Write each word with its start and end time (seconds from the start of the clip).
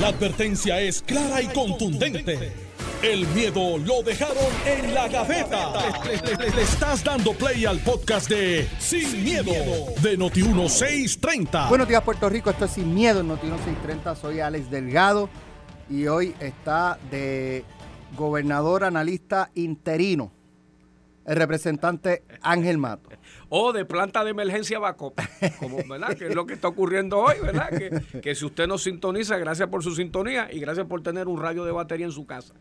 La 0.00 0.08
advertencia 0.08 0.80
es 0.80 1.02
clara 1.02 1.40
y 1.40 1.46
contundente. 1.46 2.52
El 3.00 3.28
miedo 3.28 3.78
lo 3.78 4.02
dejaron 4.02 4.36
en 4.66 4.92
la 4.92 5.06
gaveta. 5.06 5.72
Le, 6.04 6.62
estás 6.62 7.04
dando 7.04 7.32
play 7.32 7.64
al 7.64 7.78
podcast 7.78 8.28
de 8.28 8.68
Sin, 8.80 9.22
miedo, 9.22 9.52
de 10.02 10.18
Noti1630. 10.18 11.68
Buenos 11.68 11.86
días, 11.86 12.02
Puerto 12.02 12.28
Rico. 12.28 12.50
Esto 12.50 12.64
es 12.64 12.72
Sin 12.72 12.92
Miedo 12.92 13.20
en 13.20 13.28
Notino 13.28 13.56
630. 13.56 14.16
Soy 14.16 14.40
Alex 14.40 14.68
Delgado 14.68 15.28
y 15.88 16.08
hoy 16.08 16.34
está 16.40 16.98
de 17.12 17.64
gobernador 18.16 18.82
analista 18.82 19.50
interino 19.54 20.32
el 21.26 21.36
representante 21.36 22.22
Ángel 22.42 22.78
Mato. 22.78 23.10
O 23.56 23.72
de 23.72 23.84
planta 23.84 24.24
de 24.24 24.30
emergencia 24.30 24.80
backup, 24.80 25.14
como, 25.60 25.76
¿verdad? 25.88 26.16
Que 26.18 26.26
es 26.26 26.34
lo 26.34 26.44
que 26.44 26.54
está 26.54 26.66
ocurriendo 26.66 27.20
hoy, 27.20 27.36
¿verdad? 27.40 27.68
Que, 27.70 28.20
que 28.20 28.34
si 28.34 28.44
usted 28.44 28.66
nos 28.66 28.82
sintoniza, 28.82 29.38
gracias 29.38 29.68
por 29.68 29.84
su 29.84 29.94
sintonía 29.94 30.48
y 30.52 30.58
gracias 30.58 30.88
por 30.88 31.04
tener 31.04 31.28
un 31.28 31.40
radio 31.40 31.64
de 31.64 31.70
batería 31.70 32.04
en 32.04 32.10
su 32.10 32.26
casa. 32.26 32.52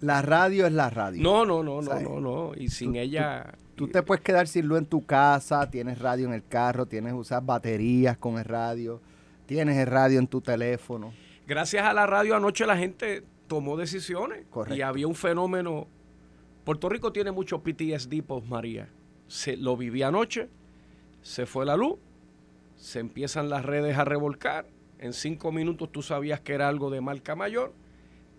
La 0.00 0.22
radio 0.22 0.66
es 0.66 0.72
la 0.72 0.88
radio. 0.88 1.22
No, 1.22 1.44
no, 1.44 1.62
no, 1.62 1.82
no, 1.82 1.90
¿Sabes? 1.90 2.08
no, 2.08 2.20
no. 2.20 2.52
Y 2.56 2.68
sin 2.68 2.96
ella... 2.96 3.52
Tú 3.74 3.88
te 3.88 4.02
puedes 4.02 4.24
quedar 4.24 4.48
sin 4.48 4.66
luz 4.66 4.78
en 4.78 4.86
tu 4.86 5.04
casa, 5.04 5.68
tienes 5.68 5.98
radio 5.98 6.26
en 6.26 6.32
el 6.32 6.46
carro, 6.46 6.86
tienes 6.86 7.12
usar 7.12 7.44
baterías 7.44 8.16
con 8.16 8.38
el 8.38 8.46
radio, 8.46 9.02
tienes 9.44 9.76
el 9.76 9.88
radio 9.88 10.18
en 10.18 10.26
tu 10.26 10.40
teléfono. 10.40 11.12
Gracias 11.46 11.84
a 11.84 11.92
la 11.92 12.06
radio 12.06 12.34
anoche 12.34 12.64
la 12.64 12.78
gente 12.78 13.24
tomó 13.46 13.76
decisiones. 13.76 14.46
Correcto. 14.48 14.74
Y 14.74 14.80
había 14.80 15.06
un 15.06 15.16
fenómeno... 15.16 15.86
Puerto 16.64 16.88
Rico 16.88 17.12
tiene 17.12 17.30
mucho 17.30 17.62
PTSD 17.62 18.22
post 18.26 18.46
María. 18.46 18.88
Se, 19.28 19.56
lo 19.56 19.76
viví 19.76 20.02
anoche, 20.02 20.48
se 21.22 21.46
fue 21.46 21.64
la 21.64 21.76
luz, 21.76 21.98
se 22.76 23.00
empiezan 23.00 23.48
las 23.48 23.64
redes 23.64 23.96
a 23.96 24.04
revolcar. 24.04 24.66
En 24.98 25.12
cinco 25.12 25.52
minutos 25.52 25.90
tú 25.90 26.02
sabías 26.02 26.40
que 26.40 26.54
era 26.54 26.68
algo 26.68 26.90
de 26.90 27.00
marca 27.00 27.34
mayor. 27.34 27.72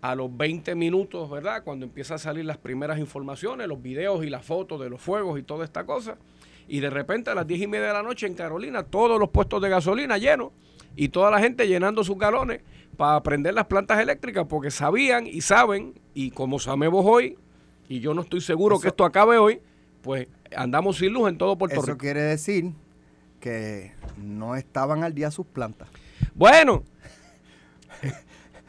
A 0.02 0.14
los 0.14 0.34
20 0.36 0.74
minutos, 0.74 1.28
¿verdad? 1.28 1.64
Cuando 1.64 1.84
empiezan 1.84 2.16
a 2.16 2.18
salir 2.18 2.44
las 2.44 2.58
primeras 2.58 2.98
informaciones, 2.98 3.66
los 3.66 3.82
videos 3.82 4.24
y 4.24 4.30
las 4.30 4.44
fotos 4.44 4.80
de 4.80 4.88
los 4.88 5.00
fuegos 5.00 5.38
y 5.38 5.42
toda 5.42 5.64
esta 5.64 5.84
cosa. 5.84 6.16
Y 6.68 6.80
de 6.80 6.90
repente 6.90 7.30
a 7.30 7.34
las 7.34 7.46
10 7.46 7.62
y 7.62 7.66
media 7.66 7.88
de 7.88 7.92
la 7.94 8.02
noche 8.02 8.26
en 8.26 8.34
Carolina, 8.34 8.84
todos 8.84 9.18
los 9.18 9.30
puestos 9.30 9.60
de 9.62 9.68
gasolina 9.68 10.18
llenos 10.18 10.52
y 10.94 11.08
toda 11.08 11.30
la 11.30 11.40
gente 11.40 11.66
llenando 11.66 12.04
sus 12.04 12.18
galones 12.18 12.62
para 12.96 13.22
prender 13.22 13.54
las 13.54 13.66
plantas 13.66 14.00
eléctricas 14.00 14.46
porque 14.48 14.70
sabían 14.70 15.26
y 15.26 15.40
saben, 15.40 15.94
y 16.14 16.30
como 16.30 16.58
sabemos 16.58 17.04
hoy, 17.06 17.36
y 17.88 18.00
yo 18.00 18.14
no 18.14 18.22
estoy 18.22 18.40
seguro 18.40 18.80
que 18.80 18.88
esto 18.88 19.04
acabe 19.04 19.38
hoy, 19.38 19.60
pues 20.02 20.28
andamos 20.54 20.98
sin 20.98 21.12
luz 21.12 21.28
en 21.28 21.38
todo 21.38 21.56
Puerto 21.56 21.76
Eso 21.76 21.86
Rico. 21.86 21.98
quiere 21.98 22.20
decir 22.22 22.72
que 23.40 23.92
no 24.16 24.54
estaban 24.56 25.04
al 25.04 25.14
día 25.14 25.30
sus 25.30 25.46
plantas. 25.46 25.88
Bueno, 26.34 26.82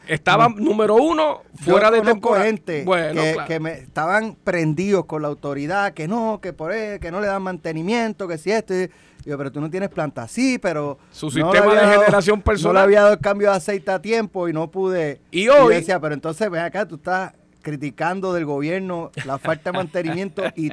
estaban 0.06 0.54
número 0.56 0.94
uno 0.96 1.42
fuera 1.62 1.90
Yo 1.90 1.96
de 1.96 2.02
temporada. 2.02 2.44
gente 2.46 2.84
bueno, 2.84 3.22
que, 3.22 3.32
claro. 3.34 3.48
que 3.48 3.60
me 3.60 3.72
estaban 3.72 4.36
prendidos 4.42 5.04
con 5.04 5.22
la 5.22 5.28
autoridad, 5.28 5.92
que 5.92 6.08
no, 6.08 6.40
que 6.40 6.52
por 6.52 6.72
él, 6.72 6.98
que 7.00 7.10
no 7.10 7.20
le 7.20 7.26
dan 7.26 7.42
mantenimiento, 7.42 8.26
que 8.28 8.38
si 8.38 8.50
esto. 8.50 8.74
y- 8.74 8.90
Yo, 9.24 9.36
pero 9.36 9.52
tú 9.52 9.60
no 9.60 9.68
tienes 9.68 9.90
planta. 9.90 10.26
Sí, 10.28 10.58
pero. 10.58 10.98
Su 11.10 11.26
no 11.26 11.32
sistema 11.52 11.74
de 11.74 11.80
dado- 11.80 12.00
generación 12.00 12.38
No 12.38 12.44
personal. 12.44 12.74
le 12.76 12.80
había 12.80 13.00
dado 13.02 13.12
el 13.14 13.20
cambio 13.20 13.50
de 13.50 13.56
aceite 13.56 13.90
a 13.90 14.00
tiempo 14.00 14.48
y 14.48 14.52
no 14.54 14.70
pude. 14.70 15.20
Y 15.30 15.44
yo 15.44 15.64
hoy- 15.66 15.74
decía, 15.74 16.00
pero 16.00 16.14
entonces 16.14 16.48
ven 16.48 16.62
acá, 16.62 16.86
tú 16.88 16.94
estás 16.94 17.34
criticando 17.68 18.32
del 18.32 18.46
gobierno 18.46 19.10
la 19.26 19.36
falta 19.36 19.72
de 19.72 19.76
mantenimiento 19.76 20.42
y 20.56 20.70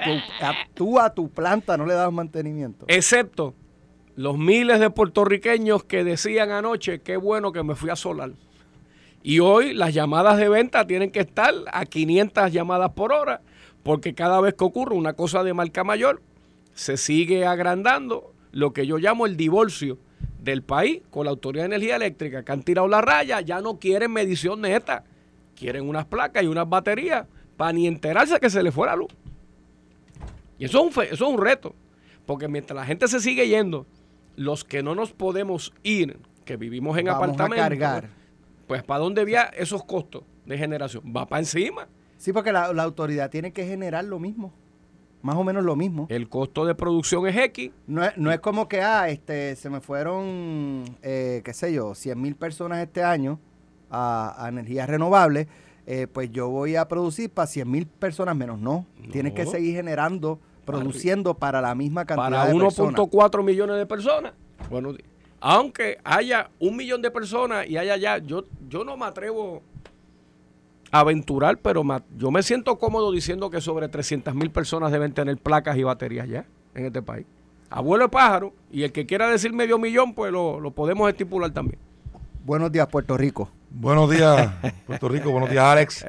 tú 0.74 0.98
a, 0.98 1.14
tu 1.14 1.30
planta 1.30 1.76
no 1.76 1.86
le 1.86 1.94
das 1.94 2.10
mantenimiento. 2.12 2.86
Excepto 2.88 3.54
los 4.16 4.38
miles 4.38 4.80
de 4.80 4.90
puertorriqueños 4.90 5.84
que 5.84 6.06
decían 6.06 6.52
anoche, 6.52 7.02
qué 7.02 7.18
bueno 7.18 7.52
que 7.52 7.64
me 7.64 7.76
fui 7.76 7.90
a 7.90 7.98
solar. 7.98 8.32
Y 9.24 9.40
hoy 9.40 9.74
las 9.74 9.94
llamadas 9.94 10.38
de 10.38 10.48
venta 10.48 10.88
tienen 10.88 11.12
que 11.12 11.20
estar 11.20 11.54
a 11.70 11.86
500 11.86 12.50
llamadas 12.54 12.92
por 12.92 13.12
hora, 13.12 13.42
porque 13.84 14.14
cada 14.14 14.40
vez 14.40 14.54
que 14.54 14.64
ocurre 14.64 14.96
una 14.96 15.14
cosa 15.14 15.44
de 15.44 15.54
marca 15.54 15.84
mayor, 15.84 16.22
se 16.76 16.96
sigue 16.96 17.46
agrandando 17.46 18.32
lo 18.54 18.72
que 18.72 18.88
yo 18.88 19.00
llamo 19.00 19.26
el 19.26 19.36
divorcio 19.36 19.98
del 20.40 20.64
país 20.64 21.02
con 21.10 21.26
la 21.26 21.32
Autoridad 21.32 21.64
de 21.64 21.76
Energía 21.76 21.98
Eléctrica, 21.98 22.46
que 22.46 22.52
han 22.54 22.64
tirado 22.64 22.88
la 22.88 23.02
raya, 23.02 23.42
ya 23.42 23.60
no 23.60 23.80
quieren 23.80 24.14
medición 24.14 24.62
neta, 24.62 25.04
quieren 25.56 25.88
unas 25.90 26.06
placas 26.06 26.44
y 26.44 26.48
unas 26.48 26.68
baterías 26.70 27.26
para 27.58 27.74
ni 27.74 27.88
enterarse 27.88 28.40
que 28.40 28.50
se 28.50 28.62
le 28.62 28.72
fue 28.72 28.88
la 28.88 28.96
luz. 28.96 29.12
Y 30.58 30.66
eso 30.66 30.80
es 30.80 30.84
un, 30.86 30.92
fe- 30.92 31.14
eso 31.14 31.26
es 31.28 31.34
un 31.34 31.38
reto, 31.40 31.76
porque 32.26 32.48
mientras 32.48 32.76
la 32.76 32.86
gente 32.86 33.08
se 33.08 33.20
sigue 33.20 33.48
yendo, 33.48 33.86
los 34.36 34.64
que 34.64 34.84
no 34.84 34.96
nos 34.96 35.12
podemos 35.14 35.74
ir, 35.84 36.20
que 36.46 36.58
vivimos 36.58 36.98
en 36.98 37.06
Vamos 37.06 37.22
a 37.22 37.26
apartamentos, 37.26 37.68
cargar. 37.68 38.10
pues 38.68 38.84
¿para 38.84 39.00
dónde 39.00 39.26
va 39.26 39.44
esos 39.58 39.84
costos 39.84 40.24
de 40.46 40.58
generación? 40.58 41.04
Va 41.16 41.26
para 41.26 41.40
encima. 41.42 41.88
Sí, 42.18 42.32
porque 42.32 42.52
la, 42.52 42.72
la 42.74 42.84
autoridad 42.84 43.30
tiene 43.30 43.52
que 43.52 43.66
generar 43.66 44.06
lo 44.06 44.20
mismo. 44.20 44.54
Más 45.22 45.36
o 45.36 45.44
menos 45.44 45.64
lo 45.64 45.76
mismo. 45.76 46.06
El 46.10 46.30
costo 46.30 46.66
de 46.66 46.76
producción 46.76 47.28
es 47.28 47.36
X. 47.36 47.72
No 47.88 48.04
es, 48.06 48.16
no 48.16 48.32
es 48.32 48.40
como 48.40 48.68
que, 48.68 48.82
ah, 48.82 49.10
este, 49.10 49.56
se 49.56 49.70
me 49.72 49.82
fueron, 49.82 50.84
eh, 51.02 51.42
qué 51.44 51.52
sé 51.54 51.74
yo, 51.74 51.96
100 51.96 52.22
mil 52.22 52.36
personas 52.36 52.78
este 52.84 53.04
año 53.04 53.40
a, 53.96 54.46
a 54.46 54.50
energías 54.50 54.90
renovables, 54.90 55.48
eh, 55.88 56.08
pues 56.12 56.32
yo 56.32 56.50
voy 56.50 56.76
a 56.76 56.88
producir 56.88 57.30
para 57.30 57.48
100 57.48 57.70
mil 57.70 57.86
personas 57.88 58.36
menos. 58.36 58.60
No, 58.60 58.86
No. 59.04 59.12
tienes 59.12 59.34
que 59.34 59.46
seguir 59.46 59.76
generando, 59.76 60.40
produciendo 60.66 61.34
para 61.36 61.62
la 61.62 61.76
misma 61.76 62.06
cantidad 62.06 62.30
para 62.42 62.46
de 62.54 62.60
personas. 62.60 63.00
1.4 63.00 63.44
millones 63.44 63.78
de 63.78 63.86
personas. 63.86 64.34
Bueno, 64.70 64.94
aunque 65.40 66.00
haya 66.04 66.50
un 66.60 66.76
millón 66.76 67.02
de 67.02 67.12
personas 67.12 67.68
y 67.68 67.78
haya 67.78 67.98
ya, 67.98 68.18
yo, 68.18 68.46
yo 68.68 68.84
no 68.84 68.98
me 68.98 69.06
atrevo 69.06 69.62
a 70.92 71.00
aventurar, 71.02 71.58
pero 71.58 71.84
yo 72.18 72.32
me 72.32 72.42
siento 72.42 72.78
cómodo 72.80 73.12
diciendo 73.12 73.50
que 73.50 73.62
sobre 73.62 73.88
300 73.88 74.34
mil 74.34 74.50
personas 74.50 74.92
deben 74.92 75.14
tener 75.14 75.38
placas 75.38 75.78
y 75.78 75.84
baterías 75.84 76.28
ya 76.28 76.46
en 76.74 76.86
este 76.86 77.02
país. 77.02 77.26
Abuelo 77.70 78.10
pájaro, 78.10 78.54
y 78.72 78.84
el 78.84 78.92
que 78.92 79.06
quiera 79.06 79.30
decir 79.30 79.52
medio 79.54 79.78
millón, 79.78 80.14
pues 80.14 80.32
lo, 80.32 80.60
lo 80.60 80.72
podemos 80.72 81.08
estipular 81.10 81.52
también. 81.52 81.80
Buenos 82.46 82.72
días, 82.72 82.88
Puerto 82.88 83.18
Rico. 83.18 83.50
Buenos 83.78 84.10
días, 84.10 84.54
Puerto 84.88 85.10
Rico. 85.10 85.32
Buenos 85.32 85.50
días, 85.50 85.64
Alex. 85.66 86.06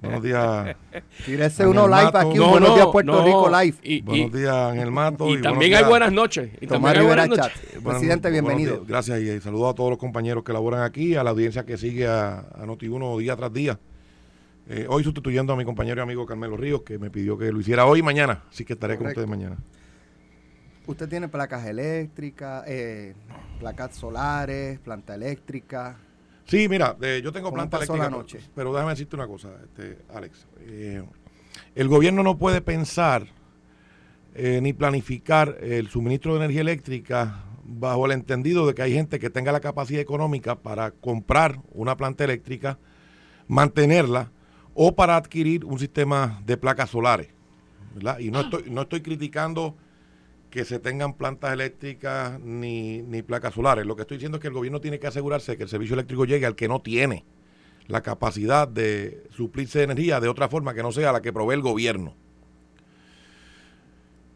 Buenos 0.00 0.22
días. 0.22 0.76
Tírese 1.26 1.66
uno 1.66 1.88
live 1.88 2.04
Mato. 2.04 2.18
aquí, 2.18 2.38
No, 2.38 2.44
un 2.44 2.50
Buenos 2.52 2.68
no, 2.68 2.74
días, 2.76 2.86
Puerto 2.92 3.12
no, 3.12 3.24
Rico 3.24 3.50
live. 3.60 3.76
Y, 3.82 3.94
y- 3.96 4.00
Buenos 4.02 4.32
días, 4.32 4.54
Ángel 4.54 4.90
Mato. 4.92 5.28
y 5.28 5.42
también 5.42 5.74
hay 5.74 5.84
buenas 5.84 6.12
noches. 6.12 6.50
Y 6.60 6.66
Tomás 6.68 6.92
también 6.92 7.00
hay 7.00 7.06
buenas 7.06 7.28
noches. 7.28 7.44
Chat. 7.60 7.82
Bueno, 7.82 7.98
Presidente, 7.98 8.30
bienvenido. 8.30 8.76
días. 8.76 8.86
Gracias 8.86 9.20
y 9.20 9.40
saludo 9.40 9.68
a 9.68 9.74
todos 9.74 9.90
los 9.90 9.98
compañeros 9.98 10.44
que 10.44 10.52
laboran 10.52 10.82
aquí, 10.82 11.16
a 11.16 11.24
la 11.24 11.30
audiencia 11.30 11.66
que 11.66 11.76
sigue 11.76 12.06
a, 12.06 12.38
a 12.38 12.64
Noti1 12.64 13.18
día 13.18 13.34
tras 13.34 13.52
día. 13.52 13.80
Eh, 14.68 14.86
hoy 14.88 15.02
sustituyendo 15.02 15.52
a 15.52 15.56
mi 15.56 15.64
compañero 15.64 16.00
y 16.00 16.02
amigo 16.04 16.24
Carmelo 16.24 16.56
Ríos, 16.56 16.82
que 16.82 16.98
me 17.00 17.10
pidió 17.10 17.36
que 17.36 17.50
lo 17.50 17.58
hiciera 17.58 17.84
hoy 17.86 17.98
y 17.98 18.02
mañana, 18.02 18.44
así 18.48 18.64
que 18.64 18.74
estaré 18.74 18.96
Correcto. 18.96 19.22
con 19.22 19.24
ustedes 19.24 19.28
mañana. 19.28 19.56
Usted 20.86 21.08
tiene 21.08 21.26
placas 21.28 21.66
eléctricas, 21.66 22.62
eh, 22.68 23.14
placas 23.58 23.96
solares, 23.96 24.78
planta 24.78 25.16
eléctrica. 25.16 25.96
Sí, 26.48 26.66
mira, 26.66 26.96
eh, 27.02 27.20
yo 27.22 27.30
tengo 27.30 27.48
¿Cómo 27.50 27.56
planta 27.56 27.76
eléctrica, 27.76 28.08
noche? 28.08 28.40
pero 28.54 28.72
déjame 28.72 28.92
decirte 28.92 29.16
una 29.16 29.26
cosa, 29.26 29.50
este, 29.62 29.98
Alex. 30.14 30.46
Eh, 30.60 31.04
el 31.74 31.88
gobierno 31.88 32.22
no 32.22 32.38
puede 32.38 32.62
pensar 32.62 33.26
eh, 34.34 34.58
ni 34.62 34.72
planificar 34.72 35.58
el 35.60 35.88
suministro 35.88 36.32
de 36.32 36.38
energía 36.38 36.62
eléctrica 36.62 37.44
bajo 37.64 38.06
el 38.06 38.12
entendido 38.12 38.66
de 38.66 38.74
que 38.74 38.80
hay 38.80 38.94
gente 38.94 39.18
que 39.18 39.28
tenga 39.28 39.52
la 39.52 39.60
capacidad 39.60 40.00
económica 40.00 40.54
para 40.54 40.90
comprar 40.90 41.60
una 41.74 41.98
planta 41.98 42.24
eléctrica, 42.24 42.78
mantenerla 43.46 44.32
o 44.72 44.96
para 44.96 45.16
adquirir 45.16 45.66
un 45.66 45.78
sistema 45.78 46.40
de 46.46 46.56
placas 46.56 46.88
solares. 46.88 47.28
¿verdad? 47.94 48.20
Y 48.20 48.30
no 48.30 48.40
estoy, 48.40 48.70
no 48.70 48.82
estoy 48.82 49.02
criticando 49.02 49.76
que 50.50 50.64
se 50.64 50.78
tengan 50.78 51.14
plantas 51.14 51.52
eléctricas 51.52 52.40
ni, 52.40 53.02
ni 53.02 53.22
placas 53.22 53.54
solares. 53.54 53.86
Lo 53.86 53.96
que 53.96 54.02
estoy 54.02 54.16
diciendo 54.16 54.36
es 54.38 54.42
que 54.42 54.48
el 54.48 54.54
gobierno 54.54 54.80
tiene 54.80 54.98
que 54.98 55.06
asegurarse 55.06 55.56
que 55.56 55.64
el 55.64 55.68
servicio 55.68 55.94
eléctrico 55.94 56.24
llegue 56.24 56.46
al 56.46 56.54
que 56.54 56.68
no 56.68 56.80
tiene 56.80 57.24
la 57.86 58.02
capacidad 58.02 58.68
de 58.68 59.24
suplirse 59.30 59.78
de 59.78 59.84
energía 59.84 60.20
de 60.20 60.28
otra 60.28 60.48
forma 60.48 60.74
que 60.74 60.82
no 60.82 60.92
sea 60.92 61.12
la 61.12 61.22
que 61.22 61.32
provee 61.32 61.54
el 61.54 61.62
gobierno. 61.62 62.14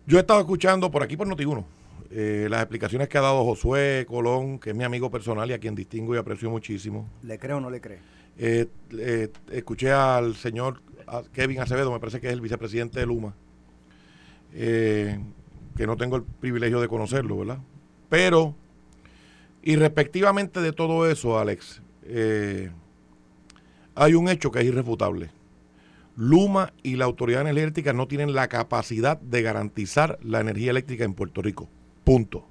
Yo 0.06 0.18
he 0.18 0.20
estado 0.20 0.40
escuchando 0.40 0.90
por 0.90 1.02
aquí 1.02 1.16
por 1.16 1.28
Noti1 1.28 1.64
eh, 2.10 2.46
las 2.50 2.60
explicaciones 2.60 3.08
que 3.08 3.18
ha 3.18 3.22
dado 3.22 3.44
Josué 3.44 4.04
Colón, 4.08 4.58
que 4.58 4.70
es 4.70 4.76
mi 4.76 4.84
amigo 4.84 5.10
personal 5.10 5.48
y 5.50 5.54
a 5.54 5.58
quien 5.58 5.74
distingo 5.74 6.14
y 6.14 6.18
aprecio 6.18 6.50
muchísimo. 6.50 7.08
¿Le 7.22 7.38
cree 7.38 7.54
o 7.54 7.60
no 7.60 7.70
le 7.70 7.80
cree? 7.80 8.00
Eh, 8.38 8.66
eh, 8.98 9.28
escuché 9.50 9.92
al 9.92 10.34
señor 10.36 10.80
Kevin 11.32 11.60
Acevedo, 11.60 11.92
me 11.92 12.00
parece 12.00 12.20
que 12.20 12.28
es 12.28 12.32
el 12.32 12.40
vicepresidente 12.40 13.00
de 13.00 13.06
Luma, 13.06 13.34
eh, 14.54 15.18
que 15.76 15.86
no 15.86 15.96
tengo 15.96 16.16
el 16.16 16.22
privilegio 16.22 16.80
de 16.80 16.88
conocerlo, 16.88 17.38
¿verdad? 17.38 17.58
Pero, 18.08 18.54
irrespectivamente 19.62 20.60
de 20.60 20.72
todo 20.72 21.08
eso, 21.08 21.38
Alex, 21.38 21.80
eh, 22.04 22.70
hay 23.94 24.14
un 24.14 24.28
hecho 24.28 24.50
que 24.50 24.60
es 24.60 24.66
irrefutable. 24.66 25.30
Luma 26.16 26.72
y 26.82 26.96
la 26.96 27.06
Autoridad 27.06 27.40
Energética 27.40 27.92
no 27.92 28.06
tienen 28.06 28.34
la 28.34 28.48
capacidad 28.48 29.18
de 29.20 29.42
garantizar 29.42 30.18
la 30.22 30.40
energía 30.40 30.70
eléctrica 30.70 31.04
en 31.04 31.14
Puerto 31.14 31.40
Rico. 31.40 31.68
Punto. 32.04 32.44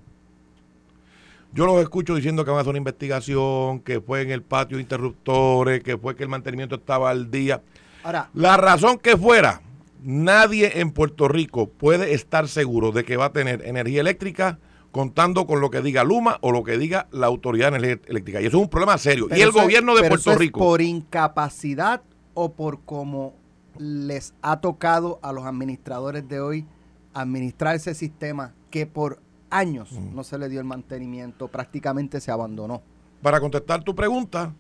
Yo 1.54 1.66
los 1.66 1.82
escucho 1.82 2.16
diciendo 2.16 2.46
que 2.46 2.52
van 2.52 2.60
a 2.60 2.62
hacer 2.62 2.70
una 2.70 2.78
investigación, 2.78 3.82
que 3.82 4.00
fue 4.00 4.22
en 4.22 4.32
el 4.32 4.42
patio 4.42 4.78
de 4.78 4.84
interruptores, 4.84 5.84
que 5.84 5.98
fue 5.98 6.16
que 6.16 6.24
el 6.24 6.30
mantenimiento 6.30 6.76
estaba 6.76 7.10
al 7.10 7.30
día. 7.30 7.62
Ahora, 8.04 8.30
La 8.34 8.58
razón 8.58 8.98
que 8.98 9.18
fuera, 9.18 9.62
nadie 10.02 10.80
en 10.82 10.92
Puerto 10.92 11.28
Rico 11.28 11.70
puede 11.70 12.14
estar 12.14 12.48
seguro 12.48 12.92
de 12.92 13.04
que 13.04 13.18
va 13.18 13.26
a 13.26 13.32
tener 13.34 13.66
energía 13.66 14.02
eléctrica 14.02 14.60
contando 14.92 15.48
con 15.48 15.62
lo 15.62 15.70
que 15.70 15.82
diga 15.82 16.04
Luma 16.04 16.38
o 16.42 16.52
lo 16.52 16.64
que 16.64 16.78
diga 16.78 17.08
la 17.12 17.28
Autoridad 17.28 17.72
de 17.72 17.78
Energía 17.78 18.02
Eléctrica. 18.08 18.42
Y 18.42 18.46
eso 18.48 18.58
es 18.58 18.64
un 18.64 18.70
problema 18.70 18.98
serio. 18.98 19.28
pero 19.30 19.40
y 19.40 19.44
el 19.44 19.50
eso 19.50 19.62
gobierno 19.62 19.94
de 19.96 20.02
pero 20.02 20.10
Puerto 20.10 20.22
eso 20.22 20.32
es 20.34 20.38
Rico. 20.40 20.60
¿Por 20.60 20.82
incapacidad 20.82 22.02
o 22.34 22.52
por 22.54 22.82
cómo 22.82 23.34
les 23.78 24.34
ha 24.42 24.60
tocado 24.60 25.20
a 25.24 25.32
los 25.32 25.46
administradores 25.46 26.28
de 26.28 26.42
hoy 26.42 26.66
administrar 27.14 27.76
ese 27.76 27.94
sistema 27.96 28.54
que 28.70 28.86
por 28.86 29.20
años 29.50 29.92
Mm. 29.92 30.16
no 30.16 30.24
se 30.24 30.38
le 30.38 30.50
dio 30.50 30.60
el 30.60 30.66
mantenimiento, 30.66 31.48
prácticamente 31.48 32.20
se 32.20 32.32
abandonó? 32.32 32.82
Para 33.22 33.40
contestar 33.40 33.84
tu 33.84 33.94
pregunta, 33.96 34.54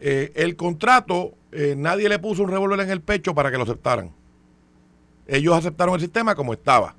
eh, 0.00 0.32
el 0.34 0.56
contrato, 0.56 1.32
eh, 1.52 1.74
nadie 1.76 2.08
le 2.08 2.18
puso 2.18 2.42
un 2.42 2.50
revólver 2.50 2.80
en 2.80 2.90
el 2.90 3.00
pecho 3.00 3.34
para 3.34 3.50
que 3.50 3.56
lo 3.56 3.62
aceptaran. 3.62 4.10
Ellos 5.26 5.56
aceptaron 5.56 5.94
el 5.94 6.00
sistema 6.00 6.34
como 6.34 6.52
estaba. 6.52 6.94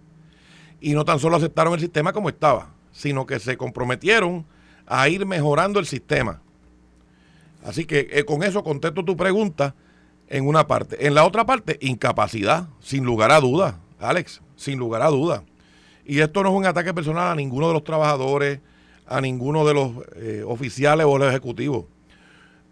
Y 0.80 0.94
no 0.94 1.06
tan 1.06 1.20
solo 1.20 1.38
aceptaron 1.38 1.74
el 1.74 1.80
sistema 1.80 2.14
como 2.14 2.30
estaba, 2.30 2.70
sino 2.92 3.26
que 3.26 3.40
se 3.40 3.58
comprometieron 3.58 4.46
a 4.86 5.08
ir 5.10 5.26
mejorando 5.26 5.80
el 5.80 5.86
sistema. 5.86 6.42
Así 7.64 7.86
que 7.86 8.10
eh, 8.12 8.26
con 8.26 8.44
eso 8.44 8.64
contesto 8.64 9.06
tu 9.06 9.16
pregunta 9.16 9.76
en 10.28 10.48
una 10.48 10.68
parte. 10.68 11.08
En 11.08 11.16
la 11.16 11.26
otra 11.26 11.46
parte, 11.46 11.78
incapacidad, 11.82 12.68
sin 12.80 13.06
lugar 13.06 13.32
a 13.32 13.40
duda, 13.40 13.80
Alex, 14.00 14.42
sin 14.56 14.78
lugar 14.80 15.02
a 15.02 15.08
duda. 15.08 15.44
Y 16.06 16.20
esto 16.20 16.44
no 16.44 16.50
es 16.50 16.56
un 16.56 16.66
ataque 16.66 16.94
personal 16.94 17.32
a 17.32 17.36
ninguno 17.36 17.68
de 17.68 17.74
los 17.74 17.84
trabajadores, 17.84 18.60
a 19.08 19.22
ninguno 19.22 19.66
de 19.66 19.74
los 19.74 19.92
eh, 20.16 20.44
oficiales 20.46 21.06
o 21.08 21.18
los 21.18 21.30
ejecutivos. 21.30 21.86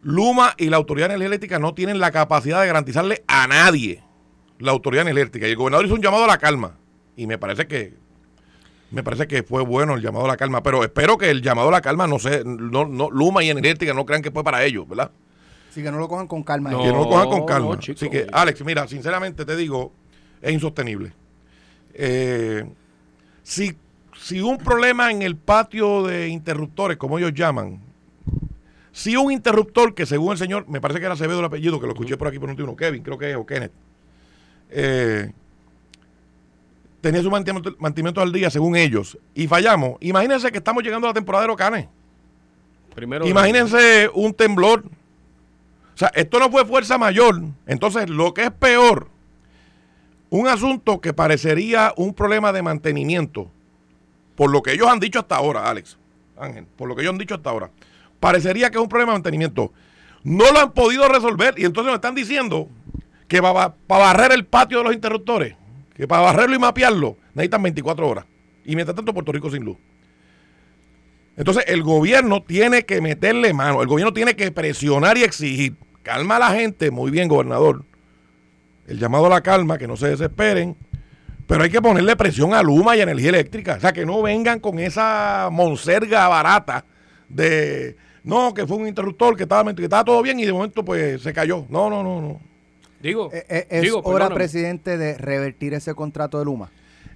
Luma 0.01 0.54
y 0.57 0.69
la 0.69 0.77
Autoridad 0.77 1.12
Eléctrica 1.12 1.59
no 1.59 1.74
tienen 1.74 2.00
la 2.00 2.12
capacidad 2.12 2.59
de 2.62 2.68
garantizarle 2.68 3.24
a 3.27 3.47
nadie 3.47 4.04
la 4.61 4.71
Autoridad 4.71 5.07
Eléctrica. 5.07 5.47
Y 5.47 5.51
el 5.51 5.57
gobernador 5.57 5.85
hizo 5.85 5.95
un 5.95 6.01
llamado 6.01 6.23
a 6.23 6.27
la 6.27 6.37
calma. 6.37 6.77
Y 7.15 7.27
me 7.27 7.37
parece 7.37 7.67
que 7.67 7.93
me 8.91 9.03
parece 9.03 9.25
que 9.25 9.43
fue 9.43 9.63
bueno 9.63 9.95
el 9.95 10.01
llamado 10.01 10.25
a 10.25 10.27
la 10.27 10.37
calma. 10.37 10.61
Pero 10.63 10.83
espero 10.83 11.17
que 11.17 11.29
el 11.29 11.41
llamado 11.41 11.69
a 11.69 11.71
la 11.71 11.81
calma 11.81 12.07
no 12.07 12.19
sé, 12.19 12.43
no, 12.45 12.85
no, 12.85 13.09
Luma 13.09 13.43
y 13.43 13.49
Energía 13.49 13.71
Eléctrica 13.71 13.93
no 13.93 14.05
crean 14.05 14.21
que 14.21 14.31
fue 14.31 14.43
para 14.43 14.63
ellos, 14.63 14.87
¿verdad? 14.87 15.11
Así 15.69 15.81
que 15.81 15.91
no 15.91 15.99
lo 15.99 16.09
cojan 16.09 16.27
con 16.27 16.43
calma. 16.43 16.71
No. 16.71 16.83
que 16.83 16.89
no 16.89 16.99
lo 16.99 17.09
cojan 17.09 17.29
con 17.29 17.45
calma. 17.45 17.69
no, 17.69 17.75
chico. 17.77 17.97
Así 17.97 18.09
que, 18.09 18.27
Alex, 18.31 18.63
mira, 18.65 18.87
sinceramente 18.87 19.45
te 19.45 19.55
digo, 19.55 19.93
es 20.41 20.51
insostenible. 20.51 21.13
Eh, 21.93 22.65
si, 23.43 23.77
si 24.19 24.41
un 24.41 24.57
problema 24.57 25.11
en 25.11 25.21
el 25.21 25.37
patio 25.37 26.03
de 26.03 26.27
interruptores, 26.27 26.97
como 26.97 27.17
ellos 27.17 27.33
llaman, 27.33 27.79
si 28.91 29.15
un 29.15 29.31
interruptor 29.31 29.93
que 29.95 30.05
según 30.05 30.33
el 30.33 30.37
señor, 30.37 30.67
me 30.67 30.81
parece 30.81 30.99
que 30.99 31.05
era 31.05 31.13
Acevedo 31.13 31.39
el 31.39 31.45
apellido, 31.45 31.79
que 31.79 31.87
lo 31.87 31.93
escuché 31.93 32.17
por 32.17 32.27
aquí 32.27 32.39
por 32.39 32.49
un 32.49 32.57
tío, 32.57 32.75
Kevin, 32.75 33.03
creo 33.03 33.17
que 33.17 33.31
es, 33.31 33.37
o 33.37 33.45
Kenneth, 33.45 33.71
eh, 34.71 35.31
tenía 37.01 37.21
su 37.21 37.29
mantenimiento, 37.29 37.75
mantenimiento 37.79 38.21
al 38.21 38.31
día 38.31 38.50
según 38.50 38.75
ellos, 38.75 39.18
y 39.35 39.47
fallamos, 39.47 39.97
imagínense 40.00 40.51
que 40.51 40.57
estamos 40.59 40.83
llegando 40.83 41.07
a 41.07 41.09
la 41.09 41.13
temporada 41.13 41.44
de 41.44 41.51
huracanes. 41.51 41.88
Primero, 42.95 43.25
Imagínense 43.25 44.09
un 44.13 44.33
temblor. 44.33 44.83
O 45.94 45.97
sea, 45.97 46.12
esto 46.15 46.39
no 46.39 46.50
fue 46.50 46.65
fuerza 46.65 46.97
mayor. 46.97 47.41
Entonces, 47.65 48.09
lo 48.09 48.33
que 48.33 48.45
es 48.45 48.51
peor, 48.51 49.07
un 50.29 50.47
asunto 50.47 51.00
que 51.00 51.13
parecería 51.13 51.94
un 51.95 52.13
problema 52.13 52.51
de 52.51 52.62
mantenimiento, 52.62 53.50
por 54.35 54.50
lo 54.50 54.62
que 54.62 54.73
ellos 54.73 54.88
han 54.88 55.00
dicho 55.00 55.19
hasta 55.19 55.35
ahora, 55.35 55.69
Alex, 55.69 55.97
Ángel, 56.38 56.65
por 56.75 56.88
lo 56.88 56.95
que 56.95 57.01
ellos 57.01 57.13
han 57.13 57.19
dicho 57.19 57.35
hasta 57.35 57.50
ahora, 57.50 57.69
parecería 58.19 58.69
que 58.69 58.77
es 58.77 58.83
un 58.83 58.89
problema 58.89 59.12
de 59.12 59.18
mantenimiento. 59.18 59.71
No 60.23 60.51
lo 60.51 60.59
han 60.59 60.71
podido 60.71 61.07
resolver 61.07 61.56
y 61.57 61.65
entonces 61.65 61.88
nos 61.88 61.95
están 61.95 62.15
diciendo 62.15 62.68
que 63.31 63.42
para 63.42 63.74
barrer 63.88 64.33
el 64.33 64.45
patio 64.45 64.80
de 64.80 64.83
los 64.83 64.94
interruptores, 64.94 65.56
que 65.95 66.06
para 66.06 66.22
barrerlo 66.22 66.54
y 66.54 66.60
mapearlo, 66.60 67.16
necesitan 67.33 67.63
24 67.63 68.06
horas. 68.06 68.25
Y 68.66 68.75
mientras 68.75 68.94
tanto, 68.94 69.13
Puerto 69.13 69.31
Rico 69.31 69.50
sin 69.50 69.63
luz. 69.63 69.78
Entonces, 71.38 71.63
el 71.68 71.81
gobierno 71.81 72.44
tiene 72.44 72.83
que 72.83 73.00
meterle 73.00 73.54
mano, 73.54 73.81
el 73.81 73.88
gobierno 73.88 74.12
tiene 74.12 74.36
que 74.36 74.51
presionar 74.51 75.18
y 75.18 75.24
exigir. 75.24 75.78
Calma 76.04 76.36
a 76.36 76.39
la 76.39 76.50
gente, 76.50 76.92
muy 76.92 77.10
bien, 77.10 77.30
gobernador. 77.30 77.86
El 78.86 79.00
llamado 79.00 79.28
a 79.28 79.30
la 79.30 79.39
calma, 79.39 79.78
que 79.78 79.88
no 79.88 79.95
se 79.95 80.10
desesperen. 80.10 80.75
Pero 81.48 81.63
hay 81.63 81.69
que 81.69 81.81
ponerle 81.81 82.18
presión 82.18 82.54
a 82.54 82.62
Luma 82.62 82.98
y 82.98 83.00
a 83.00 83.04
Energía 83.04 83.30
Eléctrica. 83.30 83.75
O 83.75 83.80
sea, 83.80 83.94
que 83.94 84.06
no 84.06 84.22
vengan 84.22 84.60
con 84.60 84.78
esa 84.78 85.48
monserga 85.50 86.28
barata 86.28 86.83
de, 87.30 87.95
no, 88.25 88.54
que 88.54 88.68
fue 88.68 88.75
un 88.75 88.89
interruptor, 88.89 89.38
que 89.38 89.44
estaba, 89.44 89.74
que 89.74 89.83
estaba 89.83 90.04
todo 90.04 90.22
bien 90.22 90.38
y 90.38 90.45
de 90.45 90.51
momento 90.51 90.83
pues 90.83 91.22
se 91.22 91.31
cayó. 91.31 91.66
No, 91.69 91.89
no, 91.89 92.04
no, 92.04 92.19
no. 92.19 92.50
Digo, 93.01 93.30
Eh, 93.33 93.45
eh, 93.50 93.68
es 93.69 93.81
digo, 93.81 93.98
hora, 94.00 94.06
perdóname. 94.25 94.36
presidente, 94.36 94.98
de 94.98 95.18
revertir 95.18 95.74
ese 95.74 95.94
contrato 95.94 96.39
de 96.39 96.45
Luma. 96.45 96.71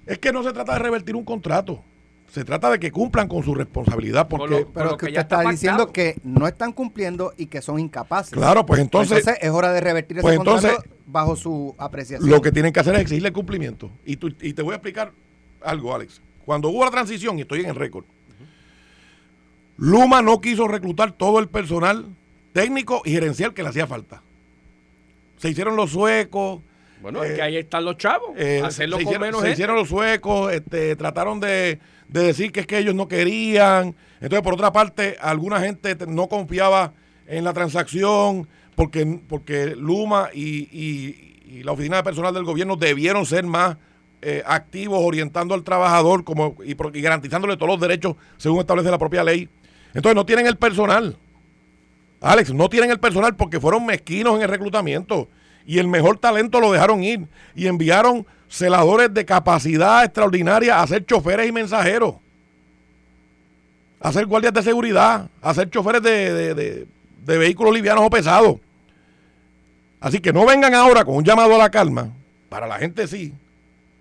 Es 0.06 0.18
que 0.18 0.32
no 0.32 0.42
se 0.42 0.52
trata 0.52 0.72
de 0.74 0.78
revertir 0.80 1.16
un 1.16 1.24
contrato. 1.24 1.82
Se 2.30 2.44
trata 2.44 2.70
de 2.70 2.78
que 2.80 2.90
cumplan 2.90 3.28
con 3.28 3.42
su 3.44 3.54
responsabilidad. 3.54 4.26
Porque, 4.28 4.48
lo- 4.60 4.68
Pero 4.68 4.90
lo 4.90 4.96
que 4.96 5.06
que 5.06 5.06
usted 5.06 5.14
ya 5.14 5.20
está, 5.22 5.38
está 5.38 5.50
diciendo 5.50 5.92
que 5.92 6.16
no 6.24 6.46
están 6.48 6.72
cumpliendo 6.72 7.32
y 7.36 7.46
que 7.46 7.62
son 7.62 7.78
incapaces. 7.78 8.32
claro, 8.32 8.66
pues 8.66 8.80
entonces, 8.80 9.18
Entonces, 9.18 9.42
es 9.42 9.50
hora 9.50 9.72
de 9.72 9.80
revertir 9.80 10.20
pues 10.20 10.34
ese 10.34 10.36
contrato 10.44 10.66
entonces, 10.68 10.90
bajo 11.06 11.36
su 11.36 11.74
apreciación. 11.78 12.28
Lo 12.28 12.42
que 12.42 12.50
tienen 12.52 12.72
que 12.72 12.80
hacer 12.80 12.94
es 12.96 13.00
exigirle 13.02 13.28
el 13.28 13.34
cumplimiento. 13.34 13.90
Y, 14.04 14.16
tú- 14.16 14.34
y 14.40 14.52
te 14.52 14.62
voy 14.62 14.72
a 14.72 14.76
explicar 14.76 15.12
algo, 15.62 15.94
Alex. 15.94 16.20
Cuando 16.44 16.68
hubo 16.68 16.84
la 16.84 16.90
transición, 16.90 17.38
y 17.38 17.42
estoy 17.42 17.60
en 17.60 17.66
el 17.70 17.74
récord, 17.76 18.04
Luma 19.78 20.22
no 20.22 20.40
quiso 20.40 20.66
reclutar 20.68 21.12
todo 21.12 21.38
el 21.38 21.48
personal 21.48 22.06
técnico 22.52 23.02
y 23.04 23.10
gerencial 23.12 23.52
que 23.54 23.62
le 23.62 23.68
hacía 23.68 23.86
falta. 23.86 24.22
Se 25.36 25.48
hicieron 25.50 25.76
los 25.76 25.90
suecos. 25.90 26.60
Bueno, 27.02 27.22
es 27.22 27.32
eh, 27.32 27.34
que 27.36 27.42
ahí 27.42 27.56
están 27.56 27.84
los 27.84 27.96
chavos. 27.98 28.30
eh, 28.36 28.62
hacerlo 28.64 28.96
se 28.96 29.04
con 29.04 29.10
hicieron, 29.12 29.26
menos 29.28 29.40
se 29.40 29.46
gente. 29.48 29.52
hicieron 29.54 29.76
los 29.76 29.88
suecos, 29.88 30.52
este, 30.52 30.96
trataron 30.96 31.40
de, 31.40 31.78
de 32.08 32.22
decir 32.22 32.52
que 32.52 32.60
es 32.60 32.66
que 32.66 32.78
ellos 32.78 32.94
no 32.94 33.06
querían. 33.06 33.94
Entonces, 34.20 34.42
por 34.42 34.54
otra 34.54 34.72
parte, 34.72 35.16
alguna 35.20 35.60
gente 35.60 35.94
te- 35.94 36.06
no 36.06 36.28
confiaba 36.28 36.94
en 37.26 37.44
la 37.44 37.52
transacción 37.52 38.48
porque, 38.74 39.20
porque 39.28 39.74
Luma 39.76 40.30
y, 40.32 40.68
y- 40.72 41.32
y 41.58 41.62
la 41.62 41.72
oficina 41.72 41.96
de 41.98 42.02
personal 42.02 42.34
del 42.34 42.44
gobierno 42.44 42.76
debieron 42.76 43.24
ser 43.26 43.44
más 43.44 43.76
eh, 44.22 44.42
activos, 44.46 44.98
orientando 45.02 45.54
al 45.54 45.62
trabajador 45.62 46.24
como, 46.24 46.56
y, 46.64 46.70
y 46.72 47.00
garantizándole 47.02 47.56
todos 47.56 47.68
los 47.68 47.80
derechos 47.80 48.16
según 48.38 48.60
establece 48.60 48.90
la 48.90 48.98
propia 48.98 49.22
ley. 49.22 49.48
Entonces, 49.94 50.14
no 50.16 50.26
tienen 50.26 50.46
el 50.46 50.56
personal. 50.56 51.16
Alex, 52.20 52.52
no 52.52 52.68
tienen 52.68 52.90
el 52.90 52.98
personal 53.00 53.36
porque 53.36 53.60
fueron 53.60 53.84
mezquinos 53.86 54.36
en 54.36 54.42
el 54.42 54.48
reclutamiento 54.48 55.28
y 55.66 55.78
el 55.78 55.88
mejor 55.88 56.18
talento 56.18 56.60
lo 56.60 56.72
dejaron 56.72 57.02
ir 57.04 57.26
y 57.54 57.66
enviaron 57.66 58.26
celadores 58.48 59.12
de 59.12 59.24
capacidad 59.24 60.04
extraordinaria 60.04 60.80
a 60.80 60.86
ser 60.86 61.04
choferes 61.04 61.48
y 61.48 61.52
mensajeros, 61.52 62.14
a 64.00 64.12
ser 64.12 64.26
guardias 64.26 64.52
de 64.54 64.62
seguridad, 64.62 65.28
a 65.42 65.54
ser 65.54 65.70
choferes 65.70 66.02
de, 66.02 66.32
de- 66.32 66.54
de- 66.54 67.38
vehículos 67.38 67.74
livianos 67.74 68.04
o 68.04 68.10
pesados. 68.10 68.56
Así 70.00 70.20
que 70.20 70.32
no 70.32 70.46
vengan 70.46 70.74
ahora 70.74 71.04
con 71.04 71.16
un 71.16 71.24
llamado 71.24 71.54
a 71.54 71.58
la 71.58 71.70
calma. 71.70 72.10
Para 72.48 72.68
la 72.68 72.78
gente 72.78 73.08
sí, 73.08 73.32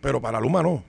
pero 0.02 0.22
para 0.22 0.40
Luma 0.40 0.62
no, 0.62 0.84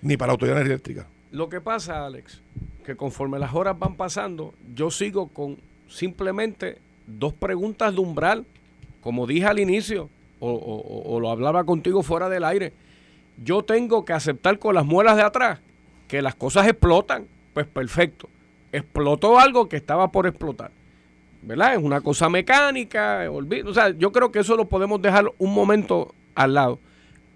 ni 0.00 0.16
para 0.16 0.30
autoridad 0.32 0.60
eléctrica. 0.62 1.06
Lo 1.32 1.48
que 1.48 1.60
pasa, 1.60 2.06
Alex, 2.06 2.40
que 2.86 2.94
conforme 2.94 3.38
las 3.40 3.52
horas 3.54 3.76
van 3.76 3.96
pasando, 3.96 4.54
yo 4.74 4.90
sigo 4.92 5.26
con 5.28 5.56
simplemente 5.88 6.78
dos 7.06 7.32
preguntas 7.32 7.94
de 7.94 8.00
umbral, 8.00 8.44
como 9.00 9.26
dije 9.26 9.46
al 9.46 9.58
inicio, 9.58 10.10
o, 10.40 11.18
lo 11.20 11.30
hablaba 11.30 11.64
contigo 11.64 12.02
fuera 12.02 12.28
del 12.28 12.44
aire. 12.44 12.72
Yo 13.42 13.62
tengo 13.62 14.04
que 14.04 14.12
aceptar 14.12 14.58
con 14.58 14.74
las 14.74 14.84
muelas 14.84 15.16
de 15.16 15.22
atrás 15.22 15.60
que 16.06 16.22
las 16.22 16.34
cosas 16.34 16.66
explotan. 16.68 17.26
Pues 17.54 17.66
perfecto. 17.66 18.28
Explotó 18.72 19.38
algo 19.38 19.68
que 19.68 19.76
estaba 19.76 20.12
por 20.12 20.26
explotar. 20.26 20.70
¿Verdad? 21.42 21.74
Es 21.74 21.82
una 21.82 22.00
cosa 22.00 22.28
mecánica. 22.28 23.28
olvi- 23.30 23.66
O 23.66 23.72
sea, 23.74 23.90
yo 23.90 24.12
creo 24.12 24.30
que 24.30 24.40
eso 24.40 24.56
lo 24.56 24.68
podemos 24.68 25.00
dejar 25.02 25.24
un 25.38 25.54
momento 25.54 26.14
al 26.34 26.54
lado. 26.54 26.78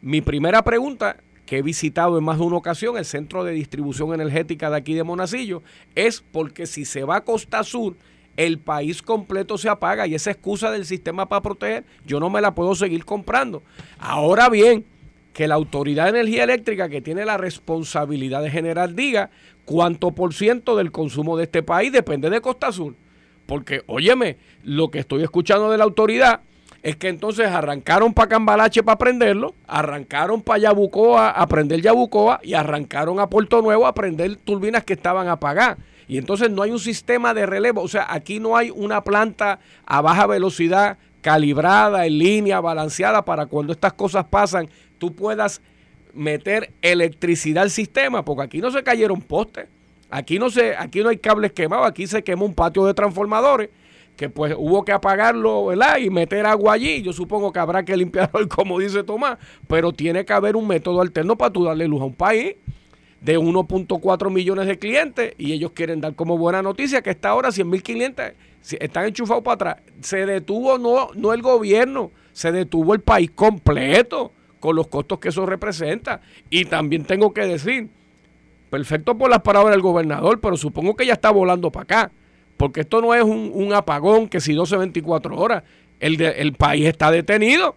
Mi 0.00 0.20
primera 0.20 0.62
pregunta, 0.62 1.16
que 1.46 1.58
he 1.58 1.62
visitado 1.62 2.18
en 2.18 2.24
más 2.24 2.38
de 2.38 2.44
una 2.44 2.56
ocasión, 2.56 2.96
el 2.96 3.04
centro 3.04 3.44
de 3.44 3.52
distribución 3.52 4.12
energética 4.14 4.70
de 4.70 4.76
aquí 4.76 4.94
de 4.94 5.02
Monacillo, 5.04 5.62
es 5.94 6.20
porque 6.32 6.66
si 6.66 6.84
se 6.84 7.04
va 7.04 7.16
a 7.16 7.24
Costa 7.24 7.62
Sur, 7.64 7.96
el 8.36 8.58
país 8.58 9.02
completo 9.02 9.58
se 9.58 9.68
apaga 9.68 10.06
y 10.06 10.14
esa 10.14 10.30
excusa 10.30 10.70
del 10.70 10.86
sistema 10.86 11.28
para 11.28 11.42
proteger, 11.42 11.84
yo 12.06 12.20
no 12.20 12.30
me 12.30 12.40
la 12.40 12.54
puedo 12.54 12.74
seguir 12.74 13.04
comprando. 13.04 13.62
Ahora 13.98 14.48
bien, 14.48 14.84
que 15.32 15.48
la 15.48 15.54
Autoridad 15.54 16.04
de 16.04 16.20
Energía 16.20 16.44
Eléctrica, 16.44 16.88
que 16.88 17.00
tiene 17.00 17.24
la 17.24 17.38
responsabilidad 17.38 18.42
de 18.42 18.50
generar, 18.50 18.94
diga 18.94 19.30
cuánto 19.64 20.12
por 20.12 20.34
ciento 20.34 20.76
del 20.76 20.92
consumo 20.92 21.36
de 21.36 21.44
este 21.44 21.62
país 21.62 21.92
depende 21.92 22.30
de 22.30 22.40
Costa 22.40 22.72
Sur. 22.72 22.94
Porque, 23.46 23.82
óyeme, 23.86 24.36
lo 24.62 24.90
que 24.90 25.00
estoy 25.00 25.22
escuchando 25.22 25.70
de 25.70 25.78
la 25.78 25.84
autoridad 25.84 26.40
es 26.82 26.96
que 26.96 27.08
entonces 27.08 27.46
arrancaron 27.46 28.12
para 28.12 28.28
Cambalache 28.28 28.82
para 28.82 28.98
prenderlo, 28.98 29.54
arrancaron 29.66 30.42
para 30.42 30.58
Yabucoa 30.58 31.30
a 31.30 31.46
prender 31.46 31.80
Yabucoa 31.80 32.40
y 32.42 32.54
arrancaron 32.54 33.20
a 33.20 33.28
Puerto 33.28 33.62
Nuevo 33.62 33.86
a 33.86 33.94
prender 33.94 34.36
turbinas 34.36 34.84
que 34.84 34.94
estaban 34.94 35.28
apagadas. 35.28 35.78
Y 36.08 36.18
entonces 36.18 36.50
no 36.50 36.62
hay 36.62 36.70
un 36.70 36.78
sistema 36.78 37.34
de 37.34 37.46
relevo. 37.46 37.82
O 37.82 37.88
sea, 37.88 38.06
aquí 38.08 38.40
no 38.40 38.56
hay 38.56 38.70
una 38.70 39.02
planta 39.02 39.60
a 39.86 40.00
baja 40.00 40.26
velocidad 40.26 40.98
calibrada, 41.20 42.06
en 42.06 42.18
línea, 42.18 42.60
balanceada, 42.60 43.24
para 43.24 43.46
cuando 43.46 43.72
estas 43.72 43.92
cosas 43.92 44.24
pasan, 44.24 44.68
tú 44.98 45.14
puedas 45.14 45.62
meter 46.12 46.72
electricidad 46.82 47.62
al 47.62 47.70
sistema, 47.70 48.24
porque 48.24 48.42
aquí 48.42 48.58
no 48.60 48.70
se 48.70 48.82
cayeron 48.82 49.22
postes, 49.22 49.68
aquí 50.10 50.38
no 50.38 50.50
se, 50.50 50.76
aquí 50.76 51.00
no 51.00 51.08
hay 51.08 51.18
cables 51.18 51.52
quemados, 51.52 51.86
aquí 51.86 52.06
se 52.06 52.22
quemó 52.22 52.44
un 52.44 52.54
patio 52.54 52.84
de 52.84 52.92
transformadores 52.92 53.70
que 54.16 54.28
pues 54.28 54.54
hubo 54.58 54.84
que 54.84 54.92
apagarlo, 54.92 55.66
¿verdad? 55.66 55.98
Y 55.98 56.10
meter 56.10 56.44
agua 56.44 56.74
allí. 56.74 57.02
Yo 57.02 57.12
supongo 57.12 57.50
que 57.52 57.58
habrá 57.58 57.84
que 57.84 57.96
limpiarlo, 57.96 58.46
como 58.54 58.78
dice 58.78 59.02
Tomás, 59.02 59.38
pero 59.66 59.92
tiene 59.92 60.24
que 60.24 60.32
haber 60.32 60.54
un 60.56 60.66
método 60.66 61.00
alterno 61.00 61.36
para 61.36 61.52
tú 61.52 61.64
darle 61.64 61.88
luz 61.88 62.02
a 62.02 62.04
un 62.04 62.14
país 62.14 62.56
de 63.22 63.38
1.4 63.38 64.30
millones 64.30 64.66
de 64.66 64.78
clientes 64.78 65.34
y 65.38 65.52
ellos 65.52 65.72
quieren 65.72 66.00
dar 66.00 66.14
como 66.14 66.36
buena 66.36 66.62
noticia 66.62 67.02
que 67.02 67.10
esta 67.10 67.30
ahora 67.30 67.52
100 67.52 67.70
mil 67.70 67.82
clientes 67.82 68.34
están 68.80 69.06
enchufados 69.06 69.42
para 69.42 69.54
atrás. 69.54 69.76
Se 70.00 70.26
detuvo 70.26 70.78
no, 70.78 71.08
no 71.14 71.32
el 71.32 71.42
gobierno, 71.42 72.10
se 72.32 72.52
detuvo 72.52 72.94
el 72.94 73.00
país 73.00 73.30
completo 73.30 74.32
con 74.60 74.76
los 74.76 74.88
costos 74.88 75.18
que 75.18 75.28
eso 75.28 75.46
representa. 75.46 76.20
Y 76.50 76.64
también 76.64 77.04
tengo 77.04 77.32
que 77.32 77.46
decir, 77.46 77.88
perfecto 78.70 79.16
por 79.16 79.30
las 79.30 79.42
palabras 79.42 79.72
del 79.72 79.82
gobernador, 79.82 80.40
pero 80.40 80.56
supongo 80.56 80.96
que 80.96 81.06
ya 81.06 81.14
está 81.14 81.30
volando 81.30 81.70
para 81.70 81.82
acá 81.82 82.12
porque 82.62 82.82
esto 82.82 83.00
no 83.00 83.12
es 83.12 83.24
un, 83.24 83.72
apagón 83.74 84.28
que 84.28 84.40
si 84.40 84.52
12, 84.52 84.76
24 84.76 85.36
horas, 85.36 85.64
el, 85.98 86.20
el 86.20 86.52
país 86.52 86.86
está 86.86 87.10
detenido. 87.10 87.74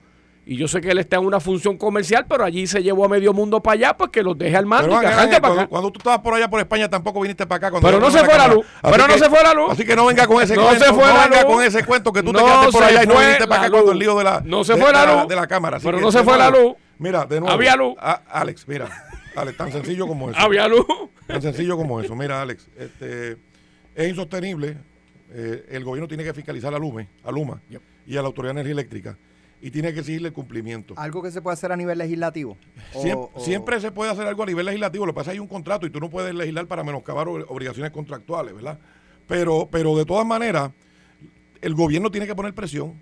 Y 0.48 0.58
yo 0.58 0.68
sé 0.68 0.80
que 0.80 0.92
él 0.92 1.00
está 1.00 1.16
en 1.16 1.26
una 1.26 1.40
función 1.40 1.76
comercial, 1.76 2.28
pero 2.30 2.44
allí 2.44 2.68
se 2.68 2.84
llevó 2.84 3.06
a 3.06 3.10
medio 3.10 3.34
mundo 3.34 3.62
para 3.64 3.74
allá, 3.74 3.98
pues 3.98 4.12
que 4.12 4.22
los 4.22 4.38
deje 4.38 4.56
al 4.56 4.68
mando 4.68 4.96
y 4.96 5.00
que 5.00 5.08
arranque 5.08 5.42
para 5.42 5.54
acá. 5.54 5.68
Cuando 5.68 5.92
tú 5.92 5.98
estabas 5.98 6.20
por 6.20 6.36
allá 6.36 6.48
por 6.48 6.60
España 6.60 6.88
tampoco 6.88 7.22
viniste 7.22 7.48
para 7.48 7.68
acá. 7.68 7.80
pero 7.82 8.00
no 8.00 8.12
se 8.12 8.24
fue 8.24 8.38
la 8.38 8.48
luz. 8.48 8.66
pero 8.84 9.08
no 9.08 9.18
se 9.18 9.30
fue 9.30 9.42
la 9.42 9.54
luz. 9.54 9.72
Así 9.72 9.86
que 9.86 9.96
no 9.96 10.06
venga 10.06 10.28
con 10.28 10.44
ese 10.44 10.56
no 10.56 10.64
cuento. 10.64 10.86
Se 10.86 10.94
fue 10.94 11.04
no 11.04 11.20
venga 11.30 11.46
con 11.46 11.64
ese 11.64 11.84
cuento 11.84 12.14
que 12.14 12.22
tú 12.22 12.32
te 12.32 12.40
quedaste 12.40 12.72
por 12.72 12.84
allá 12.84 13.04
y 13.04 13.08
no 13.08 13.20
viniste 13.20 13.48
para 13.48 13.62
acá 13.62 13.72
cuando 13.72 13.92
el 13.92 14.00
lío 14.00 14.18
de 14.18 14.24
la, 14.24 14.42
no 14.46 14.64
se 14.64 14.78
fue 14.78 14.92
la, 14.92 15.22
luz. 15.22 15.28
de 15.28 15.36
la 15.36 15.48
cámara. 15.48 15.80
pero 15.82 16.00
no 16.00 16.12
se 16.12 16.24
fue 16.24 16.38
la 16.38 16.52
luz. 16.52 16.76
Mira, 17.00 17.26
de 17.26 17.40
nuevo. 17.40 17.54
Había 17.54 17.76
luz. 17.76 17.96
Alex, 18.30 18.68
mira. 18.68 18.88
Alex, 19.36 19.58
tan 19.58 19.72
sencillo 19.72 20.08
como 20.08 20.30
eso. 20.30 20.40
Había 20.40 20.68
luz. 20.68 20.86
Tan 21.28 21.42
sencillo 21.42 21.76
como 21.76 22.00
eso. 22.00 22.16
Mira, 22.16 22.42
Alex, 22.42 22.70
este, 22.78 23.38
es 23.96 24.08
insostenible 24.08 24.78
eh, 25.34 25.66
el 25.72 25.84
gobierno 25.84 26.08
tiene 26.08 26.24
que 26.24 26.34
fiscalizar 26.34 26.74
a 26.74 26.80
Lume, 26.80 27.10
a 27.24 27.32
Luma 27.32 27.62
y 28.08 28.16
a 28.16 28.22
la 28.22 28.28
Autoridad 28.28 28.54
de 28.54 28.62
Energía 28.62 28.74
Eléctrica 28.74 29.18
y 29.66 29.72
tiene 29.72 29.92
que 29.96 30.02
exigirle 30.02 30.28
el 30.28 30.34
cumplimiento. 30.36 30.94
¿Algo 30.96 31.24
que 31.24 31.32
se 31.32 31.42
puede 31.42 31.56
hacer 31.56 31.72
a 31.72 31.76
nivel 31.76 31.98
legislativo? 31.98 32.56
Siempre, 33.40 33.82
se 33.82 33.92
puede 33.92 34.12
hacer 34.12 34.28
algo 34.28 34.44
a 34.44 34.46
nivel 34.46 34.64
legislativo, 34.64 35.08
lo 35.08 35.14
que 35.14 35.16
pasa 35.16 35.32
es 35.32 35.34
que 35.34 35.38
hay 35.38 35.40
un 35.40 35.48
contrato 35.48 35.88
y 35.88 35.90
tú 35.90 36.00
no 36.00 36.08
puedes 36.08 36.36
legislar 36.36 36.68
para 36.68 36.84
menoscabar 36.84 37.28
obligaciones 37.28 37.92
contractuales, 37.92 38.54
¿verdad? 38.54 38.78
Pero, 39.26 39.68
pero 39.72 39.98
de 39.98 40.06
todas 40.06 40.24
maneras, 40.24 40.70
el 41.62 41.74
gobierno 41.74 42.12
tiene 42.12 42.28
que 42.28 42.36
poner 42.36 42.54
presión, 42.54 42.94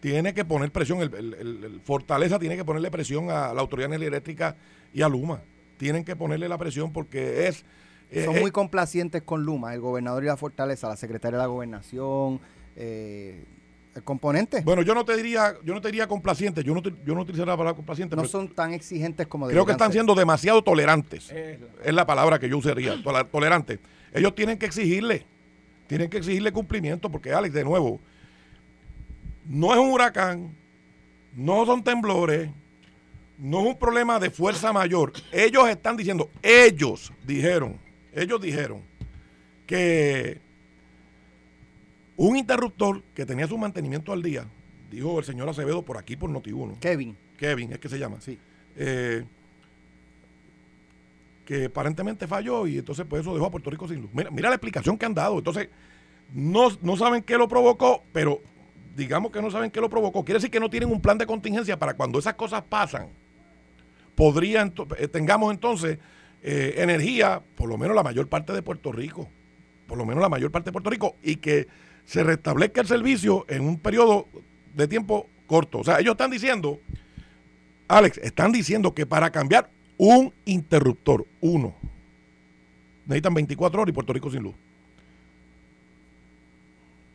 tiene 0.00 0.34
que 0.34 0.44
poner 0.44 0.70
presión, 0.70 1.00
el, 1.00 1.80
Fortaleza 1.82 2.38
tiene 2.38 2.56
que 2.58 2.64
ponerle 2.66 2.90
presión 2.90 3.30
a 3.30 3.54
la 3.54 3.62
Autoridad 3.62 3.90
Eléctrica 3.90 4.56
y 4.92 5.00
a 5.00 5.08
Luma. 5.08 5.40
Tienen 5.78 6.04
que 6.04 6.14
ponerle 6.14 6.46
la 6.46 6.58
presión 6.58 6.92
porque 6.92 7.48
es 7.48 7.64
eh, 8.10 8.26
Son 8.26 8.38
muy 8.38 8.50
complacientes 8.50 9.22
con 9.22 9.44
Luma, 9.44 9.72
el 9.72 9.80
gobernador 9.80 10.22
y 10.24 10.26
la 10.26 10.36
fortaleza, 10.36 10.90
la 10.90 10.96
secretaria 10.96 11.38
de 11.38 11.44
la 11.44 11.48
gobernación, 11.48 12.38
eh, 12.76 13.46
el 13.94 14.02
componente. 14.02 14.62
Bueno, 14.62 14.82
yo 14.82 14.94
no 14.94 15.04
te 15.04 15.16
diría, 15.16 15.54
yo 15.64 15.74
no 15.74 15.80
te 15.80 15.88
diría 15.88 16.06
complaciente, 16.06 16.62
yo 16.64 16.74
no, 16.74 16.82
yo 16.82 17.14
no 17.14 17.22
utilizaría 17.22 17.52
la 17.52 17.56
palabra 17.56 17.76
complaciente. 17.76 18.16
No 18.16 18.24
son 18.24 18.48
tan 18.48 18.72
exigentes 18.72 19.26
como 19.26 19.48
Creo 19.48 19.66
que 19.66 19.72
están 19.72 19.92
siendo 19.92 20.14
demasiado 20.14 20.62
tolerantes. 20.62 21.30
Es 21.30 21.94
la 21.94 22.06
palabra 22.06 22.38
que 22.38 22.48
yo 22.48 22.58
usaría, 22.58 22.94
tolerante. 23.30 23.80
Ellos 24.12 24.34
tienen 24.34 24.58
que 24.58 24.66
exigirle, 24.66 25.26
tienen 25.86 26.08
que 26.08 26.18
exigirle 26.18 26.52
cumplimiento, 26.52 27.10
porque 27.10 27.32
Alex, 27.32 27.54
de 27.54 27.64
nuevo, 27.64 28.00
no 29.46 29.72
es 29.72 29.78
un 29.78 29.90
huracán, 29.90 30.56
no 31.34 31.66
son 31.66 31.82
temblores, 31.82 32.50
no 33.38 33.60
es 33.60 33.66
un 33.66 33.78
problema 33.78 34.18
de 34.18 34.30
fuerza 34.30 34.72
mayor. 34.72 35.12
Ellos 35.32 35.68
están 35.68 35.96
diciendo, 35.96 36.30
ellos 36.42 37.12
dijeron 37.26 37.78
ellos 38.12 38.40
dijeron 38.40 38.82
que 39.66 40.40
un 42.28 42.36
interruptor 42.36 43.02
que 43.14 43.26
tenía 43.26 43.48
su 43.48 43.58
mantenimiento 43.58 44.12
al 44.12 44.22
día, 44.22 44.46
dijo 44.90 45.18
el 45.18 45.24
señor 45.24 45.48
Acevedo 45.48 45.82
por 45.82 45.98
aquí 45.98 46.14
por 46.14 46.30
Noti1. 46.30 46.78
Kevin. 46.78 47.16
Kevin, 47.36 47.72
es 47.72 47.80
que 47.80 47.88
se 47.88 47.98
llama. 47.98 48.20
Sí. 48.20 48.38
Eh, 48.76 49.24
que 51.44 51.64
aparentemente 51.64 52.28
falló 52.28 52.68
y 52.68 52.78
entonces 52.78 53.04
pues 53.08 53.22
eso 53.22 53.34
dejó 53.34 53.46
a 53.46 53.50
Puerto 53.50 53.70
Rico 53.70 53.88
sin 53.88 54.02
luz. 54.02 54.10
Mira, 54.12 54.30
mira 54.30 54.48
la 54.50 54.54
explicación 54.54 54.96
que 54.96 55.04
han 55.04 55.14
dado. 55.14 55.38
Entonces, 55.38 55.68
no, 56.32 56.68
no 56.80 56.96
saben 56.96 57.24
qué 57.24 57.36
lo 57.36 57.48
provocó, 57.48 58.04
pero 58.12 58.40
digamos 58.94 59.32
que 59.32 59.42
no 59.42 59.50
saben 59.50 59.72
qué 59.72 59.80
lo 59.80 59.90
provocó. 59.90 60.24
Quiere 60.24 60.38
decir 60.38 60.50
que 60.52 60.60
no 60.60 60.70
tienen 60.70 60.92
un 60.92 61.00
plan 61.00 61.18
de 61.18 61.26
contingencia 61.26 61.76
para 61.76 61.94
cuando 61.94 62.20
esas 62.20 62.34
cosas 62.34 62.62
pasan. 62.62 63.08
Podrían, 64.14 64.72
eh, 64.96 65.08
tengamos 65.08 65.52
entonces 65.52 65.98
eh, 66.40 66.74
energía, 66.76 67.42
por 67.56 67.68
lo 67.68 67.76
menos 67.76 67.96
la 67.96 68.04
mayor 68.04 68.28
parte 68.28 68.52
de 68.52 68.62
Puerto 68.62 68.92
Rico, 68.92 69.28
por 69.88 69.98
lo 69.98 70.06
menos 70.06 70.22
la 70.22 70.28
mayor 70.28 70.52
parte 70.52 70.66
de 70.66 70.72
Puerto 70.72 70.90
Rico, 70.90 71.16
y 71.20 71.36
que 71.36 71.66
se 72.04 72.22
restablezca 72.22 72.80
el 72.80 72.86
servicio 72.86 73.44
en 73.48 73.62
un 73.62 73.78
periodo 73.78 74.28
de 74.74 74.88
tiempo 74.88 75.28
corto. 75.46 75.80
O 75.80 75.84
sea, 75.84 75.98
ellos 76.00 76.12
están 76.12 76.30
diciendo, 76.30 76.80
Alex, 77.88 78.18
están 78.18 78.52
diciendo 78.52 78.94
que 78.94 79.06
para 79.06 79.30
cambiar 79.30 79.70
un 79.96 80.32
interruptor, 80.44 81.26
uno, 81.40 81.74
necesitan 83.06 83.34
24 83.34 83.82
horas 83.82 83.90
y 83.90 83.94
Puerto 83.94 84.12
Rico 84.12 84.30
sin 84.30 84.42
luz. 84.42 84.54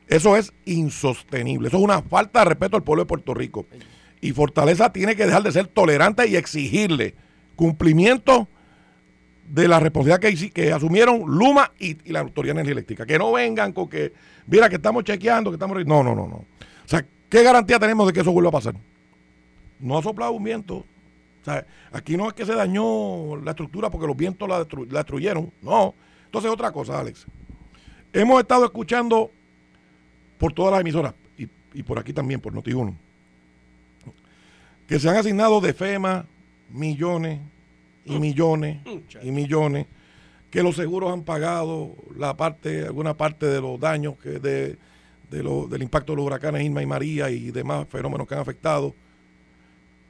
Eso 0.07 0.37
es 0.37 0.53
insostenible. 0.65 1.67
Eso 1.67 1.77
es 1.77 1.83
una 1.83 2.01
falta 2.01 2.39
de 2.39 2.45
respeto 2.45 2.77
al 2.77 2.83
pueblo 2.83 3.03
de 3.03 3.07
Puerto 3.07 3.33
Rico. 3.33 3.65
Y 4.21 4.31
Fortaleza 4.31 4.91
tiene 4.93 5.15
que 5.15 5.25
dejar 5.25 5.43
de 5.43 5.51
ser 5.51 5.67
tolerante 5.67 6.27
y 6.27 6.37
exigirle 6.37 7.15
cumplimiento 7.55 8.47
de 9.47 9.67
la 9.67 9.79
responsabilidad 9.79 10.19
que, 10.19 10.51
que 10.51 10.73
asumieron 10.73 11.23
Luma 11.25 11.71
y, 11.79 12.11
la 12.11 12.19
Autoridad 12.19 12.53
de 12.53 12.61
Energía 12.61 12.73
Eléctrica. 12.73 13.05
Que 13.05 13.17
no 13.17 13.31
vengan 13.31 13.71
con 13.71 13.87
que, 13.87 14.13
mira, 14.45 14.69
que 14.69 14.75
estamos 14.75 15.03
chequeando, 15.03 15.49
que 15.49 15.55
estamos... 15.55 15.77
No, 15.85 16.03
no, 16.03 16.13
no, 16.13 16.27
no. 16.27 16.35
O 16.35 16.45
sea, 16.85 17.05
¿qué 17.29 17.43
garantía 17.43 17.79
tenemos 17.79 18.07
de 18.07 18.13
que 18.13 18.19
eso 18.19 18.31
vuelva 18.31 18.49
a 18.49 18.53
pasar? 18.53 18.75
No 19.79 19.97
ha 19.97 20.03
soplado 20.03 20.33
un 20.33 20.43
viento. 20.43 20.77
O 20.77 21.45
sea, 21.45 21.65
aquí 21.91 22.17
no 22.17 22.27
es 22.27 22.33
que 22.33 22.45
se 22.45 22.53
dañó 22.53 23.37
la 23.37 23.51
estructura 23.51 23.89
porque 23.89 24.07
los 24.07 24.17
vientos 24.17 24.49
la, 24.49 24.65
destruyeron. 24.65 25.51
No. 25.61 25.95
Entonces, 26.25 26.51
otra 26.51 26.71
cosa, 26.71 26.99
Alex. 26.99 27.25
Hemos 28.11 28.41
estado 28.41 28.65
escuchando 28.65 29.31
por 30.37 30.51
todas 30.53 30.71
las 30.71 30.81
emisoras 30.81 31.13
y, 31.37 31.47
y 31.73 31.83
por 31.83 31.99
aquí 31.99 32.11
también, 32.11 32.41
por 32.41 32.53
Noti1, 32.53 32.95
que 34.87 34.99
se 34.99 35.09
han 35.09 35.15
asignado 35.15 35.61
de 35.61 35.73
FEMA 35.73 36.25
millones 36.69 37.39
y 38.07 38.19
millones 38.19 38.79
y 39.21 39.31
millones 39.31 39.87
que 40.49 40.63
los 40.63 40.75
seguros 40.75 41.11
han 41.11 41.23
pagado 41.23 41.95
la 42.15 42.35
parte 42.37 42.85
alguna 42.85 43.15
parte 43.15 43.45
de 43.45 43.61
los 43.61 43.79
daños 43.79 44.15
que 44.17 44.39
de, 44.39 44.77
del 45.29 45.81
impacto 45.81 46.13
de 46.13 46.17
los 46.17 46.25
huracanes 46.25 46.63
Irma 46.63 46.81
y 46.81 46.85
María 46.85 47.29
y 47.29 47.51
demás 47.51 47.85
fenómenos 47.89 48.27
que 48.27 48.35
han 48.35 48.41
afectado. 48.41 48.95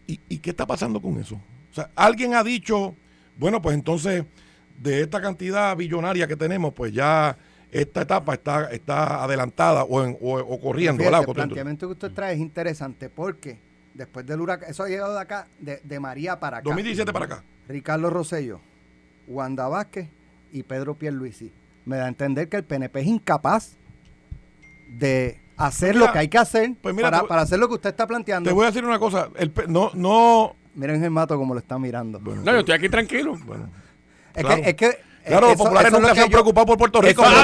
¿Y, 0.05 0.19
¿Y, 0.29 0.37
qué 0.37 0.51
está 0.51 0.65
pasando 0.65 1.01
con 1.01 1.19
eso? 1.19 1.35
O 1.35 1.73
sea, 1.73 1.89
alguien 1.95 2.33
ha 2.33 2.43
dicho, 2.43 2.95
bueno, 3.37 3.61
pues 3.61 3.75
entonces 3.75 4.23
de 4.77 5.01
esta 5.01 5.21
cantidad 5.21 5.75
billonaria 5.75 6.27
que 6.27 6.37
tenemos, 6.37 6.73
pues 6.73 6.93
ya 6.93 7.37
esta 7.71 8.03
etapa 8.03 8.33
está, 8.33 8.71
está 8.71 9.23
adelantada 9.23 9.83
o, 9.83 10.03
en, 10.03 10.17
o, 10.21 10.59
corriendo. 10.59 11.03
el 11.03 11.25
planteamiento 11.33 11.87
que 11.87 11.93
usted 11.93 12.11
trae 12.11 12.35
es 12.35 12.39
interesante 12.39 13.09
porque 13.09 13.59
después 13.97 14.25
del 14.25 14.39
huracán, 14.39 14.69
eso 14.69 14.83
ha 14.83 14.87
llegado 14.87 15.13
de 15.13 15.19
acá, 15.19 15.47
de, 15.59 15.81
de 15.83 15.99
María 15.99 16.39
para 16.39 16.57
acá. 16.57 16.63
2017 16.65 17.11
para 17.11 17.25
acá. 17.25 17.43
Ricardo 17.67 18.09
Rosello, 18.09 18.61
Wanda 19.27 19.67
Vázquez 19.67 20.09
y 20.51 20.63
Pedro 20.63 20.95
Pierluisi. 20.95 21.51
Me 21.85 21.97
da 21.97 22.05
a 22.05 22.07
entender 22.07 22.47
que 22.47 22.57
el 22.57 22.63
PNP 22.63 22.99
es 23.01 23.07
incapaz 23.07 23.77
de 24.89 25.41
hacer 25.57 25.95
lo 25.95 26.11
que 26.11 26.19
hay 26.19 26.27
que 26.27 26.37
hacer 26.37 26.75
pues 26.81 26.95
para, 26.95 27.41
hacer 27.41 27.59
lo 27.59 27.67
que 27.67 27.75
usted 27.75 27.89
está 27.89 28.05
planteando. 28.07 28.49
Te 28.49 28.53
voy 28.53 28.63
a 28.63 28.67
decir 28.67 28.85
una 28.85 28.99
cosa, 28.99 29.29
el, 29.35 29.51
no, 29.67 29.91
no... 29.93 30.55
Miren 30.75 31.03
el 31.03 31.09
mato 31.09 31.35
como 31.37 31.55
lo 31.55 31.59
está 31.59 31.79
mirando. 31.79 32.19
no, 32.19 32.43
yo 32.45 32.59
estoy 32.59 32.75
aquí 32.75 32.87
tranquilo. 32.87 33.35
Bueno, 33.45 33.71
es, 34.35 34.45
que, 34.45 34.69
es 34.69 34.75
que 34.75 34.97
Claro, 35.27 35.47
los 35.49 35.57
populares 35.57 35.91
nunca 35.91 36.15
se 36.15 36.21
han 36.21 36.29
preocupado 36.29 36.65
por 36.65 36.77
Puerto 36.77 37.01
Rico. 37.01 37.23
Eso, 37.23 37.37
es 37.37 37.43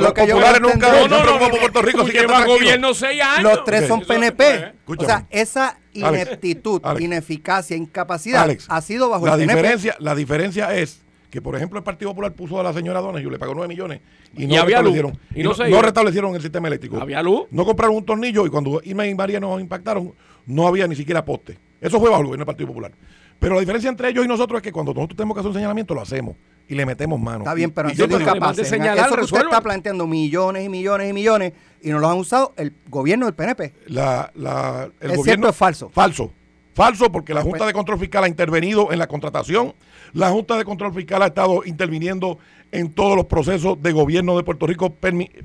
lo 0.00 0.14
que 0.14 0.22
los 0.22 0.30
populares 0.30 0.60
nunca 0.60 0.90
se 0.90 0.98
han 0.98 1.08
preocupado 1.08 1.50
por 1.50 1.60
Puerto 1.60 1.82
Rico. 1.82 2.06
Lleva 2.06 2.44
gobierno 2.44 2.94
seis 2.94 3.22
años. 3.22 3.42
Los 3.42 3.64
tres 3.64 3.86
son 3.86 4.00
PNP. 4.00 4.72
O 4.86 5.04
sea, 5.04 5.26
esa 5.30 5.78
ineptitud, 5.92 6.80
ineficacia, 6.98 7.76
incapacidad 7.76 8.48
ha 8.68 8.80
sido 8.80 9.08
bajo 9.08 9.26
la 9.26 9.34
el 9.34 9.40
diferencia, 9.40 9.96
La 9.98 10.14
diferencia 10.14 10.74
es 10.74 11.02
que, 11.30 11.42
por 11.42 11.56
ejemplo, 11.56 11.78
el 11.78 11.84
Partido 11.84 12.10
Popular 12.12 12.32
puso 12.32 12.60
a 12.60 12.62
la 12.62 12.72
señora 12.72 13.00
Donahue, 13.00 13.30
le 13.30 13.38
pagó 13.38 13.54
9 13.54 13.68
millones 13.68 14.00
y 14.36 14.46
no 14.46 14.64
restablecieron. 14.64 15.18
Y 15.34 15.42
no, 15.42 15.52
no, 15.54 15.82
restablecieron 15.82 16.34
el 16.34 16.42
sistema 16.42 16.68
eléctrico. 16.68 16.98
Había 17.00 17.22
luz. 17.22 17.46
No 17.50 17.64
compraron 17.64 17.96
un 17.96 18.04
tornillo 18.04 18.46
y 18.46 18.50
cuando 18.50 18.80
Irma 18.84 19.06
y 19.06 19.14
María 19.14 19.40
nos 19.40 19.60
impactaron, 19.60 20.14
no 20.46 20.66
había 20.66 20.86
ni 20.86 20.94
siquiera 20.94 21.24
poste. 21.24 21.58
Eso 21.80 22.00
fue 22.00 22.08
bajo 22.10 22.22
el 22.22 22.26
gobierno 22.28 22.44
del 22.44 22.46
Partido 22.46 22.68
Popular. 22.68 22.92
Pero 23.38 23.54
la 23.54 23.60
diferencia 23.60 23.88
entre 23.90 24.08
ellos 24.08 24.24
y 24.24 24.28
nosotros 24.28 24.58
es 24.58 24.62
que 24.62 24.72
cuando 24.72 24.92
nosotros 24.94 25.16
tenemos 25.16 25.34
que 25.34 25.40
hacer 25.40 25.48
un 25.48 25.54
señalamiento, 25.54 25.94
lo 25.94 26.00
hacemos. 26.02 26.36
y 26.68 26.74
le 26.74 26.84
metemos 26.84 27.20
mano. 27.20 27.38
Está 27.44 27.54
bien, 27.54 27.70
pero 27.70 27.88
han 27.90 27.94
sido 27.94 28.20
incapaces. 28.20 28.66
señalar, 28.68 29.06
Eso 29.06 29.14
que 29.14 29.22
usted 29.24 29.42
está 29.42 29.60
planteando 29.60 30.04
millones 30.08 30.64
y 30.64 30.68
millones 30.68 31.08
y 31.08 31.12
millones 31.12 31.52
y 31.80 31.90
no 31.90 32.00
los 32.00 32.10
han 32.10 32.18
usado 32.18 32.54
el 32.56 32.72
gobierno 32.88 33.26
del 33.26 33.36
PNP. 33.36 33.72
la, 33.86 34.32
la- 34.34 34.88
el 35.00 35.10
¿Es 35.12 35.16
gobierno 35.16 35.22
cierto 35.22 35.46
o 35.46 35.50
es 35.50 35.56
falso? 35.56 35.90
Falso. 35.90 36.32
Falso 36.74 37.12
porque 37.12 37.32
la 37.34 37.40
Ah, 37.40 37.42
Junta 37.44 37.58
pues- 37.58 37.68
de 37.68 37.72
Control 37.72 38.00
Fiscal 38.00 38.24
ha 38.24 38.28
intervenido 38.28 38.90
en 38.92 38.98
la 38.98 39.06
contratación. 39.06 39.74
La 40.12 40.30
Junta 40.30 40.56
de 40.58 40.64
Control 40.64 40.92
Fiscal 40.92 41.22
ha 41.22 41.26
estado 41.26 41.62
interviniendo 41.64 42.38
en 42.72 42.90
todos 42.92 43.14
los 43.14 43.26
procesos 43.26 43.80
de 43.80 43.92
gobierno 43.92 44.36
de 44.36 44.42
Puerto 44.42 44.66
Rico, 44.66 44.92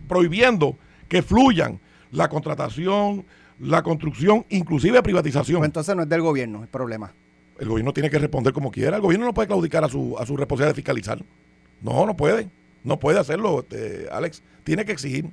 prohibiendo 0.07 0.77
que 1.07 1.21
fluyan 1.21 1.79
la 2.11 2.29
contratación, 2.29 3.25
la 3.59 3.83
construcción, 3.83 4.43
inclusive 4.49 5.03
privatización. 5.03 5.59
Pues 5.59 5.69
entonces 5.69 5.95
no 5.95 6.01
es 6.01 6.09
del 6.09 6.21
gobierno 6.21 6.63
el 6.63 6.67
problema. 6.67 7.13
El 7.61 7.69
gobierno 7.69 7.93
tiene 7.93 8.09
que 8.09 8.17
responder 8.17 8.53
como 8.53 8.71
quiera. 8.71 8.95
El 8.95 9.03
gobierno 9.03 9.27
no 9.27 9.35
puede 9.35 9.47
claudicar 9.47 9.83
a 9.83 9.87
su, 9.87 10.17
a 10.17 10.25
su 10.25 10.35
responsabilidad 10.35 10.71
de 10.71 10.81
fiscalizar. 10.81 11.23
No, 11.79 12.07
no 12.07 12.17
puede. 12.17 12.49
No 12.83 12.97
puede 12.97 13.19
hacerlo, 13.19 13.59
este, 13.59 14.07
Alex. 14.11 14.41
Tiene 14.63 14.83
que 14.83 14.91
exigir. 14.91 15.29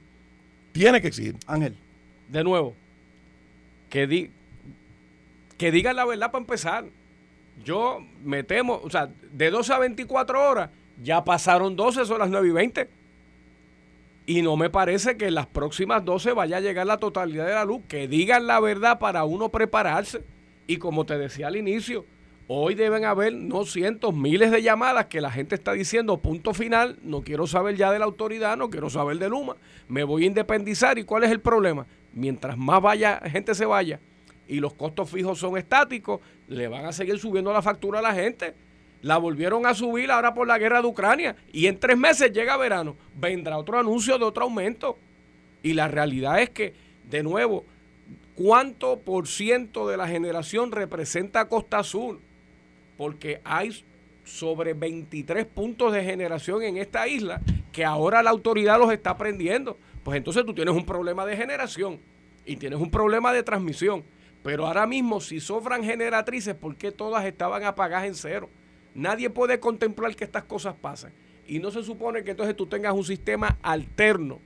Tiene 0.73 1.01
que 1.01 1.09
exigir. 1.09 1.37
Ángel. 1.47 1.75
De 2.29 2.45
nuevo, 2.45 2.75
que, 3.89 4.07
di, 4.07 4.31
que 5.57 5.73
digan 5.73 5.97
la 5.97 6.05
verdad 6.05 6.31
para 6.31 6.43
empezar. 6.43 6.85
Yo 7.65 8.01
me 8.23 8.43
temo, 8.43 8.79
o 8.85 8.91
sea, 8.91 9.09
de 9.33 9.51
12 9.51 9.73
a 9.73 9.79
24 9.79 10.51
horas, 10.51 10.69
ya 11.03 11.25
pasaron 11.25 11.77
12, 11.77 12.05
son 12.05 12.19
las 12.19 12.29
9 12.29 12.47
y 12.47 12.53
20. 12.53 12.91
Y 14.27 14.43
no 14.43 14.59
me 14.59 14.69
parece 14.69 15.17
que 15.17 15.29
en 15.29 15.35
las 15.35 15.47
próximas 15.47 16.05
12 16.05 16.35
vaya 16.35 16.59
a 16.59 16.61
llegar 16.61 16.87
la 16.87 16.99
totalidad 16.99 17.47
de 17.47 17.55
la 17.55 17.65
luz. 17.65 17.81
Que 17.89 18.07
digan 18.07 18.47
la 18.47 18.61
verdad 18.61 18.99
para 18.99 19.25
uno 19.25 19.49
prepararse. 19.49 20.23
Y 20.67 20.77
como 20.77 21.07
te 21.07 21.17
decía 21.17 21.47
al 21.47 21.57
inicio, 21.57 22.05
hoy 22.49 22.75
deben 22.75 23.05
haber 23.05 23.33
no 23.35 23.65
cientos, 23.65 24.15
miles 24.15 24.51
de 24.51 24.63
llamadas 24.63 25.07
que 25.07 25.21
la 25.21 25.31
gente 25.31 25.55
está 25.55 25.73
diciendo 25.73 26.19
punto 26.19 26.55
final, 26.55 26.99
no 27.03 27.23
quiero 27.23 27.47
saber 27.47 27.77
ya 27.77 27.93
de 27.93 27.99
la 27.99 28.07
autoridad, 28.07 28.57
no 28.57 28.71
quiero 28.71 28.91
saber 28.91 29.19
de 29.19 29.29
Luma, 29.29 29.57
me 29.87 30.03
voy 30.03 30.25
a 30.25 30.27
independizar. 30.27 30.99
¿Y 30.99 31.05
cuál 31.05 31.25
es 31.25 31.31
el 31.31 31.41
problema? 31.41 31.87
Mientras 32.13 32.57
más 32.57 32.83
vaya, 32.83 33.21
gente 33.31 33.55
se 33.55 33.67
vaya 33.67 34.01
y 34.49 34.61
los 34.61 34.75
costos 34.75 35.11
fijos 35.11 35.39
son 35.39 35.57
estáticos, 35.57 36.21
le 36.49 36.67
van 36.69 36.87
a 36.87 36.93
seguir 36.93 37.19
subiendo 37.19 37.53
la 37.53 37.63
factura 37.63 37.99
a 37.99 38.03
la 38.03 38.15
gente. 38.15 38.55
La 39.03 39.19
volvieron 39.19 39.65
a 39.67 39.75
subir 39.75 40.11
ahora 40.11 40.35
por 40.35 40.49
la 40.49 40.59
guerra 40.59 40.81
de 40.81 40.89
Ucrania. 40.89 41.37
Y 41.53 41.67
en 41.67 41.79
tres 41.79 41.97
meses 41.97 42.33
llega 42.33 42.57
verano. 42.57 42.97
Vendrá 43.15 43.59
otro 43.59 43.79
anuncio 43.79 44.19
de 44.19 44.25
otro 44.25 44.45
aumento. 44.45 44.99
Y 45.63 45.75
la 45.75 45.87
realidad 45.87 46.41
es 46.41 46.51
que, 46.51 46.75
de 47.05 47.23
nuevo, 47.23 47.65
¿cuánto 48.35 48.99
por 48.99 49.29
ciento 49.29 49.87
de 49.87 49.97
la 49.97 50.09
generación 50.09 50.73
representa 50.73 51.49
Costa 51.49 51.81
Azul? 51.81 52.21
Porque 52.99 53.41
hay 53.45 53.83
sobre 54.25 54.75
23 54.75 55.47
puntos 55.47 55.95
de 55.95 56.05
generación 56.05 56.63
en 56.63 56.77
esta 56.77 57.09
isla 57.09 57.41
que 57.73 57.85
ahora 57.85 58.23
la 58.23 58.29
autoridad 58.29 58.79
los 58.79 58.93
está 58.93 59.17
prendiendo. 59.17 59.79
Pues 60.03 60.19
entonces 60.19 60.45
tú 60.45 60.53
tienes 60.53 60.75
un 60.75 60.85
problema 60.85 61.25
de 61.25 61.37
generación 61.37 62.01
y 62.45 62.57
tienes 62.57 62.79
un 62.79 62.91
problema 62.91 63.33
de 63.33 63.43
transmisión. 63.43 64.05
Pero 64.43 64.67
ahora 64.67 64.87
mismo, 64.87 65.21
si 65.21 65.41
sobran 65.41 65.83
generatrices, 65.83 66.55
¿por 66.55 66.77
qué 66.77 66.93
todas 66.93 67.25
estaban 67.25 67.65
apagadas 67.65 68.07
en 68.07 68.15
cero? 68.15 68.51
Nadie 68.95 69.31
puede 69.31 69.61
contemplar 69.61 70.15
que 70.15 70.25
estas 70.25 70.45
cosas 70.45 70.75
pasen. 70.75 71.13
Y 71.47 71.59
no 71.59 71.71
se 71.71 71.83
supone 71.83 72.25
que 72.25 72.33
entonces 72.33 72.55
tú 72.57 72.67
tengas 72.67 72.93
un 72.93 73.05
sistema 73.05 73.59
alterno 73.63 74.41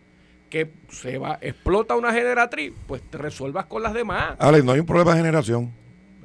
que 0.48 0.70
se 0.90 1.16
va, 1.16 1.38
explota 1.40 1.96
una 1.96 2.12
generatriz, 2.12 2.74
pues 2.86 3.00
te 3.02 3.16
resuelvas 3.16 3.66
con 3.66 3.82
las 3.82 3.94
demás. 3.94 4.36
Alex, 4.38 4.64
no 4.64 4.72
hay 4.72 4.80
un 4.80 4.86
problema 4.86 5.12
de 5.12 5.16
generación. 5.16 5.72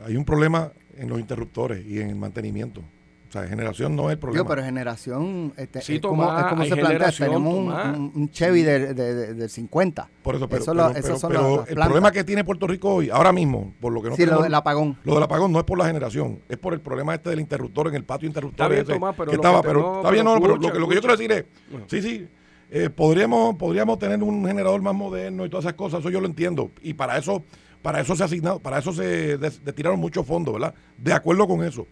Hay 0.05 0.17
un 0.17 0.25
problema 0.25 0.73
en 0.97 1.09
los 1.09 1.19
interruptores 1.19 1.85
y 1.85 1.99
en 2.01 2.09
el 2.09 2.15
mantenimiento. 2.15 2.81
O 3.29 3.31
sea, 3.31 3.45
generación 3.45 3.93
no 3.93 4.03
es 4.09 4.13
el 4.13 4.19
problema. 4.19 4.41
Digo, 4.43 4.49
pero 4.55 4.63
generación, 4.63 5.53
este, 5.57 5.81
Sí, 5.81 5.95
es 5.95 6.01
como, 6.01 6.23
es 6.39 6.45
como 6.45 6.63
se 6.63 6.77
plantea, 6.77 7.11
tenemos 7.11 7.53
un, 7.53 7.65
Tomás. 7.65 7.97
un- 7.97 8.11
un 8.15 8.29
Chevy 8.31 8.61
del 8.63 8.95
de, 8.95 9.13
de- 9.15 9.33
del 9.33 9.49
50. 9.49 10.09
Por 10.23 10.35
eso, 10.35 10.47
pero, 10.47 10.61
Eso 10.63 10.71
pero- 10.71 10.87
lo- 10.87 10.93
pero- 10.93 11.05
esos 11.05 11.19
son 11.19 11.29
pero 11.31 11.41
las- 11.41 11.59
las 11.59 11.69
el 11.69 11.75
problema 11.83 12.11
que 12.13 12.23
tiene 12.23 12.45
Puerto 12.45 12.67
Rico 12.67 12.95
hoy, 12.95 13.09
ahora 13.09 13.33
mismo, 13.33 13.73
por 13.81 13.91
lo 13.91 14.01
que 14.01 14.09
no 14.11 14.15
sí, 14.15 14.21
lo 14.21 14.27
tenemos- 14.27 14.43
del 14.45 14.53
apagón. 14.55 14.97
Lo 15.03 15.15
del 15.15 15.23
apagón 15.23 15.51
no 15.51 15.59
es 15.59 15.65
por 15.65 15.77
la 15.77 15.85
generación, 15.87 16.39
es 16.47 16.57
por 16.57 16.73
el 16.73 16.79
problema 16.79 17.15
este 17.15 17.29
del 17.29 17.41
interruptor 17.41 17.89
en 17.89 17.95
el 17.95 18.05
patio 18.05 18.27
interruptor. 18.29 18.71
Está 18.71 18.83
bien, 18.85 18.99
Tomás, 18.99 19.13
pero 19.17 19.29
que 19.31 19.35
lo 19.35 19.41
estaba, 19.43 19.61
que 19.61 19.67
pero 19.67 19.79
no, 19.81 19.95
está 19.97 20.11
bien, 20.11 20.23
pero 20.25 20.35
no, 20.35 20.41
pero 20.41 20.53
escucha, 20.53 20.67
lo 20.69 20.73
que, 20.73 20.79
lo 20.79 20.87
que 20.87 20.95
yo 20.95 21.01
quiero 21.01 21.17
decir 21.17 21.31
es, 21.33 21.45
Bueno. 21.69 21.85
sí, 21.89 22.01
sí, 22.01 22.27
eh, 22.71 22.89
podríamos, 22.89 23.55
podríamos 23.57 23.99
tener 23.99 24.23
un 24.23 24.45
generador 24.45 24.81
más 24.81 24.95
moderno 24.95 25.45
y 25.45 25.49
todas 25.49 25.65
esas 25.65 25.73
cosas, 25.75 25.99
eso 25.99 26.09
yo 26.09 26.21
lo 26.21 26.27
entiendo. 26.27 26.71
Y 26.81 26.93
para 26.93 27.17
eso, 27.17 27.43
para 27.87 28.01
eso 28.01 28.17
se 28.17 28.23
asignado, 28.25 28.59
para 28.59 28.79
eso 28.79 28.91
se 28.91 29.37
des- 29.37 29.63
destinaron 29.63 29.97
muchos 29.97 30.25
fondos, 30.27 30.53
¿verdad? 30.55 30.75
De 30.97 31.13
acuerdo 31.13 31.47
con 31.47 31.63
eso. 31.63 31.87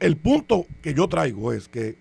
El 0.00 0.16
punto 0.16 0.66
que 0.82 0.92
yo 0.92 1.06
traigo 1.06 1.52
es 1.52 1.68
que 1.68 1.94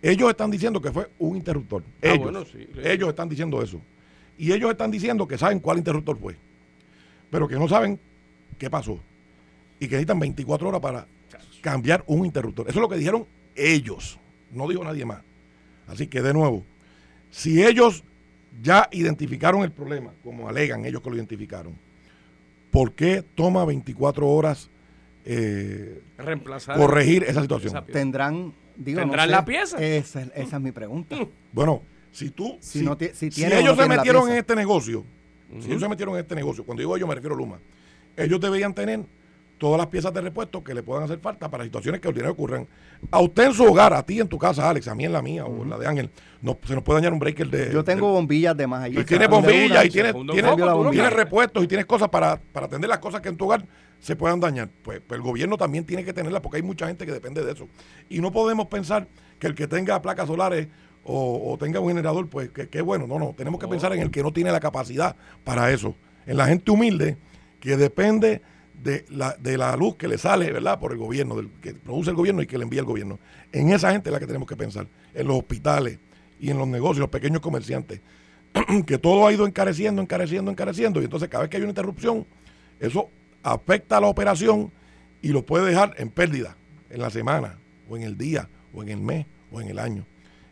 ellos 0.00 0.30
están 0.30 0.50
diciendo 0.50 0.80
que 0.80 0.90
fue 0.90 1.10
un 1.18 1.36
interruptor. 1.36 1.82
Ah, 2.02 2.08
Ellos, 2.08 2.22
bueno, 2.22 2.42
sí, 2.46 2.66
sí. 2.72 2.80
ellos 2.82 3.10
están 3.10 3.28
diciendo 3.28 3.60
eso. 3.62 3.82
Y 4.38 4.50
ellos 4.50 4.70
están 4.70 4.90
diciendo 4.90 5.28
que 5.28 5.36
saben 5.36 5.60
cuál 5.60 5.76
interruptor 5.76 6.18
fue, 6.18 6.36
pero 7.30 7.46
que 7.46 7.56
no 7.56 7.68
saben 7.68 8.00
qué 8.56 8.70
pasó. 8.70 8.98
Y 9.78 9.80
que 9.86 9.96
necesitan 9.96 10.18
24 10.18 10.66
horas 10.70 10.80
para 10.80 11.06
cambiar 11.60 12.02
un 12.06 12.24
interruptor. 12.24 12.66
Eso 12.66 12.78
es 12.78 12.82
lo 12.82 12.88
que 12.88 12.96
dijeron 12.96 13.26
ellos. 13.54 14.18
No 14.52 14.66
dijo 14.68 14.82
nadie 14.82 15.04
más. 15.04 15.20
Así 15.86 16.06
que 16.06 16.22
de 16.22 16.32
nuevo, 16.32 16.64
si 17.30 17.62
ellos 17.62 18.04
ya 18.62 18.88
identificaron 18.90 19.64
el 19.64 19.70
problema, 19.70 20.12
como 20.22 20.48
alegan 20.48 20.86
ellos 20.86 21.02
que 21.02 21.10
lo 21.10 21.16
identificaron, 21.16 21.83
¿por 22.74 22.92
qué 22.92 23.22
toma 23.22 23.64
24 23.64 24.28
horas 24.28 24.68
eh, 25.24 26.02
Reemplazar. 26.18 26.76
corregir 26.76 27.22
esa 27.22 27.40
situación? 27.40 27.68
Esa. 27.68 27.86
Tendrán, 27.86 28.52
digo, 28.76 29.00
no 29.00 29.06
¿Tendrán 29.06 29.28
sé. 29.28 29.32
la 29.32 29.44
pieza? 29.44 29.78
Esa, 29.78 30.22
esa 30.22 30.56
es 30.56 30.62
mi 30.62 30.72
pregunta. 30.72 31.16
Bueno, 31.52 31.82
si 32.10 32.30
tú, 32.30 32.58
Si 32.60 32.80
si, 32.80 32.84
no 32.84 32.98
si 32.98 33.30
si 33.30 33.44
ellos 33.44 33.76
no 33.76 33.82
se 33.82 33.88
metieron 33.88 34.28
en 34.28 34.36
este 34.38 34.56
negocio, 34.56 35.04
si 35.60 35.68
ellos 35.68 35.82
se 35.82 35.88
metieron 35.88 36.14
en 36.16 36.22
este 36.22 36.34
negocio, 36.34 36.64
cuando 36.64 36.80
digo 36.80 36.96
ellos 36.96 37.08
me 37.08 37.14
refiero 37.14 37.36
a 37.36 37.38
Luma, 37.38 37.60
ellos 38.16 38.40
deberían 38.40 38.74
tener 38.74 39.04
todas 39.58 39.78
las 39.78 39.86
piezas 39.86 40.12
de 40.12 40.20
repuesto 40.20 40.62
que 40.62 40.74
le 40.74 40.82
puedan 40.82 41.04
hacer 41.04 41.18
falta 41.20 41.50
para 41.50 41.64
situaciones 41.64 42.00
que 42.00 42.08
ordinariamente 42.08 42.42
ocurran. 42.42 42.66
A 43.10 43.20
usted 43.20 43.44
en 43.44 43.52
su 43.52 43.64
hogar, 43.64 43.92
a 43.92 44.04
ti 44.04 44.20
en 44.20 44.28
tu 44.28 44.38
casa, 44.38 44.68
Alex, 44.68 44.88
a 44.88 44.94
mí 44.94 45.04
en 45.04 45.12
la 45.12 45.22
mía 45.22 45.44
o 45.44 45.62
en 45.62 45.70
la 45.70 45.78
de 45.78 45.86
Ángel, 45.86 46.10
no, 46.42 46.58
se 46.66 46.74
nos 46.74 46.82
puede 46.82 47.00
dañar 47.00 47.12
un 47.12 47.18
breaker 47.18 47.48
de... 47.48 47.72
Yo 47.72 47.84
tengo 47.84 48.12
bombillas 48.12 48.56
de 48.56 48.66
más 48.66 48.84
allí. 48.84 48.98
y 48.98 49.04
tienes 49.04 49.28
bombillas 49.28 49.84
y 49.84 49.90
tienes, 49.90 50.14
tienes, 50.30 50.56
tienes 50.90 51.12
repuestos 51.12 51.64
y 51.64 51.66
tienes 51.66 51.86
cosas 51.86 52.08
para, 52.08 52.40
para 52.52 52.66
atender 52.66 52.88
las 52.88 52.98
cosas 52.98 53.20
que 53.20 53.28
en 53.28 53.36
tu 53.36 53.46
hogar 53.46 53.64
se 53.98 54.16
puedan 54.16 54.40
dañar. 54.40 54.68
Pues, 54.82 55.00
pues 55.06 55.18
el 55.18 55.22
gobierno 55.22 55.56
también 55.56 55.84
tiene 55.84 56.04
que 56.04 56.12
tenerlas 56.12 56.42
porque 56.42 56.56
hay 56.56 56.62
mucha 56.62 56.86
gente 56.86 57.06
que 57.06 57.12
depende 57.12 57.44
de 57.44 57.52
eso. 57.52 57.68
Y 58.08 58.20
no 58.20 58.32
podemos 58.32 58.66
pensar 58.66 59.08
que 59.38 59.46
el 59.46 59.54
que 59.54 59.66
tenga 59.66 60.00
placas 60.02 60.26
solares 60.26 60.68
o, 61.04 61.52
o 61.52 61.58
tenga 61.58 61.80
un 61.80 61.88
generador, 61.88 62.28
pues 62.28 62.50
que, 62.50 62.68
que 62.68 62.82
bueno. 62.82 63.06
No, 63.06 63.18
no. 63.18 63.34
Tenemos 63.36 63.60
que 63.60 63.68
pensar 63.68 63.92
en 63.92 64.00
el 64.00 64.10
que 64.10 64.22
no 64.22 64.32
tiene 64.32 64.52
la 64.52 64.60
capacidad 64.60 65.16
para 65.44 65.70
eso. 65.70 65.94
En 66.26 66.36
la 66.36 66.46
gente 66.46 66.70
humilde 66.70 67.16
que 67.60 67.76
depende 67.76 68.42
de 68.84 69.06
la, 69.08 69.34
de 69.40 69.56
la 69.56 69.74
luz 69.76 69.96
que 69.96 70.06
le 70.06 70.18
sale, 70.18 70.52
¿verdad? 70.52 70.78
Por 70.78 70.92
el 70.92 70.98
gobierno, 70.98 71.34
del, 71.36 71.50
que 71.62 71.72
produce 71.72 72.10
el 72.10 72.16
gobierno 72.16 72.42
y 72.42 72.46
que 72.46 72.58
le 72.58 72.64
envía 72.64 72.80
el 72.80 72.86
gobierno. 72.86 73.18
En 73.50 73.70
esa 73.70 73.90
gente 73.90 74.10
es 74.10 74.12
la 74.12 74.20
que 74.20 74.26
tenemos 74.26 74.46
que 74.46 74.56
pensar. 74.56 74.86
En 75.14 75.26
los 75.26 75.38
hospitales 75.38 75.98
y 76.38 76.50
en 76.50 76.58
los 76.58 76.68
negocios, 76.68 76.98
los 76.98 77.08
pequeños 77.08 77.40
comerciantes 77.40 78.02
que 78.86 78.98
todo 78.98 79.26
ha 79.26 79.32
ido 79.32 79.46
encareciendo, 79.46 80.02
encareciendo, 80.02 80.50
encareciendo, 80.50 81.00
y 81.00 81.04
entonces 81.04 81.30
cada 81.30 81.42
vez 81.42 81.50
que 81.50 81.56
hay 81.56 81.62
una 81.62 81.70
interrupción, 81.70 82.26
eso 82.78 83.08
afecta 83.42 83.96
a 83.96 84.00
la 84.02 84.06
operación 84.06 84.70
y 85.22 85.28
lo 85.28 85.44
puede 85.46 85.66
dejar 85.66 85.94
en 85.96 86.10
pérdida 86.10 86.56
en 86.90 87.00
la 87.00 87.08
semana, 87.08 87.58
o 87.88 87.96
en 87.96 88.02
el 88.02 88.18
día, 88.18 88.48
o 88.74 88.82
en 88.82 88.90
el 88.90 89.00
mes, 89.00 89.26
o 89.50 89.60
en 89.62 89.68
el 89.68 89.78
año. 89.78 90.06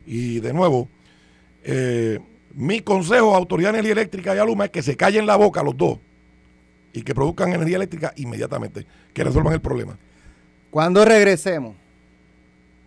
Y 0.07 0.41
de 0.41 0.55
nuevo, 0.55 0.89
eh, 1.63 2.19
mi 2.55 2.81
consejo 2.81 3.35
a 3.35 3.39
Autoridad 3.39 3.73
de 3.73 3.81
Energía 3.81 3.93
Eléctrica 3.93 4.35
y 4.35 4.39
a 4.39 4.45
Luma 4.45 4.65
es 4.65 4.71
que 4.71 4.83
se 4.83 4.97
callen 4.97 5.27
la 5.27 5.37
boca 5.37 5.63
los 5.63 5.77
dos 5.77 5.99
y 6.93 7.03
que 7.03 7.15
produzcan 7.15 7.53
energía 7.53 7.77
eléctrica 7.77 8.13
inmediatamente, 8.17 8.87
que 9.15 9.25
resuelvan 9.25 9.55
el 9.55 9.61
problema. 9.61 9.97
Cuando 10.71 11.05
regresemos, 11.05 11.75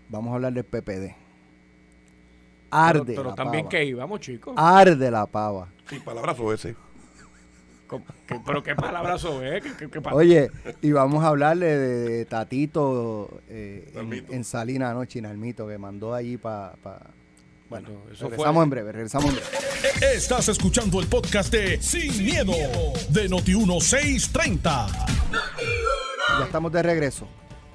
vamos 0.10 0.32
a 0.32 0.36
hablar 0.36 0.54
del 0.54 0.64
PPD. 0.64 1.16
Arde 2.72 3.04
Pero, 3.06 3.16
pero 3.16 3.30
la 3.30 3.36
también 3.36 3.64
pava. 3.66 3.70
que 3.70 3.86
íbamos, 3.86 4.20
chicos. 4.20 4.54
Arde 4.58 5.12
la 5.12 5.26
pava. 5.26 5.70
Sí, 5.90 6.00
palabrazo 6.00 6.52
ese. 6.54 6.76
¿Cómo- 7.88 8.04
qué- 8.26 8.42
pero 8.44 8.64
qué 8.64 8.76
palabrazo 8.76 9.44
es. 9.44 9.64
¿Qué, 9.64 9.72
qué- 9.78 9.90
qué 9.90 10.02
pa- 10.02 10.14
Oye, 10.14 10.50
y 10.82 10.92
vamos 10.92 11.24
a 11.24 11.28
hablarle 11.28 11.68
de 11.78 12.26
Tatito 12.26 13.40
eh, 13.48 13.92
en, 13.96 14.26
en 14.34 14.44
Salina 14.44 14.90
anoche, 14.90 15.22
Nalmito, 15.22 15.68
que 15.68 15.78
mandó 15.78 16.14
allí 16.14 16.38
para... 16.38 16.74
bueno, 17.70 17.88
Bueno, 17.90 18.02
eso 18.12 18.26
regresamos 18.30 18.56
fue- 18.56 18.64
en 18.64 18.70
breve, 18.70 18.92
regresamos 18.92 19.30
en 19.30 19.36
breve. 19.36 20.16
Estás 20.16 20.48
escuchando 20.50 21.00
el 21.00 21.08
podcast 21.08 21.52
de 21.52 21.82
Sin, 21.82 22.24
miedo, 22.24 22.54
de 23.10 23.30
Noti1630. 23.30 24.88
Ya 26.40 26.46
estamos 26.46 26.72
de 26.72 26.84
regreso. 26.84 27.28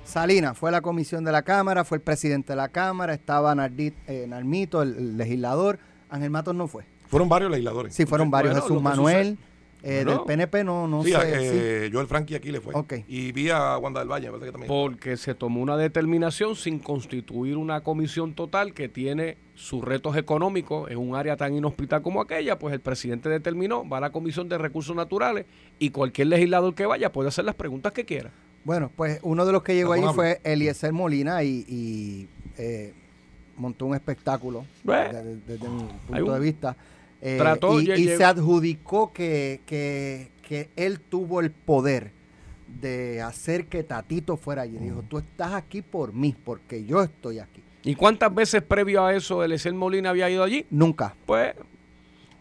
Salina 0.05 0.55
fue 0.55 0.70
a 0.70 0.72
la 0.72 0.81
comisión 0.81 1.24
de 1.24 1.33
la 1.33 1.42
Cámara, 1.42 1.85
fue 1.85 1.98
el 1.98 2.03
presidente 2.03 2.53
de 2.53 2.57
la 2.57 2.68
Cámara, 2.68 3.14
estaba 3.14 3.55
Nardit, 3.55 3.94
eh, 4.09 4.26
Nalmito, 4.29 4.83
el, 4.83 4.96
el 4.96 5.16
legislador. 5.16 5.79
Ángel 6.09 6.31
Matos 6.31 6.55
no 6.55 6.66
fue. 6.66 6.85
Fueron 7.09 7.29
varios 7.29 7.50
legisladores. 7.50 7.94
Sí, 7.94 8.07
fueron 8.07 8.31
varios. 8.31 8.55
Bueno, 8.55 8.66
Jesús 8.66 8.83
Manuel, 8.83 9.38
Eh, 9.83 10.05
del 10.05 10.20
PNP 10.26 10.62
no, 10.62 10.87
no 10.87 11.03
sí, 11.03 11.12
sé. 11.12 11.18
eh, 11.22 11.87
sí. 11.87 11.90
Joel 11.94 12.07
Frankie 12.07 12.35
aquí 12.35 12.50
le 12.53 12.61
fue. 12.61 12.74
Ok. 12.74 12.94
Y 13.09 13.33
vi 13.33 13.48
a 13.50 13.79
Wanda 13.79 14.00
del 14.00 14.09
Valle, 14.11 14.26
que 14.38 14.50
también. 14.50 14.66
Porque 14.68 15.16
se 15.16 15.35
tomó 15.35 15.62
una 15.62 15.76
determinación 15.79 16.55
sin 16.55 16.81
constituir 16.81 17.57
una 17.57 17.81
comisión 17.83 18.35
total 18.35 18.74
que 18.74 18.88
tiene 18.90 19.38
sus 19.61 19.85
retos 19.85 20.16
económicos 20.16 20.90
en 20.90 20.96
un 20.96 21.14
área 21.14 21.37
tan 21.37 21.55
inhospital 21.55 22.01
como 22.01 22.23
aquella, 22.23 22.59
pues 22.59 22.73
el 22.73 22.81
presidente 22.81 23.29
determinó, 23.29 23.87
va 23.87 23.99
a 23.99 24.01
la 24.01 24.11
Comisión 24.11 24.49
de 24.49 24.57
Recursos 24.57 24.96
Naturales 24.96 25.44
y 25.79 25.90
cualquier 25.90 26.29
legislador 26.29 26.75
que 26.75 26.87
vaya 26.87 27.12
puede 27.12 27.29
hacer 27.29 27.44
las 27.44 27.55
preguntas 27.55 27.92
que 27.92 28.05
quiera. 28.07 28.31
Bueno, 28.64 28.90
pues 28.96 29.20
uno 29.23 29.44
de 29.44 29.53
los 29.53 29.62
que 29.62 29.75
llegó 29.75 29.92
allí 29.92 30.07
fue 30.14 30.40
Eliezer 30.44 30.92
Molina 30.94 31.42
y, 31.44 31.64
y, 31.68 32.29
eh, 32.57 32.94
montó 33.57 33.85
un 33.85 33.94
espectáculo 33.94 34.64
desde, 34.83 35.37
desde 35.46 35.68
mi 35.68 35.83
punto 36.09 36.25
un- 36.27 36.33
de 36.35 36.40
vista. 36.40 36.77
Eh, 37.20 37.37
Trató, 37.38 37.79
y, 37.81 37.87
se 38.07 38.25
adjudicó 38.25 39.12
que, 39.12 39.61
que, 39.66 40.31
que 40.42 40.70
él 40.77 41.01
tuvo 41.01 41.40
el 41.40 41.51
poder 41.51 42.12
de 42.81 43.20
hacer 43.20 43.66
que 43.66 43.83
Tatito 43.83 44.38
fuera 44.38 44.62
allí. 44.62 44.79
Dijo, 44.79 45.03
tú 45.07 45.18
estás 45.18 45.53
aquí 45.53 45.83
por 45.83 46.14
mí, 46.14 46.35
porque 46.44 46.85
yo 46.85 47.03
estoy 47.03 47.40
aquí. 47.40 47.62
¿Y 47.83 47.95
cuántas 47.95 48.35
veces 48.35 48.62
previo 48.62 49.05
a 49.05 49.14
eso 49.14 49.43
Eliezer 49.43 49.73
Molina 49.73 50.11
había 50.11 50.29
ido 50.29 50.43
allí? 50.45 50.66
Nunca. 50.71 51.14
Pues 51.27 51.55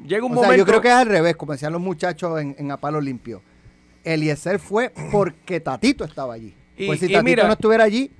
llega 0.05 0.25
un 0.25 0.31
o 0.31 0.35
momento... 0.35 0.51
sea, 0.53 0.57
yo 0.57 0.65
creo 0.65 0.81
que 0.81 0.89
es 0.89 0.93
al 0.93 1.07
revés, 1.07 1.35
como 1.35 1.53
decían 1.53 1.71
los 1.73 1.81
muchachos 1.81 2.39
en, 2.41 2.55
en 2.57 2.71
A 2.71 2.77
Palo 2.77 2.99
Limpio. 3.01 3.41
Eliezer 4.03 4.59
fue 4.59 4.91
porque 5.11 5.59
Tatito 5.59 6.03
estaba 6.03 6.33
allí. 6.33 6.53
Y- 6.77 6.87
pues 6.87 6.99
si 6.99 7.05
y 7.07 7.09
Tatito 7.13 7.23
mira- 7.23 7.47
no 7.47 7.53
estuviera 7.53 7.83
allí, 7.83 8.11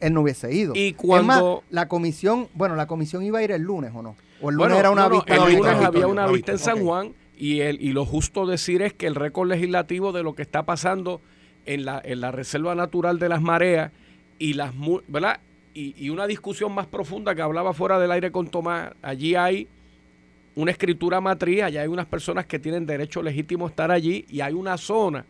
él 0.00 0.12
no 0.14 0.20
hubiese 0.22 0.52
ido. 0.54 0.74
Y 0.76 0.88
Es 0.88 0.94
cuando- 0.96 1.62
más, 1.62 1.70
la 1.70 1.88
comisión, 1.88 2.48
bueno, 2.54 2.76
la 2.76 2.86
comisión 2.86 3.22
iba 3.24 3.38
a 3.40 3.42
ir 3.42 3.50
el 3.52 3.62
lunes 3.62 3.90
o 3.94 4.02
no. 4.02 4.16
O 4.40 4.50
el 4.50 4.56
lunes 4.56 4.68
Bueno, 4.74 4.78
era 4.78 4.90
una 4.90 5.02
no, 5.02 5.08
no, 5.08 5.14
vista. 5.16 5.34
el 5.34 5.40
una 5.40 5.48
lunes 5.50 5.72
había 5.74 5.88
Victoria, 5.90 6.06
una 6.06 6.26
vista 6.28 6.52
en. 6.52 6.58
San. 6.58 6.78
Juan 6.80 7.12
y, 7.36 7.60
el, 7.60 7.80
y 7.82 7.92
lo 7.92 8.04
justo 8.04 8.46
decir 8.46 8.82
es 8.82 8.92
que 8.92 9.06
el 9.08 9.14
récord 9.16 9.48
legislativo 9.48 10.12
de 10.12 10.22
lo 10.22 10.34
que 10.34 10.42
está 10.42 10.64
pasando 10.64 11.20
en 11.66 11.84
la, 11.84 12.00
en 12.04 12.20
la 12.20 12.30
Reserva 12.30 12.74
Natural 12.76 13.18
de 13.18 13.28
las 13.28 13.42
Mareas 13.42 13.90
y 14.38 14.54
las 14.54 14.72
¿verdad? 15.08 15.40
Y, 15.80 16.10
una 16.10 16.26
discusión 16.26 16.72
más 16.72 16.88
profunda 16.88 17.36
que 17.36 17.42
hablaba 17.42 17.72
fuera 17.72 18.00
del 18.00 18.10
aire 18.10 18.32
con 18.32 18.48
Tomás, 18.48 18.90
allí 19.00 19.36
hay 19.36 19.68
una 20.56 20.72
escritura 20.72 21.20
matriz, 21.20 21.62
allá 21.62 21.82
hay 21.82 21.86
unas 21.86 22.06
personas 22.06 22.46
que 22.46 22.58
tienen 22.58 22.84
derecho 22.84 23.22
legítimo 23.22 23.64
a 23.64 23.68
estar 23.68 23.92
allí 23.92 24.24
y 24.28 24.40
hay 24.40 24.54
una 24.54 24.76
zona 24.76 25.24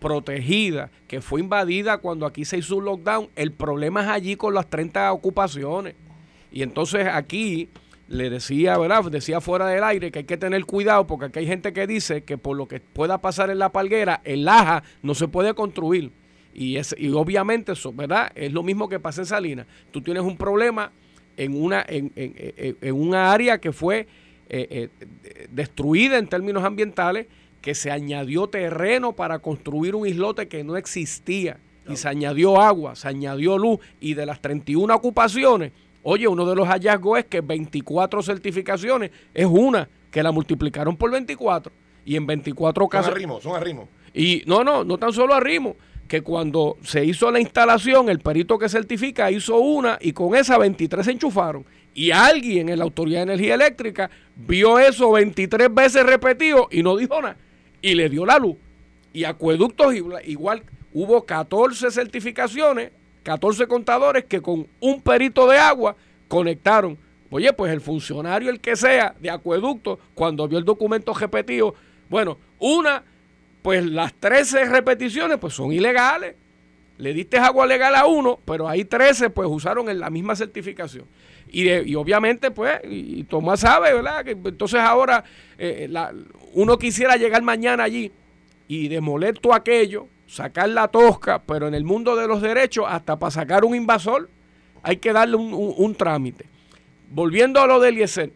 protegida 0.00 0.90
que 1.06 1.20
fue 1.20 1.40
invadida 1.40 1.98
cuando 1.98 2.24
aquí 2.24 2.46
se 2.46 2.56
hizo 2.56 2.76
un 2.76 2.86
lockdown. 2.86 3.28
El 3.36 3.52
problema 3.52 4.00
es 4.02 4.08
allí 4.08 4.36
con 4.36 4.54
las 4.54 4.70
30 4.70 5.12
ocupaciones. 5.12 5.94
Y 6.50 6.62
entonces 6.62 7.06
aquí 7.06 7.68
le 8.08 8.30
decía, 8.30 8.78
¿verdad? 8.78 9.04
Decía 9.10 9.42
fuera 9.42 9.66
del 9.66 9.84
aire 9.84 10.10
que 10.10 10.20
hay 10.20 10.24
que 10.24 10.38
tener 10.38 10.64
cuidado 10.64 11.06
porque 11.06 11.26
aquí 11.26 11.40
hay 11.40 11.46
gente 11.46 11.74
que 11.74 11.86
dice 11.86 12.24
que 12.24 12.38
por 12.38 12.56
lo 12.56 12.66
que 12.68 12.80
pueda 12.80 13.18
pasar 13.18 13.50
en 13.50 13.58
la 13.58 13.70
palguera, 13.70 14.22
el 14.24 14.46
Laja 14.46 14.82
no 15.02 15.14
se 15.14 15.28
puede 15.28 15.52
construir. 15.52 16.10
Y, 16.54 16.76
es, 16.76 16.94
y 16.98 17.10
obviamente 17.10 17.72
eso, 17.72 17.92
¿verdad? 17.92 18.30
Es 18.34 18.52
lo 18.52 18.62
mismo 18.62 18.88
que 18.88 19.00
pasa 19.00 19.22
en 19.22 19.26
Salinas. 19.26 19.66
Tú 19.90 20.00
tienes 20.00 20.22
un 20.22 20.36
problema 20.36 20.92
en 21.36 21.60
una, 21.60 21.84
en, 21.88 22.12
en- 22.14 22.34
en- 22.36 22.76
en 22.80 22.94
una 22.94 23.32
área 23.32 23.58
que 23.60 23.72
fue 23.72 24.06
eh, 24.48 24.88
eh, 25.00 25.46
destruida 25.50 26.18
en 26.18 26.28
términos 26.28 26.62
ambientales, 26.64 27.26
que 27.60 27.74
se 27.74 27.90
añadió 27.90 28.46
terreno 28.46 29.12
para 29.14 29.38
construir 29.40 29.94
un 29.94 30.06
islote 30.06 30.48
que 30.48 30.62
no 30.64 30.76
existía. 30.76 31.58
Y 31.88 31.96
se 31.96 32.08
añadió 32.08 32.60
agua, 32.60 32.94
se 32.94 33.08
añadió 33.08 33.58
luz. 33.58 33.78
Y 34.00 34.14
de 34.14 34.24
las 34.26 34.40
31 34.40 34.94
ocupaciones, 34.94 35.72
oye, 36.02 36.28
uno 36.28 36.46
de 36.46 36.54
los 36.56 36.66
hallazgos 36.68 37.18
es 37.18 37.24
que 37.26 37.40
24 37.40 38.22
certificaciones 38.22 39.10
es 39.34 39.46
una, 39.46 39.88
que 40.10 40.22
la 40.22 40.30
multiplicaron 40.32 40.96
por 40.96 41.10
24. 41.10 41.72
Y 42.06 42.16
en 42.16 42.26
24 42.26 42.82
Son 42.84 42.88
casos... 42.88 43.10
arrimos, 43.12 43.42
son 43.42 43.56
arrimos. 43.56 43.88
Y 44.14 44.42
no, 44.46 44.62
no, 44.62 44.84
no 44.84 44.96
tan 44.98 45.12
solo 45.12 45.34
arrimo, 45.34 45.74
que 46.08 46.22
cuando 46.22 46.76
se 46.82 47.04
hizo 47.04 47.30
la 47.30 47.40
instalación, 47.40 48.08
el 48.08 48.20
perito 48.20 48.58
que 48.58 48.68
certifica 48.68 49.30
hizo 49.30 49.58
una 49.58 49.98
y 50.00 50.12
con 50.12 50.34
esa 50.34 50.58
23 50.58 51.04
se 51.04 51.12
enchufaron. 51.12 51.64
Y 51.94 52.10
alguien 52.10 52.68
en 52.68 52.78
la 52.78 52.84
Autoridad 52.84 53.20
de 53.20 53.34
Energía 53.34 53.54
Eléctrica 53.54 54.10
vio 54.34 54.78
eso 54.78 55.12
23 55.12 55.72
veces 55.72 56.04
repetido 56.04 56.68
y 56.70 56.82
no 56.82 56.96
dijo 56.96 57.20
nada. 57.22 57.36
Y 57.80 57.94
le 57.94 58.08
dio 58.08 58.26
la 58.26 58.38
luz. 58.38 58.56
Y 59.12 59.24
acueductos 59.24 59.94
igual, 60.26 60.62
hubo 60.92 61.24
14 61.24 61.90
certificaciones, 61.90 62.90
14 63.22 63.66
contadores 63.66 64.24
que 64.24 64.42
con 64.42 64.66
un 64.80 65.00
perito 65.02 65.46
de 65.46 65.58
agua 65.58 65.96
conectaron. 66.28 66.98
Oye, 67.30 67.52
pues 67.52 67.72
el 67.72 67.80
funcionario, 67.80 68.50
el 68.50 68.60
que 68.60 68.76
sea, 68.76 69.14
de 69.20 69.30
acueducto, 69.30 69.98
cuando 70.14 70.46
vio 70.48 70.58
el 70.58 70.64
documento 70.64 71.14
repetido, 71.14 71.74
bueno, 72.08 72.38
una, 72.58 73.02
pues 73.64 73.82
las 73.82 74.12
13 74.12 74.66
repeticiones, 74.66 75.38
pues 75.38 75.54
son 75.54 75.72
ilegales. 75.72 76.34
Le 76.98 77.14
diste 77.14 77.38
agua 77.38 77.64
legal 77.64 77.94
a 77.94 78.04
uno, 78.04 78.38
pero 78.44 78.68
ahí 78.68 78.84
13 78.84 79.30
pues 79.30 79.48
usaron 79.50 79.88
en 79.88 80.00
la 80.00 80.10
misma 80.10 80.36
certificación. 80.36 81.06
Y, 81.50 81.94
obviamente 81.94 82.50
pues, 82.50 82.78
y, 82.84 83.24
Tomás 83.24 83.60
sabe, 83.60 83.94
¿verdad? 83.94 84.22
Que 84.22 84.32
entonces 84.32 84.80
ahora 84.80 85.24
eh, 85.56 85.86
la- 85.88 86.12
uno 86.52 86.78
quisiera 86.78 87.16
llegar 87.16 87.40
mañana 87.40 87.84
allí 87.84 88.12
y 88.68 88.88
demoler 88.88 89.38
todo 89.38 89.54
aquello, 89.54 90.08
sacar 90.26 90.68
la 90.68 90.88
tosca, 90.88 91.40
pero 91.40 91.66
en 91.66 91.74
el 91.74 91.84
mundo 91.84 92.16
de 92.16 92.28
los 92.28 92.42
derechos, 92.42 92.84
hasta 92.86 93.18
para 93.18 93.30
sacar 93.30 93.64
un 93.64 93.74
invasor, 93.74 94.28
hay 94.82 94.98
que 94.98 95.14
darle 95.14 95.36
un, 95.36 95.94
trámite. 95.94 96.44
Volviendo 97.10 97.62
a 97.62 97.66
lo 97.66 97.80
del 97.80 97.94
Eliezer, 97.94 98.30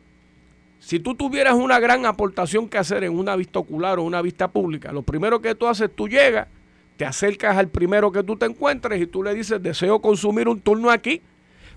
si 0.78 1.00
tú 1.00 1.14
tuvieras 1.14 1.54
una 1.54 1.80
gran 1.80 2.06
aportación 2.06 2.68
que 2.68 2.78
hacer 2.78 3.04
en 3.04 3.18
una 3.18 3.36
vista 3.36 3.58
ocular 3.58 3.98
o 3.98 4.02
una 4.02 4.22
vista 4.22 4.48
pública, 4.48 4.92
lo 4.92 5.02
primero 5.02 5.40
que 5.40 5.54
tú 5.54 5.66
haces, 5.66 5.90
tú 5.94 6.08
llegas, 6.08 6.48
te 6.96 7.04
acercas 7.04 7.56
al 7.56 7.68
primero 7.68 8.12
que 8.12 8.22
tú 8.22 8.36
te 8.36 8.46
encuentres 8.46 9.00
y 9.00 9.06
tú 9.06 9.22
le 9.22 9.34
dices, 9.34 9.62
deseo 9.62 10.00
consumir 10.00 10.48
un 10.48 10.60
turno 10.60 10.90
aquí. 10.90 11.22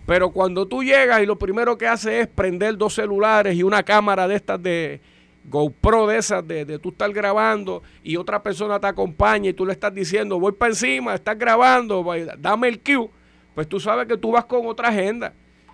Pero 0.06 0.32
cuando 0.32 0.66
tú 0.66 0.84
llegas 0.84 1.22
y 1.22 1.28
lo 1.28 1.38
primero 1.38 1.78
que 1.78 1.88
haces 1.88 2.24
es 2.24 2.28
prender 2.28 2.76
dos 2.76 2.96
celulares 2.96 3.56
y 3.56 3.62
una 3.62 3.84
cámara 3.84 4.28
de 4.28 4.36
estas 4.36 4.62
de 4.62 5.00
GoPro 5.44 6.08
de 6.08 6.18
esas, 6.18 6.48
de, 6.48 6.66
de 6.66 6.80
tú 6.80 6.90
estar 6.90 7.12
grabando 7.12 7.82
y 8.04 8.16
otra 8.16 8.42
persona 8.42 8.80
te 8.80 8.88
acompaña 8.88 9.50
y 9.50 9.54
tú 9.54 9.66
le 9.66 9.74
estás 9.74 9.94
diciendo, 9.94 10.40
voy 10.40 10.54
para 10.54 10.72
encima, 10.72 11.16
estás 11.16 11.38
grabando, 11.38 12.06
dame 12.40 12.68
el 12.68 12.80
cue, 12.80 13.10
pues 13.56 13.68
tú 13.68 13.80
sabes 13.80 14.08
que 14.08 14.18
tú 14.18 14.32
vas 14.32 14.46
con 14.46 14.66
otra 14.66 14.90
agenda. 14.90 15.34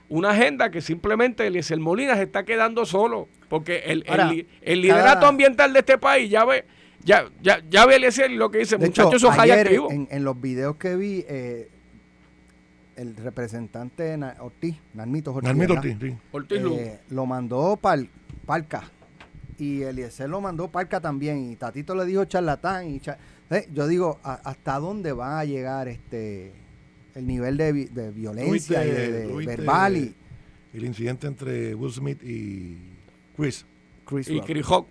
Una 0.09 0.29
agenda 0.31 0.71
que 0.71 0.81
simplemente 0.81 1.45
Eliezer 1.45 1.79
Molina 1.79 2.15
se 2.15 2.23
está 2.23 2.43
quedando 2.43 2.85
solo. 2.85 3.27
Porque 3.49 3.79
el, 3.85 4.03
el 4.05 4.09
Ahora, 4.11 4.31
li- 4.31 4.47
el 4.61 4.81
liderato 4.81 5.15
cada- 5.21 5.27
ambiental 5.29 5.73
de 5.73 5.79
este 5.79 5.97
país 5.97 6.29
ya 6.29 6.45
ve, 6.45 6.65
ya, 7.03 7.25
ya, 7.41 7.61
ya 7.69 7.85
ve 7.85 7.95
Eliezer 7.97 8.31
lo 8.31 8.49
que 8.51 8.59
dice, 8.59 8.77
De 8.77 8.87
muchachos, 8.87 9.13
hecho, 9.15 9.27
eso 9.27 9.31
es 9.33 9.39
ayer 9.39 9.73
en, 9.89 10.07
en 10.11 10.23
los 10.23 10.39
videos 10.39 10.75
que 10.77 10.95
vi, 10.95 11.25
eh, 11.27 11.69
el 12.95 13.15
representante 13.15 14.17
Na- 14.17 14.35
Ortiz, 14.39 14.75
Narmito 14.93 15.31
Ortiz, 15.33 15.47
Narmito. 15.47 15.73
Ortiz, 15.73 15.97
sí. 16.01 16.15
Ortiz 16.31 16.61
Luz. 16.61 16.77
Eh, 16.79 16.99
lo 17.09 17.25
mandó 17.25 17.77
para 17.77 18.01
Palca. 18.45 18.83
Y 19.59 19.81
Eliezer 19.83 20.29
lo 20.29 20.39
mandó 20.41 20.69
Palca 20.69 20.99
también. 20.99 21.51
Y 21.51 21.55
Tatito 21.55 21.95
le 21.95 22.05
dijo 22.05 22.25
charlatán. 22.25 22.89
Y 22.89 23.01
Eh, 23.49 23.67
yo 23.71 23.87
digo, 23.87 24.19
¿a- 24.23 24.41
¿hasta 24.43 24.77
dónde 24.79 25.13
va 25.13 25.39
a 25.39 25.45
llegar 25.45 25.87
este 25.87 26.51
el 27.17 27.25
nivel 27.25 27.57
de, 27.57 27.73
de 27.73 28.11
violencia 28.11 28.85
y 28.85 28.91
de, 28.91 29.11
de 29.11 29.27
¿Tú 29.27 29.37
viste 29.37 29.55
verbal? 29.55 29.97
Y 29.97 30.15
El 30.73 30.85
incidente 30.85 31.27
entre 31.27 31.73
Will 31.73 31.91
Smith 31.91 32.21
y 32.23 32.77
Chris. 33.35 33.65
Chris 34.05 34.29
y. 34.29 34.39
Chris 34.41 34.65
Rock. 34.65 34.87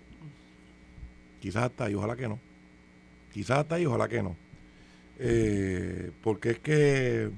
Quizás 1.40 1.64
hasta 1.64 1.84
ahí, 1.84 1.94
ojalá 1.94 2.16
que 2.16 2.28
no. 2.28 2.40
Quizás 3.32 3.58
hasta 3.58 3.76
ahí, 3.76 3.86
ojalá 3.86 4.08
que 4.08 4.22
no. 4.22 4.36
Eh, 5.18 6.10
porque 6.22 6.50
es 6.50 6.58
que 6.58 7.30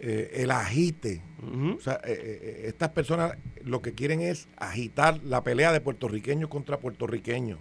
eh, 0.00 0.30
el 0.34 0.50
agite, 0.50 1.22
o 1.42 1.80
sea, 1.80 2.00
eh, 2.04 2.40
eh, 2.42 2.62
estas 2.66 2.90
personas 2.90 3.32
lo 3.64 3.80
que 3.80 3.92
quieren 3.92 4.20
es 4.20 4.48
agitar 4.56 5.22
la 5.24 5.42
pelea 5.42 5.72
de 5.72 5.80
puertorriqueños 5.80 6.50
contra 6.50 6.78
puertorriqueños. 6.78 7.58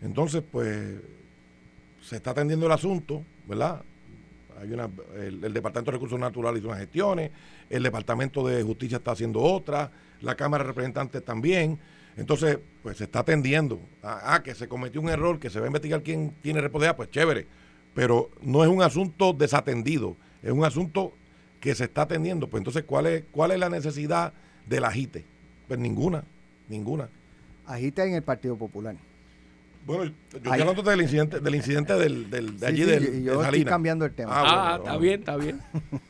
Entonces, 0.00 0.42
pues, 0.50 0.96
se 2.00 2.16
está 2.16 2.30
atendiendo 2.30 2.66
el 2.66 2.72
asunto, 2.72 3.22
¿verdad? 3.46 3.84
Hay 4.62 4.72
una, 4.72 4.88
el, 5.16 5.40
Departamento 5.52 5.90
de 5.90 5.96
Recursos 5.96 6.20
Naturales 6.20 6.60
hizo 6.60 6.68
unas 6.68 6.78
gestiones, 6.78 7.32
el 7.68 7.82
Departamento 7.82 8.46
de 8.46 8.62
Justicia 8.62 8.98
está 8.98 9.10
haciendo 9.10 9.40
otras, 9.40 9.90
la 10.20 10.36
Cámara 10.36 10.62
de 10.62 10.68
Representantes 10.68 11.24
también. 11.24 11.80
Entonces, 12.16 12.58
pues 12.80 12.98
se 12.98 13.04
está 13.04 13.20
atendiendo. 13.20 13.80
Ah, 14.04 14.34
ah, 14.34 14.42
que 14.44 14.54
se 14.54 14.68
cometió 14.68 15.00
un 15.00 15.08
error, 15.08 15.40
que 15.40 15.50
se 15.50 15.58
va 15.58 15.64
a 15.64 15.68
investigar 15.68 16.04
quién 16.04 16.36
tiene 16.42 16.60
responsabilidad, 16.60 16.96
pues 16.96 17.10
chévere. 17.10 17.46
Pero 17.92 18.30
no 18.40 18.62
es 18.62 18.70
un 18.70 18.82
asunto 18.82 19.32
desatendido, 19.32 20.16
es 20.44 20.52
un 20.52 20.64
asunto 20.64 21.12
que 21.58 21.74
se 21.74 21.84
está 21.84 22.02
atendiendo. 22.02 22.48
Pues 22.48 22.60
entonces, 22.60 22.84
¿cuál 22.84 23.06
es, 23.06 23.24
cuál 23.32 23.50
es 23.50 23.58
la 23.58 23.68
necesidad 23.68 24.32
del 24.68 24.84
agite? 24.84 25.24
Pues 25.66 25.80
ninguna, 25.80 26.22
ninguna. 26.68 27.08
Agita 27.66 28.04
en 28.04 28.14
el 28.14 28.22
Partido 28.22 28.56
Popular. 28.56 28.94
Bueno, 29.84 30.04
yo 30.04 30.10
estoy 30.38 30.52
Ahí- 30.52 30.60
hablando 30.60 30.82
del 30.82 31.00
incidente, 31.02 31.40
del 31.40 31.54
incidente 31.54 31.92
del, 31.94 32.30
del- 32.30 32.52
de 32.58 32.66
Sí, 32.68 32.72
allí 32.72 32.84
sí, 32.84 32.90
del, 32.90 33.14
y 33.16 33.22
yo 33.24 33.38
de 33.40 33.44
estoy 33.44 33.64
cambiando 33.64 34.04
el 34.04 34.12
tema. 34.14 34.32
Ah, 34.34 34.78
bueno, 34.78 34.84
está 34.84 34.96
bien, 34.98 35.20
está 35.20 35.36
bien. 35.36 35.60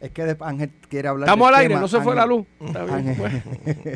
Es 0.00 0.12
que 0.12 0.36
Ángel 0.42 0.70
quiere 0.88 1.08
hablar 1.08 1.26
Estamos 1.26 1.48
del 1.48 1.54
al 1.56 1.60
aire, 1.60 1.70
tema. 1.74 1.80
no 1.80 1.88
se 1.88 2.00
fue 2.00 2.14
la 2.14 2.24
luz. 2.24 2.46
Está 2.60 2.84
bien, 2.84 2.94
Ángel. 2.94 3.16
bueno. 3.18 3.42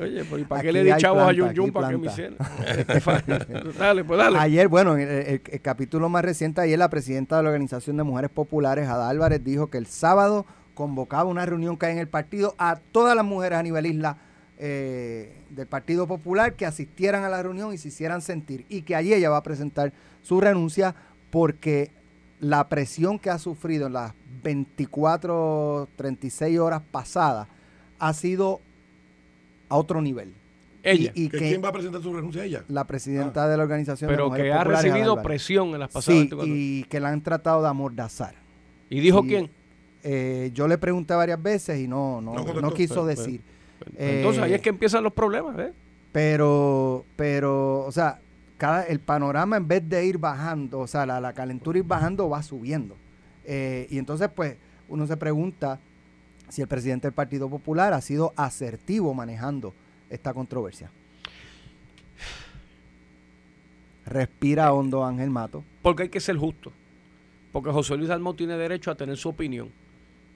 Oye, 0.03 0.41
¿y 0.41 0.45
para 0.47 0.61
qué 0.63 0.73
le 0.73 0.83
di 0.83 0.91
chavos 0.97 1.23
a 1.23 1.27
planta, 1.27 1.45
Jun 1.47 1.57
Jun 1.57 1.73
para 1.73 1.89
que 1.91 1.97
me 1.99 2.07
hiciera? 2.09 2.35
dale, 3.79 4.03
pues 4.05 4.19
dale. 4.19 4.37
Ayer, 4.39 4.67
bueno, 4.67 4.95
en 4.97 5.03
el, 5.03 5.09
el- 5.09 5.43
el 5.49 5.61
capítulo 5.61 6.09
más 6.09 6.25
reciente, 6.25 6.61
ayer 6.61 6.77
la 6.77 6.91
presidenta 6.91 7.37
de 7.37 7.45
la 7.45 7.51
Organización 7.51 7.97
de 7.97 8.03
Mujeres 8.03 8.31
Populares, 8.31 8.89
Ada 8.89 9.09
Álvarez, 9.09 9.45
dijo 9.45 9.69
que 9.71 9.79
el 9.79 9.87
sábado 9.87 10.45
convocaba 10.75 11.25
una 11.25 11.47
reunión 11.47 11.77
que 11.77 11.87
hay 11.87 11.93
en 11.93 11.99
el 11.99 12.09
partido 12.09 12.57
a 12.59 12.81
todas 12.91 13.15
las 13.15 13.25
mujeres 13.25 13.59
a 13.59 13.63
nivel 13.63 13.87
isla 13.87 14.17
eh, 14.65 15.35
del 15.51 15.67
Partido 15.67 16.07
Popular 16.07 16.55
que 16.55 16.65
asistieran 16.67 17.25
a 17.25 17.29
la 17.29 17.43
reunión 17.43 17.75
y 17.75 17.79
se 17.79 17.89
hicieran 17.89 18.23
sentir. 18.23 18.65
Y 18.69 18.83
que 18.83 18.95
allí 18.95 19.13
ella 19.13 19.29
va 19.29 19.39
a 19.39 19.43
presentar 19.43 19.93
su 20.23 20.41
renuncia 20.41 20.95
porque 21.31 21.91
la 22.39 22.69
presión 22.69 23.19
que 23.19 23.29
ha 23.29 23.39
sufrido 23.41 23.89
en 23.89 23.95
las 23.95 24.15
24, 24.45 25.89
36 25.97 26.59
horas 26.61 26.81
pasadas 26.93 27.49
ha 27.99 28.13
sido 28.13 28.61
a 29.69 29.77
otro 29.77 30.01
nivel. 30.01 30.33
Ella. 30.85 31.11
Y, 31.13 31.25
y 31.25 31.29
¿Que 31.29 31.39
que 31.39 31.49
¿Quién 31.49 31.65
va 31.65 31.71
a 31.71 31.73
presentar 31.73 32.01
su 32.01 32.13
renuncia? 32.13 32.45
Ella. 32.45 32.63
la 32.69 32.87
presidenta 32.87 33.49
de 33.49 33.57
la 33.57 33.65
Organización 33.65 34.09
pero 34.09 34.31
que 34.31 34.53
ha 34.53 34.63
recibido 34.63 35.21
presión 35.23 35.71
en 35.71 35.81
las 35.81 35.89
pasadas 35.89 36.05
Sí, 36.21 36.29
24 36.29 36.47
y 36.55 36.85
que 36.85 37.01
la 37.01 37.09
han 37.09 37.21
tratado 37.21 37.63
de 37.63 37.69
amordazar. 37.69 38.37
¿Y 38.89 39.01
dijo 39.01 39.23
y- 39.25 39.29
quién? 39.29 39.51
Eh, 40.05 40.51
yo 40.55 40.69
le 40.69 40.79
pregunté 40.79 41.15
varias 41.15 41.43
veces 41.43 41.81
y 41.81 41.89
no, 41.89 42.21
no, 42.21 42.35
No 42.35 42.75
quiso 42.75 43.03
Pues, 43.03 43.19
decir. 43.19 43.41
Entonces 43.97 44.43
ahí 44.43 44.53
Eh, 44.53 44.57
es 44.57 44.61
que 44.63 44.71
empiezan 44.71 45.03
los 45.05 45.13
problemas, 45.13 45.59
¿eh? 45.59 45.73
Pero, 46.13 47.05
pero, 47.17 47.85
o 47.85 47.93
sea, 47.93 48.21
cada, 48.59 48.85
el 48.85 49.01
panorama 49.01 49.57
en 49.57 49.67
vez 49.67 49.89
de 49.89 50.05
ir 50.05 50.19
bajando, 50.19 50.81
o 50.81 50.87
sea, 50.87 51.07
la, 51.07 51.21
la 51.21 51.33
calentura 51.33 51.79
ir 51.79 51.85
bajando 51.85 52.29
va 52.29 52.43
subiendo. 52.43 52.97
Eh, 53.45 53.87
y 53.91 53.99
entonces, 53.99 54.29
pues, 54.35 54.57
uno 54.89 55.07
se 55.07 55.17
pregunta 55.17 55.81
si 56.49 56.61
el 56.61 56.69
presidente 56.69 57.07
del 57.07 57.15
Partido 57.15 57.49
Popular 57.49 57.93
ha 57.95 58.01
sido 58.01 58.35
asertivo 58.37 59.15
manejando 59.15 59.73
esta 60.11 60.35
controversia. 60.35 60.91
Respira 64.05 64.73
hondo, 64.73 65.05
Ángel 65.05 65.31
Mato. 65.31 65.65
Porque 65.81 66.05
hay 66.05 66.09
que 66.11 66.21
ser 66.21 66.37
justo. 66.37 66.73
Porque 67.53 67.71
José 67.71 67.97
Luis 67.97 68.11
Almón 68.11 68.37
tiene 68.37 68.57
derecho 68.57 68.91
a 68.91 68.95
tener 68.95 69.17
su 69.17 69.31
opinión. 69.31 69.71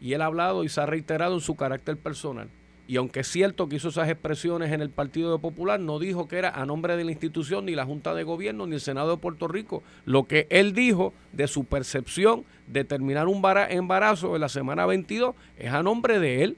Y 0.01 0.13
él 0.13 0.23
ha 0.23 0.27
hablado 0.27 0.65
y 0.65 0.69
se 0.69 0.81
ha 0.81 0.87
reiterado 0.87 1.35
en 1.35 1.41
su 1.41 1.57
carácter 1.57 1.97
personal. 1.97 2.49
Y 2.89 2.97
aunque 2.99 3.21
es 3.21 3.27
cierto 3.29 3.69
que 3.69 3.77
hizo 3.77 3.89
esas 3.89 4.09
expresiones 4.09 4.73
en 4.73 4.81
el 4.81 4.91
Partido 4.91 5.39
Popular, 5.41 5.81
no 5.81 5.99
dijo 5.99 6.29
que 6.29 6.37
era 6.39 6.51
a 6.51 6.65
nombre 6.67 6.97
de 6.97 7.03
la 7.03 7.11
institución, 7.11 7.65
ni 7.67 7.75
la 7.75 7.85
Junta 7.85 8.15
de 8.15 8.23
Gobierno, 8.23 8.67
ni 8.67 8.75
el 8.77 8.81
Senado 8.81 9.11
de 9.11 9.17
Puerto 9.17 9.49
Rico. 9.49 9.83
Lo 10.05 10.25
que 10.25 10.47
él 10.51 10.73
dijo 10.73 11.13
de 11.33 11.49
su 11.49 11.65
percepción 11.65 12.45
de 12.69 12.85
terminar 12.85 13.27
un 13.27 13.43
bara- 13.43 13.69
embarazo 13.69 14.37
en 14.37 14.41
la 14.41 14.49
semana 14.49 14.87
22 14.87 15.35
es 15.59 15.73
a 15.73 15.83
nombre 15.83 16.21
de 16.21 16.45
él. 16.45 16.57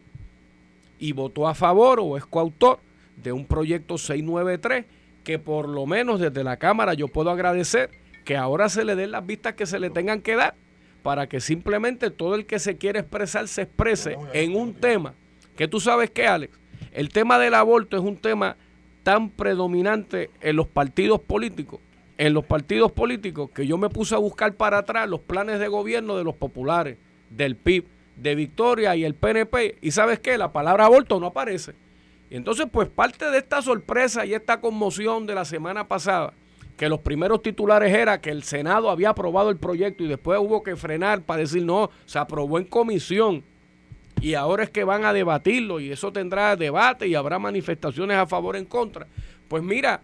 Y 0.99 1.13
votó 1.13 1.49
a 1.49 1.55
favor 1.55 1.99
o 2.03 2.17
es 2.19 2.27
coautor 2.27 2.81
de 3.17 3.33
un 3.33 3.47
proyecto 3.47 3.97
693 3.99 4.85
que 5.25 5.39
por 5.39 5.69
lo 5.69 5.87
menos 5.87 6.21
desde 6.21 6.43
la 6.45 6.57
Cámara 6.57 6.95
yo 6.95 7.09
puedo 7.09 7.31
agradecer 7.31 7.91
que 8.25 8.37
ahora 8.37 8.69
se 8.69 8.85
le 8.85 8.97
den 8.97 9.13
las 9.13 9.25
vistas 9.27 9.55
que 9.55 9.65
se 9.67 9.79
le 9.79 9.91
tengan 9.91 10.21
que 10.23 10.37
dar 10.37 10.55
para 11.03 11.29
que 11.29 11.41
simplemente 11.41 12.11
todo 12.11 12.35
el 12.35 12.47
que 12.47 12.59
se 12.59 12.77
quiere 12.77 13.01
expresar 13.01 13.47
se 13.49 13.63
exprese 13.63 14.17
en 14.33 14.57
un 14.57 14.75
tema 14.75 15.15
que 15.59 15.67
tú 15.67 15.81
sabes 15.81 16.11
que 16.11 16.25
Alex, 16.25 16.57
el 16.93 17.09
tema 17.09 17.37
del 17.37 17.53
aborto 17.55 17.97
es 17.97 18.03
un 18.05 18.17
tema 18.17 18.57
tan 19.03 19.29
predominante 19.29 20.31
en 20.41 20.55
los 20.55 20.69
partidos 20.69 21.19
políticos, 21.21 21.81
en 22.17 22.33
los 22.33 22.45
partidos 22.45 22.93
políticos 22.93 23.51
que 23.53 23.67
yo 23.67 23.77
me 23.77 23.89
puse 23.89 24.15
a 24.15 24.19
buscar 24.19 24.55
para 24.55 24.79
atrás 24.79 25.09
los 25.09 25.19
planes 25.19 25.59
de 25.59 25.67
gobierno 25.67 26.17
de 26.17 26.23
los 26.23 26.37
populares, 26.37 26.97
del 27.31 27.57
PIB, 27.57 27.87
de 28.15 28.37
Victoria 28.37 28.95
y 28.95 29.05
el 29.05 29.17
PNP 29.17 29.79
y 29.83 29.91
sabes 29.91 30.21
qué, 30.21 30.39
la 30.39 30.53
palabra 30.53 30.85
aborto 30.85 31.19
no 31.19 31.27
aparece. 31.27 31.73
Y 32.31 32.37
entonces, 32.37 32.67
pues 32.71 32.89
parte 32.89 33.29
de 33.29 33.39
esta 33.39 33.61
sorpresa 33.61 34.25
y 34.25 34.35
esta 34.35 34.61
conmoción 34.61 35.27
de 35.27 35.35
la 35.35 35.45
semana 35.45 35.89
pasada, 35.89 36.35
que 36.77 36.89
los 36.89 37.01
primeros 37.01 37.43
titulares 37.43 37.93
era 37.93 38.21
que 38.21 38.31
el 38.31 38.45
Senado 38.45 38.91
había 38.91 39.09
aprobado 39.09 39.51
el 39.51 39.57
proyecto 39.57 40.05
y 40.05 40.07
después 40.07 40.39
hubo 40.39 40.63
que 40.63 40.77
frenar 40.77 41.23
para 41.23 41.41
decir 41.41 41.65
no, 41.65 41.91
se 42.07 42.21
aprobó 42.21 42.59
en 42.59 42.65
comisión 42.67 43.43
y 44.21 44.35
ahora 44.35 44.65
es 44.65 44.71
que 44.71 44.85
van 44.85 45.05
a 45.05 45.13
debatirlo 45.13 45.81
y 45.81 45.91
eso 45.93 46.13
tendrá 46.13 46.57
debate 46.57 47.07
y 47.07 47.15
habrá 47.15 47.39
manifestaciones 47.39 48.17
a 48.17 48.27
favor 48.27 48.57
en 48.57 48.65
contra. 48.65 49.07
Pues 49.49 49.63
mira, 49.63 50.03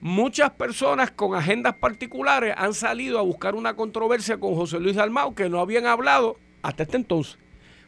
muchas 0.00 0.50
personas 0.50 1.10
con 1.10 1.34
agendas 1.34 1.74
particulares 1.74 2.54
han 2.56 2.74
salido 2.74 3.18
a 3.18 3.22
buscar 3.22 3.54
una 3.54 3.74
controversia 3.74 4.38
con 4.38 4.54
José 4.54 4.80
Luis 4.80 4.96
Almao 4.96 5.34
que 5.34 5.48
no 5.48 5.60
habían 5.60 5.86
hablado 5.86 6.36
hasta 6.62 6.84
este 6.84 6.96
entonces. 6.96 7.38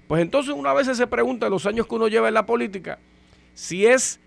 Pues 0.08 0.20
entonces 0.20 0.54
una 0.54 0.72
vez 0.74 0.86
se 0.94 1.06
pregunta 1.06 1.46
en 1.46 1.52
los 1.52 1.66
años 1.66 1.86
que 1.86 1.94
uno 1.94 2.08
lleva 2.08 2.28
en 2.28 2.34
la 2.34 2.46
política 2.46 2.98
si 3.54 3.86
es 3.86 4.20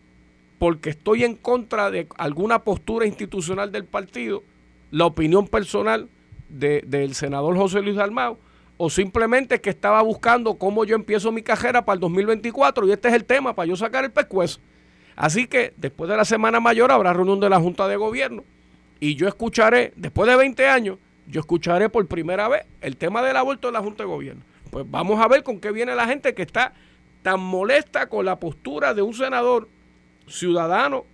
porque 0.57 0.89
estoy 0.91 1.23
en 1.23 1.35
contra 1.35 1.91
de 1.91 2.07
alguna 2.17 2.59
postura 2.63 3.05
institucional 3.05 3.71
del 3.71 3.85
partido, 3.85 4.43
la 4.91 5.05
opinión 5.05 5.47
personal 5.47 6.07
de- 6.47 6.83
del 6.87 7.13
senador 7.13 7.57
José 7.57 7.81
Luis 7.81 7.95
Dalmau, 7.95 8.37
o 8.77 8.89
simplemente 8.89 9.61
que 9.61 9.69
estaba 9.69 10.01
buscando 10.01 10.55
cómo 10.55 10.83
yo 10.85 10.95
empiezo 10.95 11.31
mi 11.31 11.41
carrera 11.41 11.85
para 11.85 11.95
el 11.95 11.99
2024 12.01 12.87
y 12.87 12.91
este 12.91 13.07
es 13.07 13.13
el 13.13 13.25
tema 13.25 13.55
para 13.55 13.67
yo 13.67 13.75
sacar 13.75 14.03
el 14.03 14.11
pescuezo. 14.11 14.59
Así 15.15 15.47
que 15.47 15.73
después 15.77 16.09
de 16.09 16.17
la 16.17 16.25
Semana 16.25 16.59
Mayor 16.59 16.91
habrá 16.91 17.13
reunión 17.13 17.39
de 17.39 17.49
la 17.49 17.59
Junta 17.59 17.87
de 17.87 17.95
Gobierno 17.95 18.43
y 18.99 19.15
yo 19.15 19.27
escucharé, 19.27 19.93
después 19.95 20.29
de 20.29 20.35
20 20.35 20.67
años, 20.67 20.97
yo 21.27 21.39
escucharé 21.39 21.89
por 21.89 22.05
primera 22.07 22.47
vez 22.47 22.65
el 22.81 22.97
tema 22.97 23.21
del 23.21 23.37
aborto 23.37 23.67
en 23.67 23.73
la 23.73 23.81
Junta 23.81 24.03
de 24.03 24.09
Gobierno. 24.09 24.41
Pues 24.71 24.85
vamos 24.89 25.19
a 25.19 25.27
ver 25.27 25.43
con 25.43 25.59
qué 25.59 25.71
viene 25.71 25.95
la 25.95 26.07
gente 26.07 26.33
que 26.33 26.41
está 26.41 26.73
tan 27.23 27.39
molesta 27.39 28.07
con 28.07 28.25
la 28.25 28.39
postura 28.39 28.93
de 28.93 29.01
un 29.01 29.13
senador 29.13 29.69
ciudadano 30.27 31.05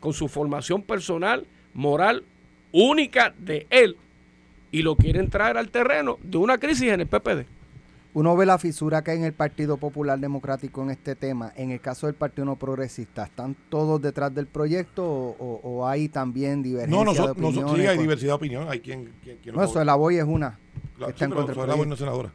con 0.00 0.12
su 0.14 0.28
formación 0.28 0.82
personal, 0.82 1.46
moral, 1.74 2.24
única 2.72 3.34
de 3.38 3.66
él, 3.70 3.96
y 4.70 4.82
lo 4.82 4.96
quieren 4.96 5.28
traer 5.30 5.56
al 5.56 5.70
terreno 5.70 6.18
de 6.22 6.38
una 6.38 6.58
crisis 6.58 6.90
en 6.92 7.00
el 7.00 7.06
PPD. 7.06 7.46
Uno 8.12 8.36
ve 8.36 8.44
la 8.44 8.58
fisura 8.58 9.02
que 9.04 9.12
hay 9.12 9.18
en 9.18 9.24
el 9.24 9.32
Partido 9.32 9.76
Popular 9.76 10.18
Democrático 10.18 10.82
en 10.82 10.90
este 10.90 11.14
tema. 11.14 11.52
En 11.54 11.70
el 11.70 11.80
caso 11.80 12.06
del 12.08 12.16
Partido 12.16 12.44
No 12.44 12.56
Progresista, 12.56 13.22
¿están 13.24 13.54
todos 13.68 14.02
detrás 14.02 14.34
del 14.34 14.48
proyecto 14.48 15.04
o, 15.04 15.36
o- 15.38 15.60
o 15.62 15.86
hay 15.86 16.08
también 16.08 16.60
divergencia 16.60 17.04
No, 17.04 17.12
de 17.12 17.20
opiniones? 17.30 17.54
nosotros 17.56 17.78
sí 17.80 17.86
hay 17.86 17.96
con- 17.96 18.02
diversidad 18.04 18.30
de 18.30 18.34
opinión. 18.34 18.66
Hay 18.68 18.80
quien, 18.80 19.12
quien, 19.22 19.38
quien 19.38 19.54
No, 19.54 19.62
eso 19.62 19.78
de 19.78 19.84
la 19.84 19.94
Boy 19.94 20.16
es 20.16 20.24
una. 20.24 20.58
que 20.74 20.96
Claro, 20.96 21.12
está 21.12 21.24
en 21.24 21.30
sí, 21.30 21.36
contra 21.36 21.54
del 21.54 21.60
Soela 21.62 21.74
Boy 21.76 21.86
no 21.86 21.92
es 21.94 21.98
senadora. 22.00 22.32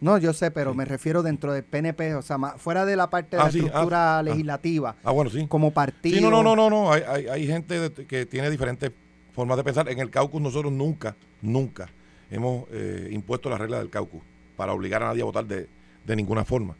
No, 0.00 0.16
yo 0.16 0.32
sé, 0.32 0.50
pero 0.52 0.74
me 0.74 0.84
refiero 0.84 1.22
dentro 1.24 1.52
del 1.52 1.64
PNP, 1.64 2.14
o 2.14 2.22
sea, 2.22 2.38
más- 2.38 2.54
fuera 2.62 2.86
de 2.86 2.94
la 2.96 3.10
parte 3.10 3.36
de 3.36 3.42
Ah, 3.42 3.46
la 3.46 3.50
sí, 3.52 3.58
ah, 3.62 3.66
estructura 3.66 4.18
ah. 4.18 4.22
legislativa, 4.22 4.94
Ah, 5.02 5.10
bueno, 5.10 5.28
sí. 5.30 5.44
como 5.48 5.72
partido. 5.72 6.16
Sí, 6.16 6.22
no, 6.22 6.30
no, 6.30 6.42
no, 6.44 6.54
no, 6.54 6.70
no. 6.70 6.92
Hay, 6.92 7.02
hay, 7.06 7.26
hay 7.26 7.46
gente 7.48 7.90
que 8.06 8.26
tiene 8.26 8.48
diferentes 8.48 8.92
formas 9.32 9.56
de 9.56 9.64
pensar. 9.64 9.88
En 9.88 9.98
el 9.98 10.10
caucus 10.10 10.40
nosotros 10.40 10.72
nunca, 10.72 11.16
nunca 11.42 11.88
hemos 12.30 12.64
eh, 12.70 13.08
impuesto 13.10 13.50
la 13.50 13.58
regla 13.58 13.78
del 13.78 13.90
caucus 13.90 14.22
para 14.56 14.72
obligar 14.72 15.02
a 15.02 15.06
nadie 15.06 15.22
a 15.22 15.24
votar 15.24 15.46
de, 15.46 15.68
de 16.04 16.16
ninguna 16.16 16.44
forma. 16.44 16.76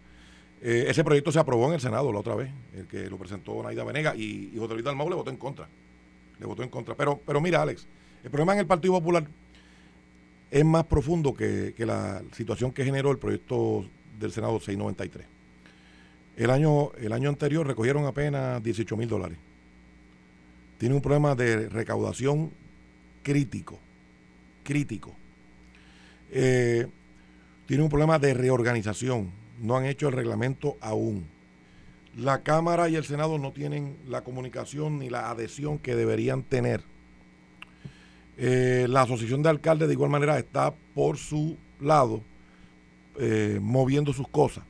Eh, 0.63 0.87
ese 0.89 1.03
proyecto 1.03 1.33
se 1.33 1.39
aprobó 1.39 1.67
en 1.69 1.75
el 1.75 1.81
Senado 1.81 2.13
la 2.13 2.19
otra 2.19 2.35
vez, 2.35 2.51
el 2.75 2.87
que 2.87 3.09
lo 3.09 3.17
presentó 3.17 3.63
Naida 3.63 3.83
Venega 3.85 4.15
y, 4.15 4.51
y 4.55 4.59
José 4.59 4.75
Luis 4.75 4.85
Dalmau 4.85 5.09
le 5.09 5.15
votó 5.15 5.31
en 5.31 5.37
contra. 5.37 5.69
Le 6.39 6.47
votó 6.47 6.63
en 6.63 6.69
contra. 6.69 6.95
Pero, 6.95 7.21
pero 7.25 7.41
mira, 7.41 7.63
Alex, 7.63 7.87
el 8.23 8.31
problema 8.31 8.53
en 8.53 8.61
el 8.61 8.67
Partido 8.67 8.95
Popular 8.95 9.27
es 10.51 10.65
más 10.65 10.85
profundo 10.85 11.33
que, 11.33 11.75
que 11.77 11.87
la 11.87 12.23
situación 12.33 12.73
que 12.73 12.85
generó 12.85 13.11
el 13.11 13.19
proyecto 13.19 13.87
del 14.19 14.33
Senado 14.33 14.59
693. 14.59 15.27
El 16.37 16.51
año, 16.51 16.93
el 16.99 17.13
año 17.13 17.29
anterior 17.29 17.67
recogieron 17.67 18.07
apenas 18.07 18.63
18 18.63 18.97
mil 18.97 19.09
dólares. 19.09 19.39
Tiene 20.81 20.95
un 20.95 21.03
problema 21.03 21.35
de 21.35 21.69
recaudación 21.69 22.51
crítico. 23.23 23.79
Crítico. 24.65 25.15
Eh, 26.31 26.87
tiene 27.67 27.83
un 27.83 27.91
problema 27.91 28.19
de 28.19 28.33
reorganización. 28.33 29.31
No 29.61 29.77
han 29.77 29.85
hecho 29.85 30.09
el 30.09 30.15
reglamento 30.15 30.79
aún. 30.81 31.27
La 32.17 32.43
Cámara 32.43 32.89
y 32.89 32.97
el 32.97 33.05
Senado 33.05 33.37
no 33.37 33.53
tienen 33.53 33.99
la 34.09 34.23
comunicación 34.25 35.01
ni 35.01 35.11
la 35.11 35.29
adhesión 35.29 35.79
que 35.79 35.95
deberían 35.95 36.45
tener. 36.45 36.83
Eh, 38.39 38.87
la 38.89 39.03
Asociación 39.03 39.43
de 39.43 39.51
Alcaldes 39.51 39.87
de 39.87 39.93
igual 39.93 40.09
manera 40.09 40.39
está 40.39 40.73
por 40.95 41.19
su 41.19 41.59
lado 41.79 42.23
eh, 43.19 43.59
moviendo 43.61 44.15
sus 44.15 44.29
cosas. 44.29 44.65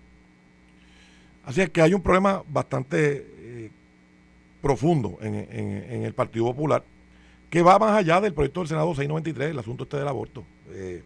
Así 1.45 1.61
es 1.61 1.71
que 1.71 1.83
hay 1.83 1.95
un 1.95 2.03
problema 2.03 2.43
bastante 2.49 3.40
profundo 4.61 5.19
en, 5.21 5.35
en- 5.35 5.85
en 5.91 6.03
el 6.05 6.15
Partido 6.15 6.45
Popular 6.47 6.85
que 7.49 7.63
va 7.63 7.79
más 7.81 7.97
allá 7.97 8.21
del 8.21 8.33
proyecto 8.33 8.61
del 8.61 8.69
Senado 8.69 8.89
693, 8.95 9.51
el 9.51 9.59
asunto 9.59 9.83
este 9.83 9.97
del 9.97 10.07
aborto. 10.07 10.45
Eh, 10.71 11.03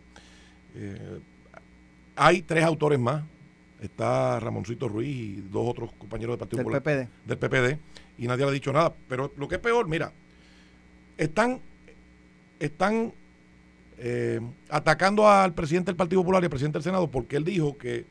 eh, 0.75 1.19
hay 2.17 2.43
tres 2.43 2.63
autores 2.65 2.99
más. 2.99 3.25
Está 3.81 4.39
Ramoncito 4.41 4.87
Ruiz 4.89 5.09
y 5.09 5.41
dos 5.51 5.67
otros 5.69 5.91
compañeros 5.99 6.35
del 6.35 6.39
Partido 6.41 6.59
Del 6.59 6.65
Popular 6.83 6.83
PPD. 6.83 7.09
del 7.27 7.39
PPD 7.39 7.79
y 8.19 8.27
nadie 8.27 8.45
le 8.45 8.51
ha 8.51 8.53
dicho 8.53 8.73
nada. 8.75 8.93
Pero 9.09 9.33
lo 9.39 9.49
que 9.49 9.55
es 9.55 9.61
peor, 9.61 9.89
mira, 9.89 10.13
están, 11.17 11.61
están 12.61 13.13
eh, 13.99 14.41
atacando 14.69 15.27
al 15.29 15.55
presidente 15.55 15.87
del 15.93 15.97
Partido 15.97 16.21
Popular 16.23 16.43
y 16.43 16.47
al 16.47 16.51
presidente 16.51 16.77
del 16.79 16.85
Senado 16.85 17.11
porque 17.11 17.37
él 17.37 17.45
dijo 17.45 17.79
que 17.79 18.05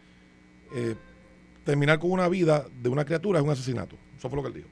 terminar 1.66 2.00
con 2.00 2.12
una 2.12 2.28
vida 2.30 2.66
de 2.82 2.90
una 2.90 3.06
criatura 3.06 3.38
es 3.40 3.46
un 3.46 3.52
asesinato. 3.52 3.96
Eso 4.18 4.28
fue 4.30 4.38
lo 4.38 4.42
que 4.42 4.48
él 4.50 4.54
dijo. 4.56 4.68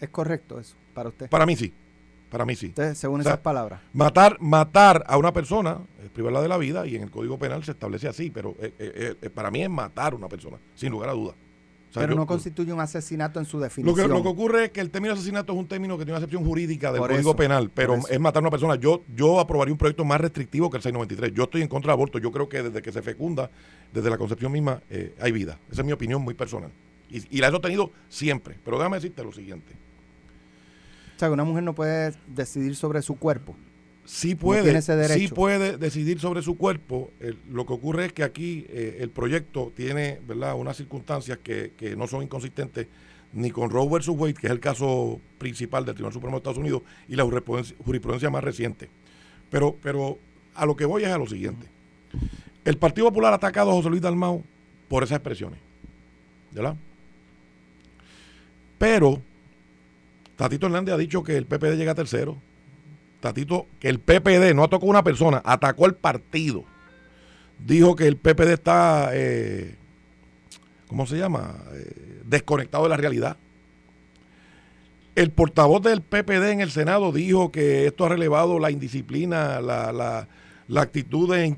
¿Es 0.00 0.08
correcto 0.10 0.58
eso 0.58 0.76
para 0.94 1.08
usted? 1.08 1.28
Para 1.28 1.46
mí 1.46 1.56
sí. 1.56 1.72
Para 2.30 2.44
mí 2.44 2.54
sí. 2.54 2.74
Según 2.94 3.20
O 3.20 3.22
sea, 3.22 3.32
esas 3.32 3.42
palabras. 3.42 3.80
Matar, 3.94 4.36
matar 4.40 5.02
a 5.06 5.16
una 5.16 5.32
persona 5.32 5.78
es 6.04 6.10
privarla 6.10 6.42
de 6.42 6.48
la 6.48 6.58
vida 6.58 6.86
y 6.86 6.94
en 6.96 7.02
el 7.04 7.10
Código 7.10 7.38
Penal 7.38 7.64
se 7.64 7.70
establece 7.72 8.06
así, 8.06 8.30
pero 8.30 8.54
eh, 8.60 8.72
eh, 8.78 9.14
eh, 9.22 9.30
para 9.30 9.50
mí 9.50 9.62
es 9.62 9.70
matar 9.70 10.12
a 10.12 10.16
una 10.16 10.28
persona, 10.28 10.58
sin 10.74 10.90
lugar 10.90 11.08
a 11.08 11.12
dudas. 11.12 11.34
O 11.88 11.92
sea, 11.94 12.02
Pero 12.02 12.12
yo- 12.12 12.20
no 12.20 12.26
constituye 12.26 12.70
un 12.70 12.80
asesinato 12.80 13.38
en 13.40 13.46
su 13.46 13.56
lo 13.56 13.62
definición. 13.62 13.96
que, 14.10 14.14
lo 14.14 14.22
que 14.22 14.28
ocurre 14.28 14.64
es 14.66 14.70
que 14.72 14.80
el 14.82 14.90
término 14.90 15.14
asesinato 15.14 15.54
es 15.54 15.58
un 15.58 15.66
término 15.66 15.96
que 15.96 16.04
tiene 16.04 16.12
una 16.12 16.18
acepción 16.18 16.44
jurídica 16.44 16.92
del 16.92 17.00
Por 17.00 17.08
Código 17.08 17.30
eso, 17.30 17.36
Penal, 17.36 17.70
pero 17.72 17.94
es 17.94 18.20
matar 18.20 18.40
a 18.40 18.44
una 18.44 18.50
persona. 18.50 18.74
Yo, 18.76 19.04
yo 19.16 19.40
aprobaría 19.40 19.72
un 19.72 19.78
proyecto 19.78 20.04
más 20.04 20.20
restrictivo 20.20 20.68
que 20.68 20.76
el 20.76 20.82
693. 20.82 21.32
Yo 21.32 21.44
estoy 21.44 21.62
en 21.62 21.68
contra 21.68 21.92
del 21.92 21.98
aborto. 21.98 22.18
Yo 22.18 22.30
creo 22.30 22.46
que 22.46 22.62
desde 22.62 22.82
que 22.82 22.92
se 22.92 23.00
fecunda, 23.00 23.50
desde 23.90 24.10
la 24.10 24.18
concepción 24.18 24.52
misma, 24.52 24.82
eh, 24.90 25.14
hay 25.18 25.32
vida. 25.32 25.58
Esa 25.72 25.80
es 25.80 25.86
mi 25.86 25.92
opinión 25.92 26.20
muy 26.20 26.34
personal. 26.34 26.70
Y, 27.10 27.38
y 27.38 27.40
la 27.40 27.48
he 27.48 27.50
sostenido 27.52 27.90
siempre. 28.10 28.58
Pero 28.62 28.76
déjame 28.76 28.98
decirte 28.98 29.24
lo 29.24 29.32
siguiente. 29.32 29.72
O 31.18 31.20
sea, 31.20 31.28
que 31.30 31.34
una 31.34 31.42
mujer 31.42 31.64
no 31.64 31.74
puede 31.74 32.14
decidir 32.28 32.76
sobre 32.76 33.02
su 33.02 33.16
cuerpo. 33.16 33.56
sí 34.04 34.36
puede, 34.36 34.62
tiene 34.62 34.78
ese 34.78 35.08
sí 35.08 35.26
puede 35.26 35.76
decidir 35.76 36.20
sobre 36.20 36.42
su 36.42 36.56
cuerpo. 36.56 37.10
El- 37.18 37.38
lo 37.50 37.66
que 37.66 37.72
ocurre 37.72 38.04
es 38.06 38.12
que 38.12 38.22
aquí 38.22 38.64
eh, 38.68 38.98
el 39.00 39.10
proyecto 39.10 39.72
tiene 39.74 40.20
¿verdad? 40.28 40.54
unas 40.54 40.76
circunstancias 40.76 41.38
que, 41.42 41.72
que 41.76 41.96
no 41.96 42.06
son 42.06 42.22
inconsistentes 42.22 42.86
ni 43.32 43.50
con 43.50 43.68
Roe 43.68 43.88
versus 43.90 44.16
Wade, 44.16 44.34
que 44.34 44.46
es 44.46 44.52
el 44.52 44.60
caso 44.60 45.20
principal 45.38 45.84
del 45.84 45.96
Tribunal 45.96 46.12
Supremo 46.14 46.36
de 46.36 46.38
Estados 46.38 46.58
Unidos, 46.58 46.82
y 47.08 47.16
la 47.16 47.24
jurisprudencia, 47.24 47.76
jurisprudencia 47.84 48.30
más 48.30 48.44
reciente. 48.44 48.88
Pero, 49.50 49.76
pero 49.82 50.18
a 50.54 50.64
lo 50.66 50.76
que 50.76 50.84
voy 50.84 51.02
es 51.02 51.10
a 51.10 51.18
lo 51.18 51.26
siguiente. 51.26 51.66
El 52.64 52.78
Partido 52.78 53.08
Popular 53.08 53.32
ha 53.32 53.36
atacado 53.36 53.70
a 53.72 53.74
José 53.74 53.90
Luis 53.90 54.02
Dalmau 54.02 54.44
por 54.88 55.02
esas 55.02 55.16
expresiones. 55.16 55.58
¿Verdad? 56.52 56.76
Pero 58.78 59.20
Tatito 60.38 60.66
Hernández 60.66 60.94
ha 60.94 60.98
dicho 60.98 61.22
que 61.24 61.36
el 61.36 61.46
PPD 61.46 61.76
llega 61.76 61.94
tercero. 61.94 62.38
Tatito, 63.20 63.66
que 63.80 63.88
el 63.88 63.98
PPD 63.98 64.54
no 64.54 64.62
atacó 64.62 64.86
a 64.86 64.90
una 64.90 65.02
persona, 65.02 65.42
atacó 65.44 65.84
al 65.84 65.96
partido. 65.96 66.64
Dijo 67.58 67.96
que 67.96 68.06
el 68.06 68.16
PPD 68.16 68.52
está, 68.52 69.10
eh, 69.12 69.74
¿cómo 70.86 71.06
se 71.06 71.18
llama? 71.18 71.56
Eh, 71.74 72.20
desconectado 72.24 72.84
de 72.84 72.90
la 72.90 72.96
realidad. 72.96 73.36
El 75.16 75.32
portavoz 75.32 75.82
del 75.82 76.00
PPD 76.02 76.52
en 76.52 76.60
el 76.60 76.70
Senado 76.70 77.10
dijo 77.10 77.50
que 77.50 77.88
esto 77.88 78.04
ha 78.06 78.08
relevado 78.10 78.60
la 78.60 78.70
indisciplina, 78.70 79.60
la, 79.60 79.92
la- 79.92 80.28
la 80.68 80.82
actitud 80.82 81.34
de, 81.34 81.56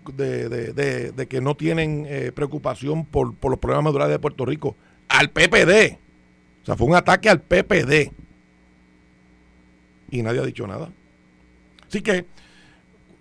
de- 0.72 1.12
de- 1.12 1.26
que 1.26 1.40
no 1.42 1.56
tienen 1.56 2.06
eh, 2.08 2.30
preocupación 2.32 3.04
por, 3.04 3.34
por 3.34 3.50
los 3.50 3.58
problemas 3.60 3.84
madurales 3.84 4.12
de 4.14 4.18
Puerto 4.20 4.46
Rico. 4.46 4.76
Al 5.08 5.30
PPD. 5.30 5.98
O 6.62 6.66
sea, 6.66 6.76
fue 6.76 6.86
un 6.86 6.94
ataque 6.94 7.28
al 7.28 7.42
PPD. 7.42 8.12
Y 10.10 10.22
nadie 10.22 10.40
ha 10.40 10.44
dicho 10.44 10.66
nada. 10.66 10.90
Así 11.88 12.02
que, 12.02 12.26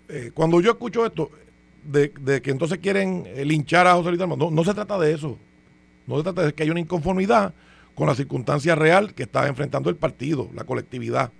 eh, 0.08 0.30
cuando 0.34 0.60
yo 0.60 0.72
escucho 0.72 1.06
esto, 1.06 1.30
de, 1.84 2.10
que 2.42 2.50
entonces 2.50 2.78
quieren 2.78 3.24
eh, 3.26 3.44
linchar 3.44 3.86
a 3.86 3.94
José 3.94 4.08
Luis 4.08 4.18
Dalmau, 4.18 4.36
no, 4.36 4.50
no 4.50 4.64
se 4.64 4.74
trata 4.74 4.98
de 4.98 5.12
eso. 5.12 5.38
No 6.06 6.16
se 6.16 6.22
trata 6.22 6.44
de 6.44 6.52
que 6.52 6.62
haya 6.62 6.72
una 6.72 6.80
inconformidad 6.80 7.54
con 7.94 8.06
la 8.06 8.14
circunstancia 8.14 8.74
real 8.74 9.14
que 9.14 9.24
está 9.24 9.46
enfrentando 9.46 9.90
el 9.90 9.96
partido, 9.96 10.48
la 10.54 10.64
colectividad. 10.64 11.32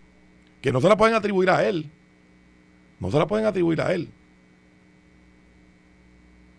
Que 0.60 0.72
no 0.72 0.80
se 0.80 0.88
la 0.88 0.96
pueden 0.96 1.14
atribuir 1.14 1.50
a 1.50 1.66
él. 1.66 1.90
No 2.98 3.10
se 3.10 3.18
la 3.18 3.26
pueden 3.26 3.46
atribuir 3.46 3.80
a 3.80 3.94
él. 3.94 4.10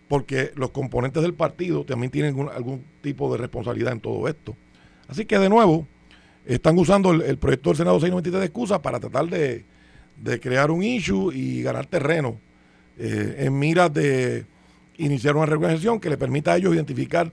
Porque 0.08 0.52
los 0.56 0.70
componentes 0.70 1.22
del 1.22 1.34
partido 1.34 1.84
también 1.84 2.10
tienen 2.10 2.48
algún 2.48 2.84
tipo 3.00 3.32
de 3.32 3.38
responsabilidad 3.38 3.92
en 3.92 4.00
todo 4.00 4.28
esto. 4.28 4.56
Así 5.08 5.24
que, 5.24 5.38
de 5.38 5.48
nuevo, 5.48 5.86
están 6.46 6.78
usando 6.78 7.12
el, 7.12 7.22
el 7.22 7.38
proyecto 7.38 7.70
del 7.70 7.76
Senado 7.78 7.96
693 8.00 8.40
de 8.40 8.46
excusa 8.46 8.82
para 8.82 8.98
tratar 9.00 9.26
de, 9.26 9.64
de 10.16 10.40
crear 10.40 10.70
un 10.70 10.82
issue 10.82 11.32
y 11.32 11.62
ganar 11.62 11.86
terreno 11.86 12.38
eh, 12.98 13.36
en 13.38 13.58
miras 13.58 13.92
de 13.92 14.44
iniciar 14.98 15.36
una 15.36 15.46
reorganización 15.46 15.98
que 16.00 16.10
le 16.10 16.16
permita 16.18 16.52
a 16.52 16.56
ellos 16.56 16.74
identificar 16.74 17.30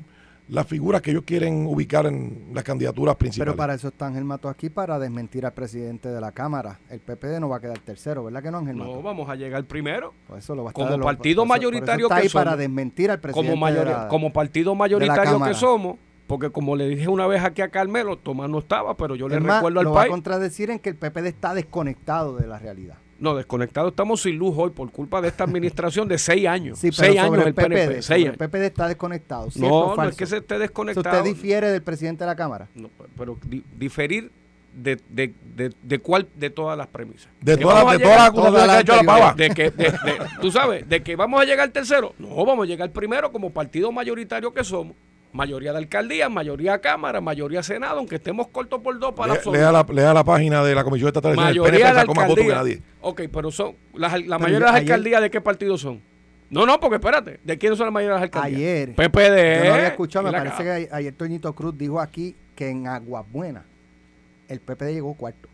las 0.47 0.65
figuras 0.65 1.03
que 1.03 1.11
ellos 1.11 1.21
quieren 1.27 1.67
ubicar 1.67 2.07
en 2.07 2.47
las 2.55 2.63
candidaturas 2.63 3.15
principales. 3.17 3.51
Pero 3.51 3.55
para 3.57 3.75
eso 3.75 3.89
está 3.89 4.07
Ángel 4.07 4.23
Mato 4.25 4.49
aquí, 4.49 4.71
para 4.71 4.97
desmentir 4.97 5.45
al 5.45 5.53
presidente 5.53 6.09
de 6.09 6.19
la 6.19 6.31
Cámara. 6.31 6.79
El 6.89 7.01
PPD 7.01 7.39
no 7.39 7.49
va 7.49 7.57
a 7.57 7.59
quedar 7.59 7.77
tercero, 7.77 8.23
¿verdad 8.23 8.41
que 8.41 8.49
no, 8.49 8.57
Ángel 8.57 8.75
Mato? 8.75 8.95
No, 8.95 9.01
vamos 9.03 9.29
a 9.29 9.35
llegar 9.35 9.63
primero. 9.65 10.11
Por 10.27 10.39
eso 10.39 10.55
lo 10.55 10.63
va 10.63 10.71
a 10.71 10.73
Como 10.73 10.87
estar- 10.87 10.97
lo- 10.97 11.05
partido 11.05 11.43
por 11.43 11.45
eso- 11.45 11.49
mayoritario 11.53 12.05
está 12.07 12.15
que 12.15 12.21
ahí 12.23 12.29
para 12.29 12.51
somos. 12.51 12.59
desmentir 12.59 13.11
al 13.11 13.19
presidente 13.19 13.51
Como, 13.51 13.61
mayor- 13.61 13.85
de 13.85 13.91
la- 13.93 14.07
como 14.07 14.33
partido 14.33 14.73
mayoritario 14.73 15.39
que 15.43 15.53
somos, 15.53 15.97
porque 16.29 16.51
como 16.51 16.75
le 16.75 16.87
dije 16.87 17.07
una 17.07 17.25
vez 17.25 17.43
aquí 17.43 17.63
a 17.63 17.69
Carmelo, 17.69 18.15
Tomás 18.17 18.49
no 18.51 18.59
estaba, 18.59 18.95
pero 18.95 19.15
yo 19.15 19.27
le 19.27 19.39
más, 19.39 19.57
recuerdo 19.57 19.79
al 19.79 19.85
lo 19.85 19.91
va 19.93 20.01
a 20.01 20.03
país. 20.03 20.11
contradecir 20.11 20.69
en 20.69 20.77
que 20.79 20.89
el 20.89 20.95
PPD 20.95 21.25
está 21.25 21.53
desconectado 21.55 22.37
de 22.37 22.45
la 22.47 22.59
realidad. 22.59 22.97
No, 23.17 23.35
desconectado 23.35 23.89
estamos 23.89 24.21
sin 24.21 24.37
luz 24.37 24.53
hoy 24.57 24.69
por 24.69 24.91
culpa 24.91 25.19
de 25.21 25.27
esta 25.27 25.43
administración 25.43 26.07
de 26.07 26.17
seis 26.19 26.47
años. 26.47 26.77
Sí, 26.79 26.91
pero 26.91 27.03
seis 27.07 27.19
sobre 27.19 27.41
años 27.41 27.47
el 27.47 27.53
PNP. 27.55 27.75
PPD, 27.87 27.91
seis 27.95 28.05
sobre 28.05 28.21
el 28.21 28.27
años. 28.27 28.37
PPD 28.37 28.63
está 28.65 28.87
desconectado. 28.87 29.51
¿cierto 29.51 29.75
o 29.75 29.95
No, 29.95 30.03
no 30.03 30.09
es 30.09 30.15
que 30.15 30.25
se 30.27 30.37
esté 30.37 30.57
desconectado. 30.59 31.17
usted 31.17 31.23
difiere 31.33 31.69
del 31.71 31.81
presidente 31.81 32.23
de 32.23 32.27
la 32.29 32.35
Cámara. 32.35 32.67
No, 32.75 32.89
pero 33.17 33.35
di- 33.45 33.63
diferir 33.77 34.31
de, 34.73 35.01
de, 35.09 35.33
de, 35.55 35.73
de 35.81 35.99
cuál 35.99 36.27
de 36.35 36.49
todas 36.51 36.77
las 36.77 36.87
premisas. 36.87 37.27
de 37.41 37.57
todas 37.57 37.83
las 37.83 37.93
a 37.95 37.97
de 37.97 38.03
todas 38.03 38.17
las 38.17 38.29
llegar- 38.29 38.29
acusaciones 38.29 38.65
que 38.65 38.71
ha 38.71 38.79
hecho 38.81 38.95
la 38.95 39.03
pava. 39.03 39.33
de 39.33 39.49
que, 39.49 39.71
de- 39.71 39.83
de- 39.91 40.17
tú 40.41 40.51
sabes, 40.51 40.87
de 40.87 41.01
que 41.03 41.15
vamos 41.17 41.41
a 41.41 41.45
llegar 41.45 41.67
tercero. 41.71 42.13
No, 42.19 42.45
vamos 42.45 42.63
a 42.63 42.67
llegar 42.67 42.89
primero 42.91 43.31
como 43.31 43.49
partido 43.49 43.91
mayoritario 43.91 44.53
que 44.53 44.63
somos. 44.63 44.95
Mayoría 45.31 45.71
de 45.73 45.77
alcaldía, 45.77 46.27
mayoría 46.27 46.71
de 46.73 46.81
cámara, 46.81 47.21
mayoría 47.21 47.59
de 47.59 47.63
senado, 47.63 47.99
aunque 47.99 48.15
estemos 48.15 48.47
cortos 48.47 48.81
por 48.81 48.97
dos 48.97 49.13
para 49.13 49.27
Lea, 49.33 49.35
absoluto. 49.37 49.59
lea 49.59 49.71
la, 49.71 49.85
lea 49.93 50.13
la 50.13 50.23
página 50.23 50.63
de 50.63 50.73
la 50.73 50.83
Comisión 50.83 51.07
Estatal 51.09 51.35
de 51.35 51.41
Elecciones. 51.41 51.55
El 51.55 51.71
mayoría 51.71 51.93
PNP 51.93 52.13
de 52.13 52.23
votos 52.27 52.45
que 52.45 52.53
nadie. 52.55 52.81
Ok, 53.01 53.21
pero 53.31 53.51
son 53.51 53.75
las, 53.93 54.13
la 54.13 54.17
Pero 54.19 54.39
mayoría 54.39 54.51
yo- 54.51 54.59
de 54.59 54.65
las 54.71 54.75
alcaldías 54.75 55.21
de 55.21 55.29
qué 55.29 55.39
partido 55.41 55.77
son. 55.77 56.01
No, 56.49 56.65
no, 56.65 56.79
porque 56.79 56.95
espérate, 56.95 57.39
¿de 57.43 57.57
quiénes 57.59 57.77
son 57.77 57.85
las 57.85 57.93
mayorías 57.93 58.19
de 58.21 58.27
las 58.27 58.35
alcaldías? 58.35 58.57
Ayer, 58.59 58.95
PPD. 58.95 59.57
Yo 59.63 59.69
no 59.69 59.73
había 59.75 59.87
escuchado, 59.89 60.27
y 60.27 60.31
me 60.31 60.37
parece 60.39 60.63
que 60.63 60.89
a- 60.91 60.95
ayer 60.95 61.13
Toñito 61.13 61.53
Cruz 61.53 61.77
dijo 61.77 61.99
aquí 61.99 62.35
que 62.55 62.69
en 62.69 62.87
Aguas 62.87 63.23
Buenas 63.31 63.65
el 64.47 64.59
PPD 64.59 64.93
llegó 64.93 65.13
cuarto 65.13 65.47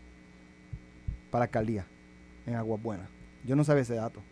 para 1.30 1.44
alcaldía 1.44 1.84
en 2.46 2.54
Aguas 2.54 2.82
Buenas. 2.82 3.08
Yo 3.44 3.54
no 3.56 3.62
sabía 3.62 3.82
ese 3.82 3.94
dato. 3.96 4.22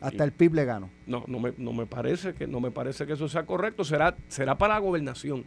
Hasta 0.00 0.24
el 0.24 0.32
PIB 0.32 0.54
le 0.54 0.64
ganó. 0.64 0.90
No, 1.06 1.24
no 1.26 1.40
me, 1.40 1.52
no 1.58 1.72
me 1.72 1.86
parece 1.86 2.34
que 2.34 2.46
no 2.46 2.60
me 2.60 2.70
parece 2.70 3.06
que 3.06 3.14
eso 3.14 3.28
sea 3.28 3.44
correcto. 3.44 3.84
Será 3.84 4.14
será 4.28 4.56
para 4.56 4.74
la 4.74 4.80
gobernación. 4.80 5.44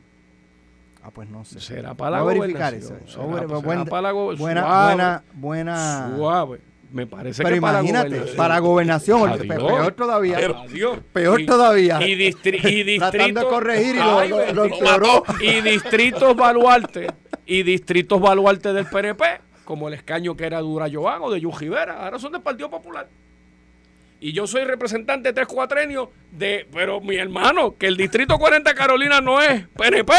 Ah, 1.03 1.09
pues 1.11 1.29
no 1.29 1.43
sé. 1.45 1.59
Será 1.59 1.93
para 1.95 2.17
la 2.17 2.23
verificar 2.23 2.73
gobernación. 2.73 2.99
eso. 3.07 3.11
Será, 3.13 3.25
Voy 3.25 3.35
a- 3.39 3.47
será 3.47 3.59
buen- 3.59 3.85
para 3.85 4.01
la 4.03 4.11
go- 4.11 4.35
buena, 4.35 4.61
suave, 4.61 4.85
buena, 4.95 5.23
buena. 5.33 6.13
suave. 6.15 6.61
Me 6.91 7.07
parece 7.07 7.41
Pero 7.41 7.55
que 7.55 7.61
para 7.61 7.79
imagínate, 7.79 8.07
gobernación. 8.09 8.37
para 8.37 8.59
gobernación, 8.59 9.29
Adiós. 9.29 9.39
pe- 9.39 9.47
peor 9.55 9.91
todavía. 9.93 10.37
Adiós. 10.37 10.99
Peor 11.13 11.41
todavía. 11.45 12.05
Y, 12.05 12.15
distri- 12.17 12.63
y 12.69 12.83
distritos. 12.99 13.45
corregir 13.45 13.95
y 13.95 13.97
lo- 13.99 14.19
Ay, 14.19 14.29
lo- 14.29 14.53
lo. 14.53 15.23
Y 15.39 15.61
distritos 15.61 16.35
baluarte. 16.35 17.07
Y 17.45 17.63
distritos 17.63 18.19
baluarte 18.19 18.73
del 18.73 18.85
PNP, 18.85 19.23
como 19.63 19.87
el 19.87 19.93
escaño 19.93 20.35
que 20.35 20.45
era 20.45 20.57
de 20.57 20.63
Dura 20.63 20.87
Joan 20.91 21.21
o 21.23 21.31
de 21.31 21.39
Yu 21.39 21.51
Rivera, 21.51 22.03
ahora 22.03 22.19
son 22.19 22.33
del 22.33 22.41
Partido 22.41 22.69
Popular. 22.69 23.07
Y 24.23 24.33
yo 24.33 24.45
soy 24.45 24.63
representante 24.65 25.29
de 25.29 25.33
tres 25.33 25.47
cuatrenios 25.47 26.09
de, 26.31 26.67
pero 26.71 27.01
mi 27.01 27.15
hermano, 27.15 27.75
que 27.75 27.87
el 27.87 27.97
distrito 27.97 28.37
40 28.37 28.75
Carolina 28.75 29.19
no 29.19 29.41
es 29.41 29.67
PNP. 29.69 30.13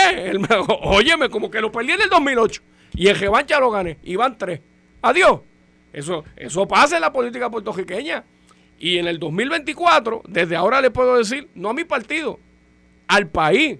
Óyeme, 0.83 1.29
como 1.29 1.49
que 1.49 1.61
lo 1.61 1.71
perdí 1.71 1.93
en 1.93 2.03
el 2.03 2.11
2008. 2.11 2.63
Y 2.97 3.07
en 3.07 3.17
Revancha 3.19 3.61
lo 3.61 3.71
gané. 3.71 3.99
Y 4.03 4.17
tres. 4.37 4.61
Adiós. 5.03 5.41
Eso, 5.93 6.25
eso 6.37 6.67
pasa 6.67 6.97
en 6.97 7.03
la 7.03 7.13
política 7.13 7.49
puertorriqueña. 7.49 8.25
Y 8.77 8.99
en 8.99 9.07
el 9.07 9.21
2024, 9.21 10.23
desde 10.27 10.57
ahora 10.57 10.81
le 10.81 10.91
puedo 10.91 11.17
decir, 11.17 11.49
no 11.55 11.71
a 11.71 11.73
mi 11.73 11.85
partido, 11.85 12.41
al 13.07 13.29
país, 13.29 13.79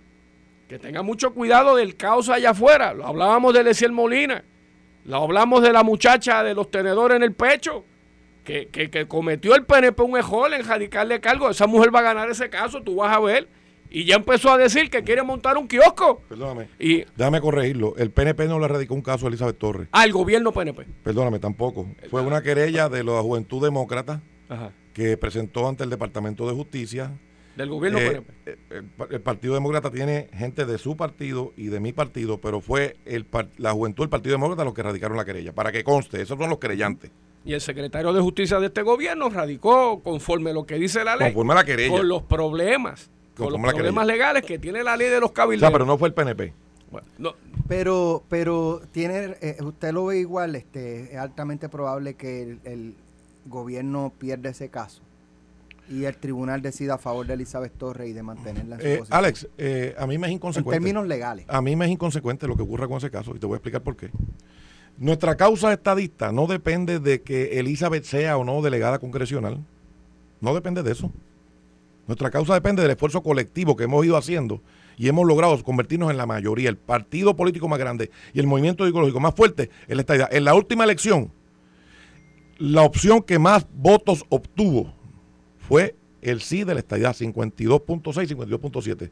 que 0.69 0.79
tenga 0.79 1.03
mucho 1.03 1.35
cuidado 1.35 1.75
del 1.75 1.97
caos 1.97 2.29
allá 2.29 2.51
afuera. 2.51 2.95
Lo 2.95 3.09
hablábamos 3.09 3.53
de 3.55 3.65
Leciel 3.65 3.91
Molina, 3.91 4.45
lo 5.05 5.17
hablamos 5.17 5.63
de 5.63 5.73
la 5.73 5.83
muchacha 5.83 6.45
de 6.45 6.55
los 6.55 6.71
tenedores 6.71 7.17
en 7.17 7.25
el 7.25 7.33
pecho, 7.33 7.85
que, 8.45 8.69
que, 8.69 8.91
que 8.91 9.07
cometió 9.07 9.55
el 9.55 9.65
PNP 9.65 10.03
un 10.03 10.17
error 10.17 10.53
en 10.53 10.65
radicarle 10.67 11.21
cargo. 11.21 11.49
Esa 11.51 11.67
mujer 11.67 11.95
va 11.95 12.01
a 12.01 12.03
ganar 12.03 12.31
ese 12.31 12.51
caso, 12.51 12.83
tú 12.83 12.97
vas 12.97 13.17
a 13.17 13.21
ver. 13.21 13.49
Y 13.95 14.05
ya 14.07 14.17
empezó 14.17 14.51
a 14.51 14.57
decir 14.57 14.89
que 14.89 15.03
quiere 15.05 15.23
montar 15.23 15.59
un 15.59 15.69
kiosco. 15.69 16.23
Perdóname. 16.29 16.69
Y 16.79 17.05
Déjame 17.15 17.41
corregirlo. 17.43 17.95
El 17.99 18.11
PNP 18.11 18.47
no 18.49 18.59
le 18.59 18.67
radicó 18.67 18.95
un 18.95 19.03
caso 19.03 19.27
a 19.27 19.29
Elizabeth 19.29 19.59
Torres. 19.59 19.89
al 19.93 20.11
gobierno 20.13 20.51
PNP. 20.51 20.87
Perdóname, 21.05 21.39
tampoco. 21.39 21.87
Fue 22.11 22.23
una 22.23 22.41
querella 22.43 22.89
de 22.89 23.05
la 23.05 23.21
Juventud 23.21 23.63
Demócrata 23.63 24.23
Ajá. 24.49 24.73
que 24.95 25.17
presentó 25.19 25.69
ante 25.69 25.85
el 25.85 25.91
Departamento 25.91 26.49
de 26.49 26.55
Justicia. 26.55 27.13
Del 27.55 27.69
gobierno 27.69 27.99
Eh, 27.99 28.11
PNP. 28.13 28.33
eh, 28.47 28.57
el, 28.71 28.85
pa- 28.85 29.09
el 29.11 29.21
Partido 29.21 29.53
Demócrata 29.53 29.91
tiene 29.91 30.29
gente 30.33 30.65
de 30.65 30.79
su 30.79 30.97
partido 30.97 31.53
y 31.55 31.67
de 31.67 31.81
mi 31.81 31.93
partido, 31.93 32.41
pero 32.41 32.63
fue 32.63 32.97
el 33.05 33.27
la 33.59 33.73
juventud 33.73 34.05
del 34.05 34.09
Partido 34.09 34.33
Demócrata 34.37 34.65
los 34.65 34.73
que 34.73 34.83
radicaron 34.83 35.19
la 35.19 35.27
querella. 35.27 35.53
Para 35.53 35.71
que 35.71 35.85
conste, 35.85 36.23
esos 36.23 36.39
son 36.39 36.49
los 36.49 36.59
querellantes. 36.59 37.11
Y 37.45 37.55
el 37.55 37.61
secretario 37.61 38.13
de 38.13 38.21
Justicia 38.21 38.61
de 38.61 38.67
este 38.67 38.83
gobierno 38.83 39.29
radicó 39.29 40.01
conforme 40.01 40.53
lo 40.53 40.65
que 40.65 40.77
dice 40.77 41.03
la 41.05 41.17
ley. 41.17 41.29
Conforme 41.33 41.53
a 41.53 41.57
la 41.57 41.65
querella. 41.65 41.97
Con 41.99 42.09
los 42.09 42.23
problemas 42.23 43.11
con 43.37 43.47
los 43.51 43.61
problemas 43.61 43.75
querella. 43.75 44.05
legales 44.05 44.43
que 44.45 44.59
tiene 44.59 44.83
la 44.85 44.97
ley 44.97 45.09
de 45.09 45.19
los 45.19 45.31
O 45.31 45.33
cabilderos. 45.33 45.69
sea, 45.69 45.73
pero 45.73 45.87
no 45.87 45.97
fue 45.99 46.09
el 46.09 46.15
PNP. 46.15 46.53
Bueno, 46.91 47.07
no, 47.19 47.35
Pero, 47.67 48.23
pero 48.29 48.83
tiene, 48.93 49.37
eh, 49.41 49.57
usted 49.63 49.93
lo 49.93 50.05
ve 50.07 50.19
igual, 50.19 50.55
este, 50.55 51.15
es 51.15 51.19
altamente 51.19 51.69
probable 51.71 52.15
que 52.15 52.43
el, 52.43 52.61
el 52.65 52.95
gobierno 53.47 54.13
pierda 54.19 54.51
ese 54.51 54.69
caso 54.69 55.01
y 55.89 56.05
el 56.05 56.17
tribunal 56.19 56.61
decida 56.63 56.95
a 56.95 56.99
favor 56.99 57.27
de 57.27 57.33
Elizabeth 57.35 57.73
Torres 57.79 58.09
y 58.11 58.13
de 58.13 58.23
mantenerla 58.23 58.77
en 58.77 58.81
su 58.83 58.87
Eh, 58.87 58.99
posición. 58.99 59.19
Alex, 59.19 59.49
eh, 59.57 59.95
a 59.99 60.07
mí 60.07 60.19
me 60.19 60.27
es 60.27 60.31
en 60.31 60.35
inconsecuente. 60.37 60.77
términos 60.79 61.07
legales. 61.09 61.47
A 61.49 61.63
mí 61.63 61.75
me 61.75 61.87
es 61.87 61.91
inconsecuente 61.91 62.47
lo 62.47 62.55
que 62.57 62.63
ocurra 62.63 62.87
con 62.87 62.99
ese 62.99 63.11
caso 63.11 63.35
y 63.35 63.39
te 63.39 63.47
voy 63.47 63.55
a 63.55 63.57
explicar 63.57 63.81
por 63.83 63.97
qué. 63.97 64.11
Nuestra 64.99 65.37
causa 65.37 65.73
estadista 65.73 66.33
no 66.33 66.47
depende 66.47 67.01
de 67.01 67.23
que 67.23 67.59
Elizabeth 67.59 68.05
sea 68.05 68.37
o 68.37 68.45
no 68.45 68.63
delegada 68.63 68.99
congresional. 68.99 69.65
No 70.41 70.55
depende 70.55 70.83
de 70.83 70.93
eso. 70.93 71.11
Nuestra 72.07 72.31
causa 72.31 72.55
depende 72.55 72.83
del 72.83 72.91
esfuerzo 72.91 73.23
colectivo 73.23 73.77
que 73.77 73.85
hemos 73.85 74.05
ido 74.05 74.17
haciendo 74.17 74.61
y 74.97 75.09
hemos 75.09 75.27
logrado 75.27 75.63
convertirnos 75.63 76.11
en 76.11 76.17
la 76.17 76.27
mayoría, 76.27 76.69
el 76.69 76.77
partido 76.77 77.35
político 77.37 77.69
más 77.69 77.79
grande 77.79 78.11
y 78.35 78.41
el 78.41 78.47
movimiento 78.47 78.87
ideológico 78.87 79.21
más 79.21 79.35
fuerte 79.35 79.71
en 79.89 79.97
la 79.97 80.03
estadidad. 80.03 80.29
En 80.33 80.45
la 80.45 80.55
última 80.55 80.85
elección, 80.85 81.33
la 82.59 82.83
opción 82.83 83.23
que 83.23 83.39
más 83.39 83.67
votos 83.73 84.25
obtuvo 84.29 84.93
fue 85.59 85.97
el 86.21 86.41
sí 86.41 86.65
de 86.65 86.75
la 86.75 86.81
estadidad, 86.81 87.17
52.6, 87.17 88.03
52.7. 88.03 89.11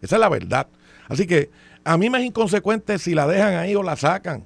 Esa 0.00 0.16
es 0.16 0.20
la 0.20 0.28
verdad. 0.28 0.68
Así 1.08 1.26
que 1.26 1.50
a 1.84 1.96
mí 1.96 2.10
me 2.10 2.18
es 2.18 2.24
inconsecuente 2.24 2.98
si 2.98 3.14
la 3.14 3.26
dejan 3.26 3.54
ahí 3.54 3.74
o 3.74 3.82
la 3.82 3.96
sacan. 3.96 4.44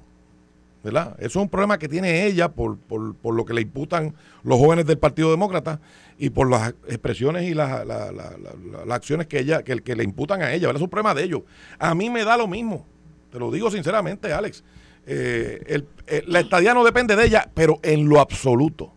Eso 0.89 1.15
es 1.19 1.35
un 1.35 1.49
problema 1.49 1.77
que 1.77 1.87
tiene 1.89 2.25
ella 2.25 2.49
por, 2.49 2.77
por, 2.77 3.15
por 3.15 3.35
lo 3.35 3.45
que 3.45 3.53
le 3.53 3.61
imputan 3.61 4.13
los 4.43 4.57
jóvenes 4.59 4.85
del 4.85 4.97
Partido 4.97 5.29
Demócrata 5.31 5.79
y 6.17 6.29
por 6.29 6.49
las 6.49 6.69
expresiones 6.87 7.43
y 7.43 7.53
las, 7.53 7.85
la- 7.85 8.11
la- 8.11 8.11
la- 8.11 8.55
la- 8.71 8.85
las 8.85 8.95
acciones 8.95 9.27
que 9.27 9.39
ella 9.39 9.63
que, 9.63 9.77
que 9.81 9.95
le 9.95 10.03
imputan 10.03 10.41
a 10.41 10.53
ella. 10.53 10.69
Es 10.71 10.81
un 10.81 10.89
problema 10.89 11.13
de 11.13 11.23
ellos. 11.23 11.41
A 11.79 11.93
mí 11.95 12.09
me 12.09 12.23
da 12.23 12.37
lo 12.37 12.47
mismo. 12.47 12.85
Te 13.31 13.39
lo 13.39 13.51
digo 13.51 13.69
sinceramente, 13.71 14.31
Alex. 14.33 14.63
Eh, 15.05 15.61
el- 15.67 15.87
eh, 16.07 16.23
la 16.27 16.39
estadía 16.39 16.73
no 16.73 16.83
depende 16.83 17.15
de 17.15 17.25
ella, 17.25 17.49
pero 17.53 17.79
en 17.83 18.07
lo 18.09 18.19
absoluto. 18.19 18.93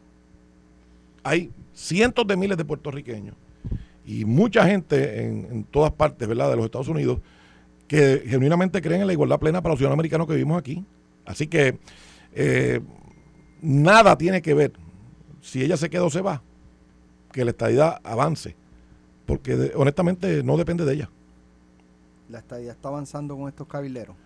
Hay 1.22 1.50
cientos 1.74 2.26
de 2.26 2.36
miles 2.36 2.56
de 2.56 2.64
puertorriqueños 2.64 3.34
y 4.06 4.24
mucha 4.24 4.64
gente 4.66 5.22
en, 5.24 5.46
en 5.50 5.64
todas 5.64 5.92
partes 5.92 6.26
¿verdad? 6.26 6.50
de 6.50 6.56
los 6.56 6.64
Estados 6.64 6.88
Unidos 6.88 7.18
que 7.86 8.22
genuinamente 8.26 8.80
creen 8.80 9.00
en 9.02 9.06
la 9.06 9.12
igualdad 9.12 9.38
plena 9.38 9.60
para 9.62 9.72
los 9.72 9.78
ciudadanos 9.78 9.96
americanos 9.96 10.26
que 10.26 10.34
vivimos 10.34 10.58
aquí. 10.58 10.84
Así 11.30 11.46
que 11.46 11.78
eh, 12.34 12.80
nada 13.62 14.16
tiene 14.18 14.42
que 14.42 14.54
ver 14.54 14.72
si 15.40 15.62
ella 15.62 15.76
se 15.76 15.88
queda 15.90 16.04
o 16.04 16.10
se 16.10 16.20
va, 16.20 16.42
que 17.32 17.44
la 17.44 17.50
estadidad 17.52 18.00
avance, 18.04 18.56
porque 19.26 19.56
de- 19.56 19.72
honestamente 19.76 20.42
no 20.42 20.56
depende 20.56 20.84
de 20.84 20.94
ella. 20.94 21.10
La 22.28 22.38
estadía 22.38 22.72
está 22.72 22.88
avanzando 22.88 23.36
con 23.36 23.48
estos 23.48 23.66
cabilderos. 23.66 24.16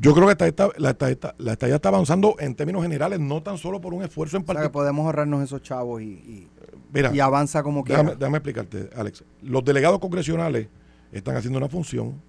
Yo 0.00 0.14
creo 0.14 0.26
que 0.26 0.32
esta- 0.32 0.46
esta- 0.48 0.70
la, 0.78 0.90
estadidad, 0.90 1.34
la 1.38 1.52
estadidad 1.52 1.76
está 1.76 1.88
avanzando 1.90 2.36
en 2.38 2.54
términos 2.54 2.82
generales, 2.82 3.20
no 3.20 3.42
tan 3.42 3.58
solo 3.58 3.80
por 3.80 3.92
un 3.92 4.02
esfuerzo 4.02 4.36
en 4.36 4.42
O 4.42 4.46
sea 4.46 4.54
que 4.54 4.54
particular. 4.54 4.72
podemos 4.72 5.06
ahorrarnos 5.06 5.42
esos 5.42 5.62
chavos 5.62 6.00
y, 6.00 6.04
y- 6.06 6.48
Mira, 6.94 7.14
y 7.14 7.20
avanza 7.20 7.62
como 7.62 7.84
quiera. 7.84 8.02
Déjame, 8.02 8.18
déjame 8.18 8.36
explicarte, 8.38 8.90
Alex. 8.96 9.24
Los 9.42 9.64
delegados 9.64 9.98
congresionales 9.98 10.68
están 11.10 11.36
haciendo 11.36 11.58
una 11.58 11.68
función, 11.68 12.20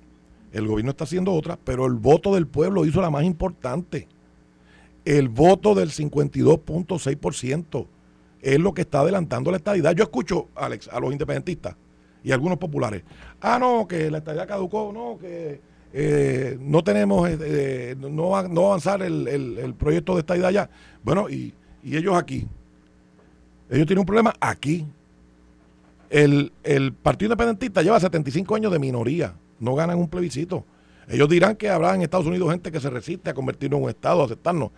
el 0.51 0.67
gobierno 0.67 0.91
está 0.91 1.03
haciendo 1.05 1.34
otra, 1.34 1.57
pero 1.63 1.86
el 1.86 1.93
voto 1.93 2.34
del 2.36 2.47
pueblo 2.47 2.86
hizo 2.86 3.01
la 3.01 3.09
más 3.09 3.23
importante. 3.23 4.07
El 5.06 5.30
voto 5.30 5.76
del 5.76 5.89
52.6% 5.91 7.88
es 8.41 8.60
lo 8.60 8.74
que 8.74 8.82
está 8.82 8.99
adelantando 9.01 9.51
la 9.51 9.58
estadidad. 9.58 9.93
Yo 9.95 10.04
escucho, 10.04 10.49
Alex, 10.56 10.88
a 10.89 10.99
los 10.99 11.12
independentistas 11.12 11.76
y 12.24 12.32
a 12.32 12.36
algunos 12.36 12.58
populares. 12.58 13.04
Ah, 13.41 13.58
no, 13.60 13.88
que 13.88 14.10
la 14.12 14.20
estadidad 14.20 14.47
caducó, 14.47 14.91
no, 14.93 15.18
que 15.20 15.60
eh, 15.93 16.58
no 16.60 16.84
tenemos, 16.84 17.30
eh, 17.30 17.38
eh, 17.41 17.95
no, 17.99 18.10
no 18.47 18.66
avanzar 18.68 19.01
el, 19.01 19.28
el- 19.28 19.58
el 19.60 19.74
proyecto 19.76 20.14
de 20.16 20.20
estadidad 20.22 20.51
ya. 20.51 20.70
Bueno, 21.04 21.30
y, 21.30 21.54
y 21.84 21.97
ellos 21.97 22.16
aquí. 22.16 22.47
Ellos 23.70 23.88
tienen 23.88 23.99
un 23.99 24.06
problema 24.06 24.34
aquí. 24.39 24.86
El, 26.10 26.51
el 26.64 26.93
Partido 26.93 27.28
Independentista 27.28 27.82
lleva 27.82 27.99
75 27.99 28.56
años 28.56 28.72
de 28.72 28.80
minoría. 28.80 29.34
No 29.60 29.76
ganan 29.76 29.97
un 29.97 30.08
plebiscito. 30.08 30.66
Ellos 31.08 31.30
dirán 31.30 31.56
que 31.56 31.70
habrá 31.70 31.95
en 31.95 32.01
Estados 32.01 32.26
Unidos 32.26 32.51
gente 32.51 32.72
que 32.72 32.80
se 32.80 32.89
resiste 32.89 33.30
a 33.30 33.34
convertirnos 33.34 33.78
en 33.80 33.84
un 33.84 33.89
Estado, 33.89 34.22
a 34.22 34.26
aceptarnos. 34.26 34.72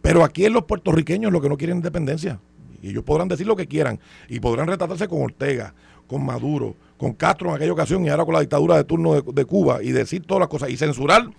Pero 0.00 0.24
aquí 0.24 0.44
en 0.44 0.52
los 0.52 0.64
puertorriqueños 0.64 1.32
lo 1.32 1.40
que 1.40 1.48
no 1.48 1.56
quieren 1.56 1.76
es 1.76 1.80
independencia. 1.80 2.40
Y 2.82 2.90
ellos 2.90 3.04
podrán 3.04 3.28
decir 3.28 3.46
lo 3.46 3.56
que 3.56 3.66
quieran. 3.66 4.00
Y 4.28 4.40
podrán 4.40 4.66
retratarse 4.66 5.06
con 5.06 5.22
Ortega, 5.22 5.74
con 6.08 6.26
Maduro, 6.26 6.74
con 6.98 7.12
Castro 7.12 7.50
en 7.50 7.56
aquella 7.56 7.72
ocasión 7.72 8.04
y 8.04 8.08
ahora 8.08 8.24
con 8.24 8.34
la 8.34 8.40
dictadura 8.40 8.76
de 8.76 8.84
turno 8.84 9.22
de, 9.22 9.44
Cuba. 9.44 9.82
Y 9.82 9.92
decir 9.92 10.24
todas 10.26 10.40
las 10.40 10.48
cosas. 10.48 10.70
Y 10.70 10.76
censurar 10.76 11.30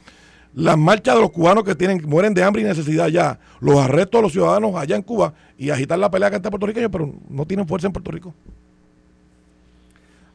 las 0.53 0.77
marchas 0.77 1.15
de 1.15 1.21
los 1.21 1.31
cubanos 1.31 1.63
que 1.65 1.75
tienen 1.75 2.01
mueren 2.07 2.33
de 2.33 2.43
hambre 2.43 2.61
y 2.61 2.65
necesidad 2.65 3.09
ya. 3.09 3.39
Los 3.59 3.77
arrestos 3.79 4.19
de 4.19 4.21
los 4.23 4.31
ciudadanos 4.31 4.75
allá 4.75 4.95
en 4.95 5.01
Cuba. 5.01 5.33
Y 5.57 5.69
agitar 5.69 5.99
la 5.99 6.09
pelea 6.09 6.29
que 6.29 6.37
está 6.37 6.49
puertorriqueños, 6.49 6.89
pero 6.89 7.13
no 7.27 7.45
tienen 7.45 7.67
fuerza 7.67 7.87
en 7.87 7.93
Puerto 7.93 8.11
Rico. 8.11 8.33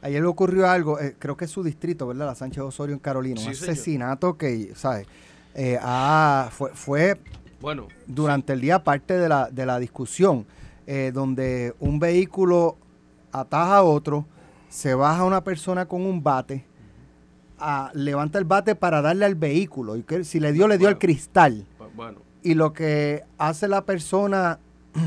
Ayer 0.01 0.21
le 0.21 0.27
ocurrió 0.27 0.69
algo, 0.69 0.99
eh, 0.99 1.15
creo 1.19 1.35
que 1.35 1.45
es 1.45 1.51
su 1.51 1.61
distrito, 1.63 2.07
¿verdad? 2.07 2.27
La 2.27 2.35
Sánchez 2.35 2.63
Osorio 2.63 2.93
en 2.93 2.99
Carolina. 2.99 3.39
Sí, 3.41 3.47
un 3.49 3.55
señor. 3.55 3.71
asesinato 3.73 4.37
que, 4.37 4.71
¿sabes? 4.75 5.07
Eh, 5.55 5.77
ah, 5.81 6.49
fue, 6.51 6.71
fue 6.73 7.19
bueno, 7.59 7.87
durante 8.07 8.53
el 8.53 8.61
día 8.61 8.83
parte 8.83 9.17
de 9.17 9.27
la, 9.27 9.49
de 9.49 9.65
la 9.65 9.77
discusión, 9.79 10.45
eh, 10.87 11.11
donde 11.13 11.73
un 11.79 11.99
vehículo 11.99 12.77
ataja 13.31 13.77
a 13.77 13.83
otro, 13.83 14.25
se 14.69 14.93
baja 14.93 15.25
una 15.25 15.43
persona 15.43 15.85
con 15.87 16.05
un 16.05 16.23
bate, 16.23 16.63
ah, 17.59 17.91
levanta 17.93 18.39
el 18.39 18.45
bate 18.45 18.75
para 18.75 19.01
darle 19.01 19.25
al 19.25 19.35
vehículo, 19.35 19.97
y 19.97 20.03
que 20.03 20.23
si 20.23 20.39
le 20.39 20.53
dio, 20.53 20.67
le 20.67 20.77
dio 20.77 20.87
al 20.87 20.93
Bueno. 20.93 20.99
cristal. 20.99 21.65
bu- 21.77 21.89
bueno. 21.95 22.19
Y 22.41 22.53
lo 22.53 22.71
que 22.71 23.23
hace 23.37 23.67
la 23.67 23.83
persona 23.83 24.59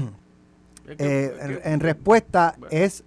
eh, 0.99 1.61
en, 1.65 1.81
respuesta 1.81 2.57
es 2.71 3.05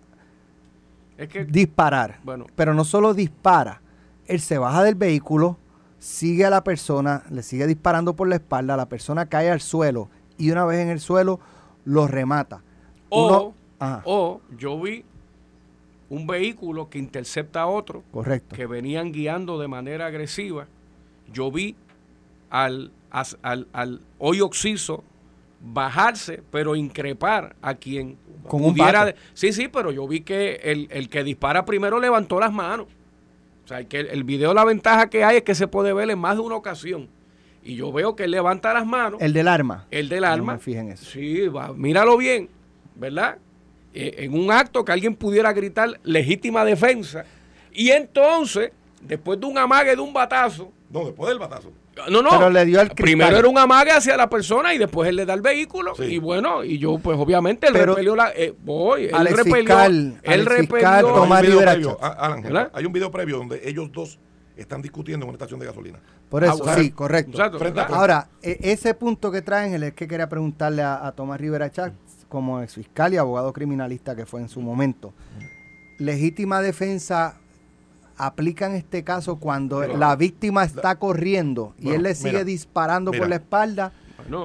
es 1.18 1.30
que, 1.30 1.46
disparar. 1.46 2.20
bueno, 2.24 2.46
Pero 2.56 2.74
no 2.74 2.84
solo 2.84 3.14
dispara, 3.14 3.82
él 4.28 4.40
se 4.42 4.58
baja 4.58 4.84
del 4.84 4.96
vehículo, 4.96 5.58
sigue 6.00 6.46
a 6.46 6.50
la 6.50 6.64
persona, 6.64 7.24
le 7.30 7.42
sigue 7.44 7.68
disparando 7.68 8.16
por 8.16 8.28
la 8.28 8.36
espalda, 8.36 8.76
la 8.78 8.88
persona 8.90 9.26
cae 9.28 9.50
al 9.50 9.62
suelo 9.62 10.10
y 10.38 10.52
una 10.52 10.66
vez 10.66 10.80
en 10.80 10.90
el 10.90 11.00
suelo 11.00 11.40
lo 11.86 12.08
remata. 12.08 12.62
o, 13.10 13.28
Uno- 13.28 14.02
o 14.06 14.42
yo 14.58 14.80
vi 14.82 15.04
un 16.10 16.28
vehículo 16.28 16.90
que 16.90 16.98
intercepta 17.00 17.62
a 17.62 17.68
otro 17.68 18.04
correcto. 18.12 18.56
que 18.56 18.66
venían 18.68 19.12
guiando 19.12 19.60
de 19.60 19.68
manera 19.68 20.08
agresiva. 20.08 20.68
Yo 21.32 21.52
vi 21.52 21.76
al, 22.50 22.92
as- 23.12 23.38
al, 23.42 23.68
al 23.74 24.02
hoy 24.20 24.42
oxiso 24.42 25.04
bajarse, 25.62 26.42
pero 26.52 26.76
increpar 26.76 27.56
a 27.62 27.76
quien 27.76 28.18
Con 28.48 28.64
un 28.64 28.72
pudiera. 28.76 29.16
Sí, 29.34 29.52
sí, 29.54 29.68
pero 29.68 29.92
yo 29.92 30.08
vi 30.08 30.22
que 30.22 30.56
el, 30.64 30.88
el 30.92 31.10
que 31.10 31.24
dispara 31.24 31.66
primero 31.66 32.00
levantó 32.00 32.40
las 32.40 32.52
manos. 32.54 32.88
O 33.64 33.68
sea, 33.68 33.84
que 33.84 34.00
el, 34.02 34.08
el 34.08 34.24
video, 34.24 34.54
la 34.54 34.64
ventaja 34.64 35.10
que 35.10 35.24
hay 35.24 35.38
es 35.38 35.44
que 35.44 35.56
se 35.56 35.68
puede 35.68 35.92
ver 35.94 36.10
en 36.10 36.20
más 36.20 36.36
de 36.36 36.42
una 36.42 36.56
ocasión. 36.56 37.10
Y 37.64 37.76
yo 37.76 37.92
veo 37.92 38.16
que 38.16 38.26
él 38.26 38.32
levanta 38.32 38.72
las 38.74 38.86
manos, 38.86 39.20
el, 39.20 39.28
El 39.28 39.34
del 39.34 39.48
arma. 39.48 39.88
del 39.90 40.22
No 40.22 40.28
arma. 40.28 40.60
me 40.66 40.74
en 40.78 40.92
eso. 40.92 41.06
Sí, 41.06 41.48
va, 41.48 41.74
míralo 41.74 42.16
bien, 42.16 42.48
¿verdad? 42.94 43.40
Eh, 43.96 44.14
en 44.20 44.38
un 44.38 44.52
acto 44.52 44.86
que 44.86 44.92
alguien 44.92 45.16
pudiera 45.16 45.52
gritar 45.52 46.00
legítima 46.04 46.64
defensa. 46.64 47.26
Y 47.74 47.90
entonces, 47.90 48.72
después 49.02 49.40
de 49.40 49.48
un 49.48 49.58
amague 49.58 49.96
de 49.96 50.02
un 50.02 50.14
batazo, 50.14 50.72
No, 50.92 51.06
después 51.06 51.28
del 51.30 51.40
batazo. 51.40 51.72
No, 52.10 52.22
no. 52.22 52.30
Pero 52.30 52.50
le 52.50 52.66
dio 52.66 52.80
al 52.82 52.88
cristal. 52.90 53.04
Primero 53.06 53.38
era 53.38 53.48
un 53.48 53.58
amague 53.58 53.92
hacia 53.92 54.18
la 54.18 54.30
persona 54.30 54.74
y 54.74 54.78
después 54.78 55.08
él 55.10 55.16
le 55.16 55.26
da 55.26 55.34
el 55.34 55.42
vehículo. 55.42 55.96
Sí. 55.96 56.04
Y 56.04 56.18
bueno, 56.20 56.64
y 56.64 56.78
yo, 56.78 56.98
pues 57.00 57.18
obviamente, 57.18 57.68
él 57.68 57.74
Pero- 57.74 57.94
repelió 57.94 58.16
la. 58.16 58.32
eh, 58.36 58.54
voy, 58.64 59.06
él 59.06 59.16
Al 59.16 59.28
repelió. 59.28 59.56
fiscal- 59.56 60.20
él 60.24 60.46
repelió. 60.46 60.68
Pero 60.70 60.88
hay 61.34 62.44
un 62.44 62.70
hay 62.74 62.86
un 62.86 62.94
video 62.94 63.12
previo 63.12 63.38
donde 63.38 63.62
ellos 63.68 63.92
dos 63.92 64.20
están 64.58 64.82
discutiendo 64.82 65.26
en 65.26 65.30
una 65.30 65.36
estación 65.36 65.60
de 65.60 65.66
gasolina. 65.66 66.00
Por 66.30 66.44
eso, 66.44 66.64
Ah, 66.66 66.76
sí, 66.76 66.92
correcto. 66.92 67.38
Ahora, 67.90 68.30
e- 68.42 68.58
ese 68.62 68.94
punto 68.94 69.32
que 69.32 69.42
traen 69.42 69.74
es 69.74 69.82
el 69.82 69.94
que 69.94 70.08
quería 70.08 70.28
preguntarle 70.30 70.82
a, 70.82 71.06
a 71.06 71.12
Tomás 71.12 71.40
Rivera 71.40 71.70
Chats, 71.70 72.26
como 72.30 72.62
ex 72.62 72.74
fiscal 72.76 73.14
y 73.14 73.18
abogado 73.18 73.54
criminalista 73.54 74.16
que 74.16 74.26
fue 74.26 74.42
en 74.42 74.50
su 74.50 74.60
momento. 74.62 75.14
Legítima 75.98 76.62
defensa 76.62 77.38
aplica 78.18 78.68
en 78.68 78.76
este 78.76 79.04
caso 79.04 79.38
cuando 79.38 79.80
Pero- 79.80 79.98
la 79.98 80.16
víctima 80.16 80.64
está 80.64 80.96
corriendo 80.98 81.74
y 81.78 81.84
Bueno, 81.86 81.98
él 81.98 82.04
le 82.04 82.16
sigue 82.16 82.32
mira, 82.32 82.44
disparando 82.44 83.12
por 83.12 83.28
la 83.28 83.36
espalda 83.36 83.92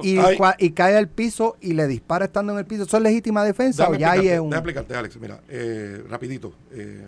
y, 0.03 0.17
Hay- 0.17 0.37
cua- 0.37 0.55
y 0.59 0.71
cae 0.71 0.95
al 0.97 1.07
piso 1.07 1.57
y 1.61 1.73
le 1.73 1.87
dispara 1.87 2.25
estando 2.25 2.53
en 2.53 2.59
el 2.59 2.65
piso. 2.65 2.83
¿Eso 2.83 2.97
es 2.97 3.03
legítima 3.03 3.43
defensa 3.43 3.89
o 3.89 3.95
ya 3.95 4.11
ahí 4.11 4.27
es 4.27 4.39
un... 4.39 4.49
déjame 4.49 4.57
explicarte, 4.71 4.95
Alex. 4.95 5.17
Mira, 5.19 5.39
eh, 5.49 6.03
rapidito. 6.09 6.53
eh, 6.71 7.07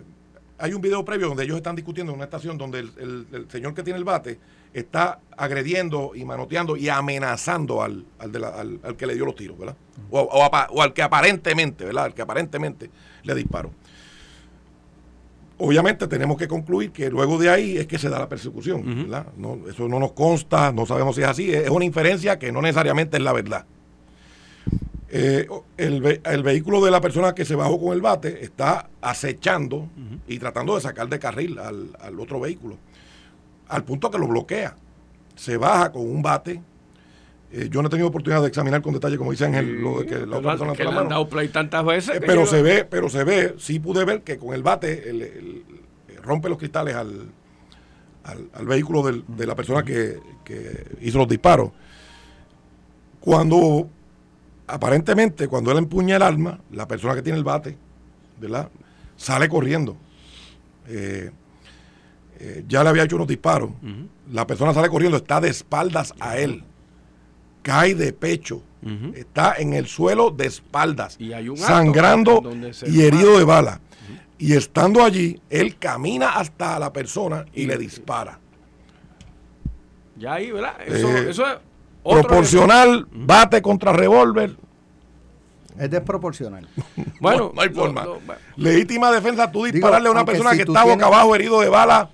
hay 0.58 0.72
un 0.72 0.80
video 0.80 1.04
previo 1.04 1.28
donde 1.28 1.44
ellos 1.44 1.56
están 1.56 1.74
discutiendo 1.76 2.12
en 2.12 2.16
una 2.16 2.24
estación 2.24 2.56
donde 2.56 2.78
el, 2.80 2.92
el- 2.98 3.26
el 3.32 3.50
señor 3.50 3.74
que 3.74 3.82
tiene 3.82 3.98
el 3.98 4.04
bate 4.04 4.38
está 4.72 5.20
agrediendo 5.36 6.12
y 6.14 6.24
manoteando 6.24 6.76
y 6.76 6.88
amenazando 6.88 7.82
al, 7.82 8.04
al, 8.18 8.32
de 8.32 8.38
la- 8.40 8.48
al- 8.48 8.80
al 8.82 8.96
que 8.96 9.06
le 9.06 9.14
dio 9.14 9.24
los 9.26 9.34
tiros, 9.36 9.58
¿verdad? 9.58 9.76
O, 10.10 10.20
o 10.20 10.46
o 10.72 10.82
al 10.82 10.92
que 10.92 11.02
aparentemente, 11.02 11.84
¿verdad? 11.84 12.04
Al 12.06 12.14
que 12.14 12.22
aparentemente 12.22 12.90
le 13.22 13.34
disparó. 13.34 13.70
Obviamente 15.64 16.06
tenemos 16.06 16.36
que 16.36 16.46
concluir 16.48 16.90
que 16.92 17.10
luego 17.10 17.38
de 17.38 17.50
ahí 17.50 17.76
es 17.76 17.86
que 17.86 17.98
se 17.98 18.08
da 18.08 18.18
la 18.18 18.28
persecución. 18.28 18.82
¿verdad? 19.04 19.26
No, 19.36 19.58
eso 19.68 19.88
no 19.88 19.98
nos 19.98 20.12
consta, 20.12 20.72
no 20.72 20.86
sabemos 20.86 21.16
si 21.16 21.22
es 21.22 21.28
así, 21.28 21.52
es 21.52 21.70
una 21.70 21.84
inferencia 21.84 22.38
que 22.38 22.52
no 22.52 22.60
necesariamente 22.62 23.16
es 23.16 23.22
la 23.22 23.32
verdad. 23.32 23.64
Eh, 25.16 25.46
el, 25.76 26.00
ve- 26.00 26.20
el 26.24 26.42
vehículo 26.42 26.84
de 26.84 26.90
la 26.90 27.00
persona 27.00 27.34
que 27.34 27.44
se 27.44 27.54
bajó 27.54 27.80
con 27.80 27.92
el 27.92 28.00
bate 28.00 28.42
está 28.42 28.88
acechando 29.00 29.88
y 30.26 30.38
tratando 30.38 30.74
de 30.74 30.80
sacar 30.80 31.08
de 31.08 31.18
carril 31.18 31.58
al, 31.58 31.90
al 32.00 32.18
otro 32.18 32.40
vehículo, 32.40 32.76
al 33.68 33.84
punto 33.84 34.10
que 34.10 34.18
lo 34.18 34.26
bloquea. 34.26 34.74
Se 35.36 35.56
baja 35.56 35.92
con 35.92 36.02
un 36.02 36.20
bate. 36.22 36.60
Eh, 37.56 37.68
yo 37.70 37.82
no 37.82 37.86
he 37.86 37.90
tenido 37.90 38.08
oportunidad 38.08 38.42
de 38.42 38.48
examinar 38.48 38.82
con 38.82 38.92
detalle, 38.94 39.16
como 39.16 39.30
dice 39.30 39.44
Ángel, 39.44 39.80
lo 39.80 40.00
de 40.00 40.06
que 40.06 40.14
la 40.26 40.38
otra 40.38 40.50
persona 40.52 40.72
que 40.72 40.82
la 40.82 40.90
le 40.90 40.98
han 40.98 41.08
dado 41.08 41.28
play 41.28 41.48
tantas 41.48 41.84
veces. 41.84 42.16
Eh, 42.16 42.20
pero 42.20 42.40
yo- 42.44 42.50
se 42.50 42.62
ve, 42.62 42.84
pero 42.84 43.08
se 43.08 43.22
ve, 43.22 43.54
sí 43.58 43.78
pude 43.78 44.04
ver 44.04 44.22
que 44.22 44.38
con 44.38 44.54
el 44.54 44.62
bate 44.64 45.08
el- 45.08 45.22
el- 45.22 45.64
el- 46.08 46.22
rompe 46.22 46.48
los 46.48 46.58
cristales 46.58 46.96
al, 46.96 47.28
al, 48.24 48.48
al 48.54 48.66
vehículo 48.66 49.02
del- 49.04 49.22
de 49.28 49.46
la 49.46 49.54
persona 49.54 49.84
que, 49.84 50.18
que 50.44 50.84
hizo 51.02 51.18
los 51.18 51.28
disparos. 51.28 51.70
Cuando, 53.20 53.88
aparentemente, 54.66 55.48
cuando 55.48 55.70
él 55.72 55.78
empuña 55.78 56.16
el 56.16 56.22
arma, 56.22 56.58
la 56.72 56.86
persona 56.88 57.14
que 57.14 57.22
tiene 57.22 57.38
el 57.38 57.44
bate, 57.44 57.76
¿verdad? 58.40 58.68
Sale 59.16 59.48
corriendo. 59.48 59.96
Eh, 60.88 61.30
eh, 62.40 62.64
ya 62.68 62.82
le 62.82 62.90
había 62.90 63.04
hecho 63.04 63.16
unos 63.16 63.28
disparos. 63.28 63.70
La 64.32 64.46
persona 64.46 64.74
sale 64.74 64.88
corriendo, 64.88 65.16
está 65.16 65.40
de 65.40 65.48
espaldas 65.48 66.12
a 66.20 66.36
él. 66.36 66.64
Cae 67.64 67.94
de 67.96 68.12
pecho. 68.12 68.62
Está 69.14 69.54
en 69.56 69.72
el 69.72 69.86
suelo 69.86 70.30
de 70.30 70.46
espaldas. 70.46 71.16
Y 71.18 71.32
hay 71.32 71.48
un 71.48 71.56
acto 71.56 71.66
sangrando 71.66 72.42
y 72.86 73.00
herido 73.02 73.38
de 73.38 73.44
bala. 73.44 73.80
Y 74.38 74.52
estando 74.54 75.02
allí, 75.02 75.40
él 75.48 75.78
camina 75.78 76.34
hasta 76.34 76.78
la 76.78 76.92
persona 76.92 77.46
y, 77.54 77.62
Y- 77.62 77.66
le 77.66 77.78
dispara. 77.78 78.38
Ya 80.16 80.34
ahí, 80.34 80.50
¿verdad? 80.50 80.74
Eso, 80.86 81.08
Eh, 81.08 81.30
eso 81.30 81.46
es 81.46 81.56
otro 82.02 82.20
Proporcional, 82.28 83.06
bate 83.10 83.62
contra 83.62 83.92
revólver. 83.92 84.54
Es 85.78 85.90
desproporcional. 85.90 86.68
Bueno, 87.20 87.46
no, 87.48 87.52
no 87.54 87.62
hay 87.62 87.70
forma. 87.70 88.04
Legítima 88.56 89.10
defensa, 89.10 89.50
tú 89.50 89.64
dispararle 89.64 90.08
a 90.08 90.12
una 90.12 90.24
persona 90.26 90.50
si 90.50 90.56
que 90.58 90.62
está 90.64 90.82
boca 90.82 90.94
tienes- 90.96 91.06
abajo 91.06 91.34
herido 91.34 91.60
de 91.62 91.70
bala 91.70 92.10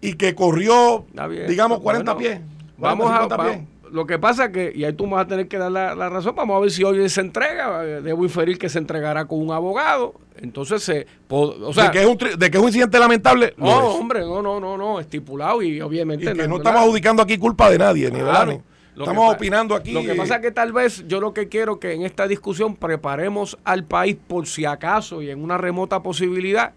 y 0.00 0.14
que 0.14 0.34
corrió, 0.34 1.04
bien. 1.28 1.46
digamos, 1.46 1.80
40 1.80 2.14
Bueno, 2.14 2.28
pies. 2.30 2.40
Vamos 2.78 3.10
a. 3.10 3.22
50 3.22 3.44
pies. 3.44 3.60
Lo 3.92 4.06
que 4.06 4.18
pasa 4.18 4.50
que, 4.52 4.72
y 4.74 4.84
ahí 4.84 4.92
tú 4.92 5.06
me 5.06 5.12
vas 5.14 5.24
a 5.24 5.28
tener 5.28 5.48
que 5.48 5.56
dar 5.58 5.70
la, 5.70 5.94
la 5.94 6.08
razón, 6.08 6.34
vamos 6.34 6.56
a 6.56 6.60
ver 6.60 6.70
si 6.70 6.82
hoy 6.84 7.08
se 7.08 7.20
entrega. 7.20 7.84
eh, 7.84 8.00
Debo 8.02 8.24
inferir 8.24 8.58
que 8.58 8.68
se 8.68 8.78
entregará 8.78 9.24
con 9.26 9.40
un 9.40 9.52
abogado. 9.52 10.14
Entonces, 10.36 10.82
se, 10.82 11.06
o 11.28 11.72
sea, 11.72 11.84
de, 11.86 11.90
que 11.92 12.00
es 12.02 12.06
un, 12.06 12.16
de 12.38 12.50
que 12.50 12.56
es 12.56 12.60
un 12.62 12.68
incidente 12.68 12.98
lamentable, 12.98 13.54
no, 13.56 13.68
es. 13.68 14.00
hombre, 14.00 14.20
no, 14.20 14.42
no, 14.42 14.58
no, 14.60 14.76
no, 14.76 14.98
estipulado 15.00 15.62
y 15.62 15.80
obviamente. 15.80 16.24
Y 16.30 16.34
que 16.34 16.48
no 16.48 16.56
estamos 16.56 16.80
adjudicando 16.82 17.22
aquí 17.22 17.38
culpa 17.38 17.70
de 17.70 17.78
nadie, 17.78 18.10
ni 18.10 18.18
de 18.18 18.24
Claro. 18.24 18.50
Dani. 18.50 18.60
Lo 18.96 19.04
Estamos 19.04 19.34
opinando 19.34 19.74
aquí. 19.74 19.90
Lo 19.92 20.02
que 20.02 20.14
pasa 20.14 20.36
es 20.36 20.40
que 20.42 20.52
tal 20.52 20.72
vez 20.72 21.04
yo 21.08 21.20
lo 21.20 21.34
que 21.34 21.48
quiero 21.48 21.80
que 21.80 21.92
en 21.94 22.02
esta 22.02 22.28
discusión 22.28 22.76
preparemos 22.76 23.58
al 23.64 23.82
país 23.84 24.16
por 24.28 24.46
si 24.46 24.64
acaso 24.66 25.20
y 25.20 25.30
en 25.30 25.42
una 25.42 25.58
remota 25.58 26.00
posibilidad, 26.00 26.72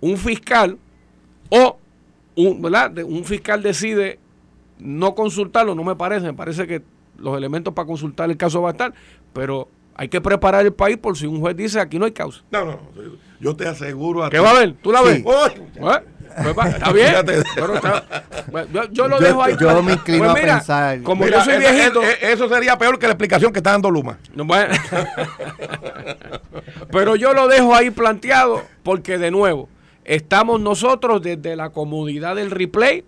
un 0.00 0.16
fiscal 0.16 0.78
o 1.50 1.76
un, 2.36 2.62
¿verdad? 2.62 2.90
De- 2.90 3.04
un 3.04 3.22
fiscal 3.24 3.62
decide 3.62 4.18
no 4.78 5.14
consultarlo, 5.14 5.74
no 5.74 5.84
me 5.84 5.96
parece, 5.96 6.26
me 6.26 6.34
parece 6.34 6.66
que 6.66 6.82
los 7.18 7.36
elementos 7.36 7.72
para 7.74 7.86
consultar 7.86 8.30
el 8.30 8.36
caso 8.36 8.60
va 8.62 8.70
a 8.70 8.72
estar, 8.72 8.92
pero 9.32 9.68
hay 9.94 10.08
que 10.08 10.20
preparar 10.20 10.64
el 10.66 10.72
país 10.74 10.98
por 10.98 11.16
si 11.16 11.26
un 11.26 11.40
juez 11.40 11.56
dice 11.56 11.80
aquí 11.80 11.98
no 11.98 12.04
hay 12.04 12.12
causa. 12.12 12.42
No, 12.50 12.64
no, 12.64 12.72
no, 12.72 12.80
yo 13.40 13.56
te 13.56 13.66
aseguro 13.66 14.24
a 14.24 14.30
¿Qué 14.30 14.36
ti- 14.38 14.42
va 14.42 14.50
a 14.50 14.56
haber? 14.56 14.74
¿Tú 14.74 14.92
la 14.92 15.00
ves? 15.02 15.22
Pues 15.22 16.56
va, 16.58 16.68
está 16.68 16.92
bien. 16.92 17.14
Pero 17.54 17.74
está- 17.76 18.04
yo, 18.70 18.84
yo 18.90 19.08
lo 19.08 19.18
Yo- 19.18 19.24
dejo 19.26 19.42
ahí. 19.42 19.56
yo 19.58 19.82
me 19.82 19.94
inclino 19.94 20.18
Pues 20.24 20.30
a 20.30 20.34
mira, 20.34 20.54
pensar- 20.58 21.02
Como 21.02 21.24
Mira, 21.24 21.38
yo 21.38 21.44
soy 21.44 21.54
esa- 21.54 21.72
viejito. 21.72 22.02
eh, 22.02 22.10
eh, 22.20 22.32
eso 22.32 22.46
sería 22.50 22.76
peor 22.76 22.98
que 22.98 23.06
la 23.06 23.12
explicación 23.12 23.52
que 23.54 23.60
está 23.60 23.70
dando 23.72 23.90
Luma. 23.90 24.18
No, 24.34 24.44
bueno. 24.44 24.74
Pero 26.90 27.16
yo 27.16 27.32
lo 27.32 27.48
dejo 27.48 27.74
ahí 27.74 27.90
planteado 27.90 28.62
porque 28.82 29.18
de 29.18 29.30
nuevo, 29.30 29.68
estamos 30.04 30.60
nosotros 30.60 31.22
desde 31.22 31.56
la 31.56 31.70
comodidad 31.70 32.36
del 32.36 32.50
replay 32.50 33.04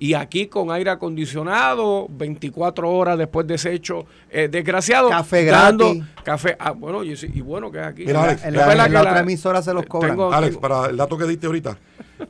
y 0.00 0.14
aquí 0.14 0.46
con 0.46 0.70
aire 0.70 0.90
acondicionado, 0.90 2.06
24 2.10 2.90
horas 2.90 3.18
después 3.18 3.46
de 3.46 3.54
ese 3.56 3.72
hecho 3.74 4.06
eh, 4.30 4.48
desgraciado. 4.48 5.08
Café 5.10 5.44
dando 5.44 5.94
gratis. 5.94 6.04
Café, 6.24 6.56
ah, 6.60 6.70
bueno, 6.72 7.02
y, 7.04 7.40
bueno 7.40 7.70
que 7.70 7.78
es 7.80 7.86
aquí. 7.86 8.04
Mira, 8.06 8.22
Alex, 8.24 8.44
En 8.44 8.54
la, 8.54 8.72
en 8.72 8.78
la 8.78 8.88
la- 8.88 9.00
otra 9.00 9.20
emisora 9.20 9.60
se 9.62 9.74
los 9.74 9.86
cobran. 9.86 10.12
Tengo- 10.12 10.32
Alex, 10.32 10.56
para 10.58 10.86
el 10.86 10.96
dato 10.96 11.18
que 11.18 11.24
diste 11.24 11.46
ahorita, 11.46 11.78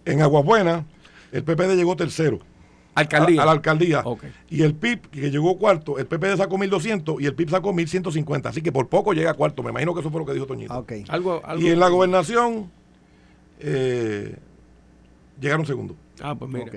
en 0.04 0.22
Aguabuena, 0.22 0.86
el 1.32 1.44
PPD 1.44 1.76
llegó 1.76 1.94
tercero. 1.96 2.38
Alcaldía. 2.94 3.40
A, 3.40 3.42
a 3.44 3.46
la 3.46 3.52
alcaldía. 3.52 4.02
Y 4.48 4.62
el 4.62 4.74
PIB, 4.74 5.02
que 5.10 5.30
llegó 5.30 5.56
cuarto, 5.56 5.98
el 5.98 6.06
PPD 6.06 6.36
sacó 6.36 6.58
1200 6.58 7.20
y 7.20 7.26
el 7.26 7.34
PIB 7.34 7.50
sacó 7.50 7.72
1150. 7.72 8.48
Así 8.48 8.60
que 8.60 8.72
por 8.72 8.88
poco 8.88 9.12
llega 9.12 9.34
cuarto. 9.34 9.62
Me 9.62 9.70
imagino 9.70 9.94
que 9.94 10.00
eso 10.00 10.10
fue 10.10 10.20
lo 10.20 10.26
que 10.26 10.32
dijo 10.32 10.46
Toñito. 10.46 10.72
Algo, 11.08 11.40
algo. 11.44 11.62
Y 11.62 11.68
en 11.68 11.78
la 11.78 11.88
gobernación, 11.90 12.70
eh, 13.60 14.34
llegaron 15.40 15.64
segundo. 15.66 15.94
Ah, 16.20 16.34
pues 16.34 16.50
mira. 16.50 16.64
Ok. 16.66 16.74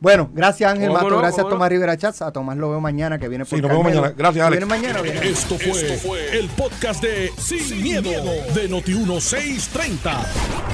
Bueno, 0.00 0.30
gracias 0.32 0.72
Ángel 0.72 0.88
¿Cómo 0.88 0.98
Mato, 0.98 1.10
no? 1.10 1.18
gracias 1.18 1.42
¿Cómo 1.42 1.50
no? 1.50 1.54
Tomás 1.56 1.68
Rivera 1.68 1.96
Chats. 1.96 2.22
A 2.22 2.32
Tomás 2.32 2.56
lo 2.56 2.70
veo 2.70 2.80
mañana 2.80 3.18
que 3.18 3.28
viene 3.28 3.44
por 3.44 3.58
Sí, 3.58 3.62
nos 3.62 3.70
vemos 3.70 3.84
mañana. 3.84 4.14
Gracias, 4.16 4.46
Alex. 4.46 4.66
¿Viene 4.66 4.80
mañana 4.82 5.02
viene? 5.02 5.28
Esto 5.28 5.56
fue, 5.58 6.38
el 6.38 6.48
podcast 6.48 7.02
de 7.02 7.30
Sin, 7.36 7.82
miedo, 7.82 8.10
de 8.10 8.70
Noti1630. 8.70 10.00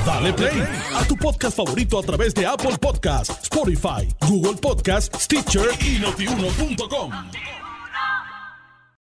Dale 0.06 0.32
play 0.32 0.62
a 0.94 1.04
tu 1.04 1.16
podcast 1.16 1.56
favorito 1.56 1.98
a 1.98 2.02
través 2.02 2.34
de 2.34 2.46
Apple 2.46 2.78
Podcasts, 2.80 3.42
Spotify, 3.42 4.08
Google 4.28 4.54
Podcasts, 4.60 5.24
Stitcher 5.24 5.70
y 5.80 5.98
notiuno.com. 5.98 7.65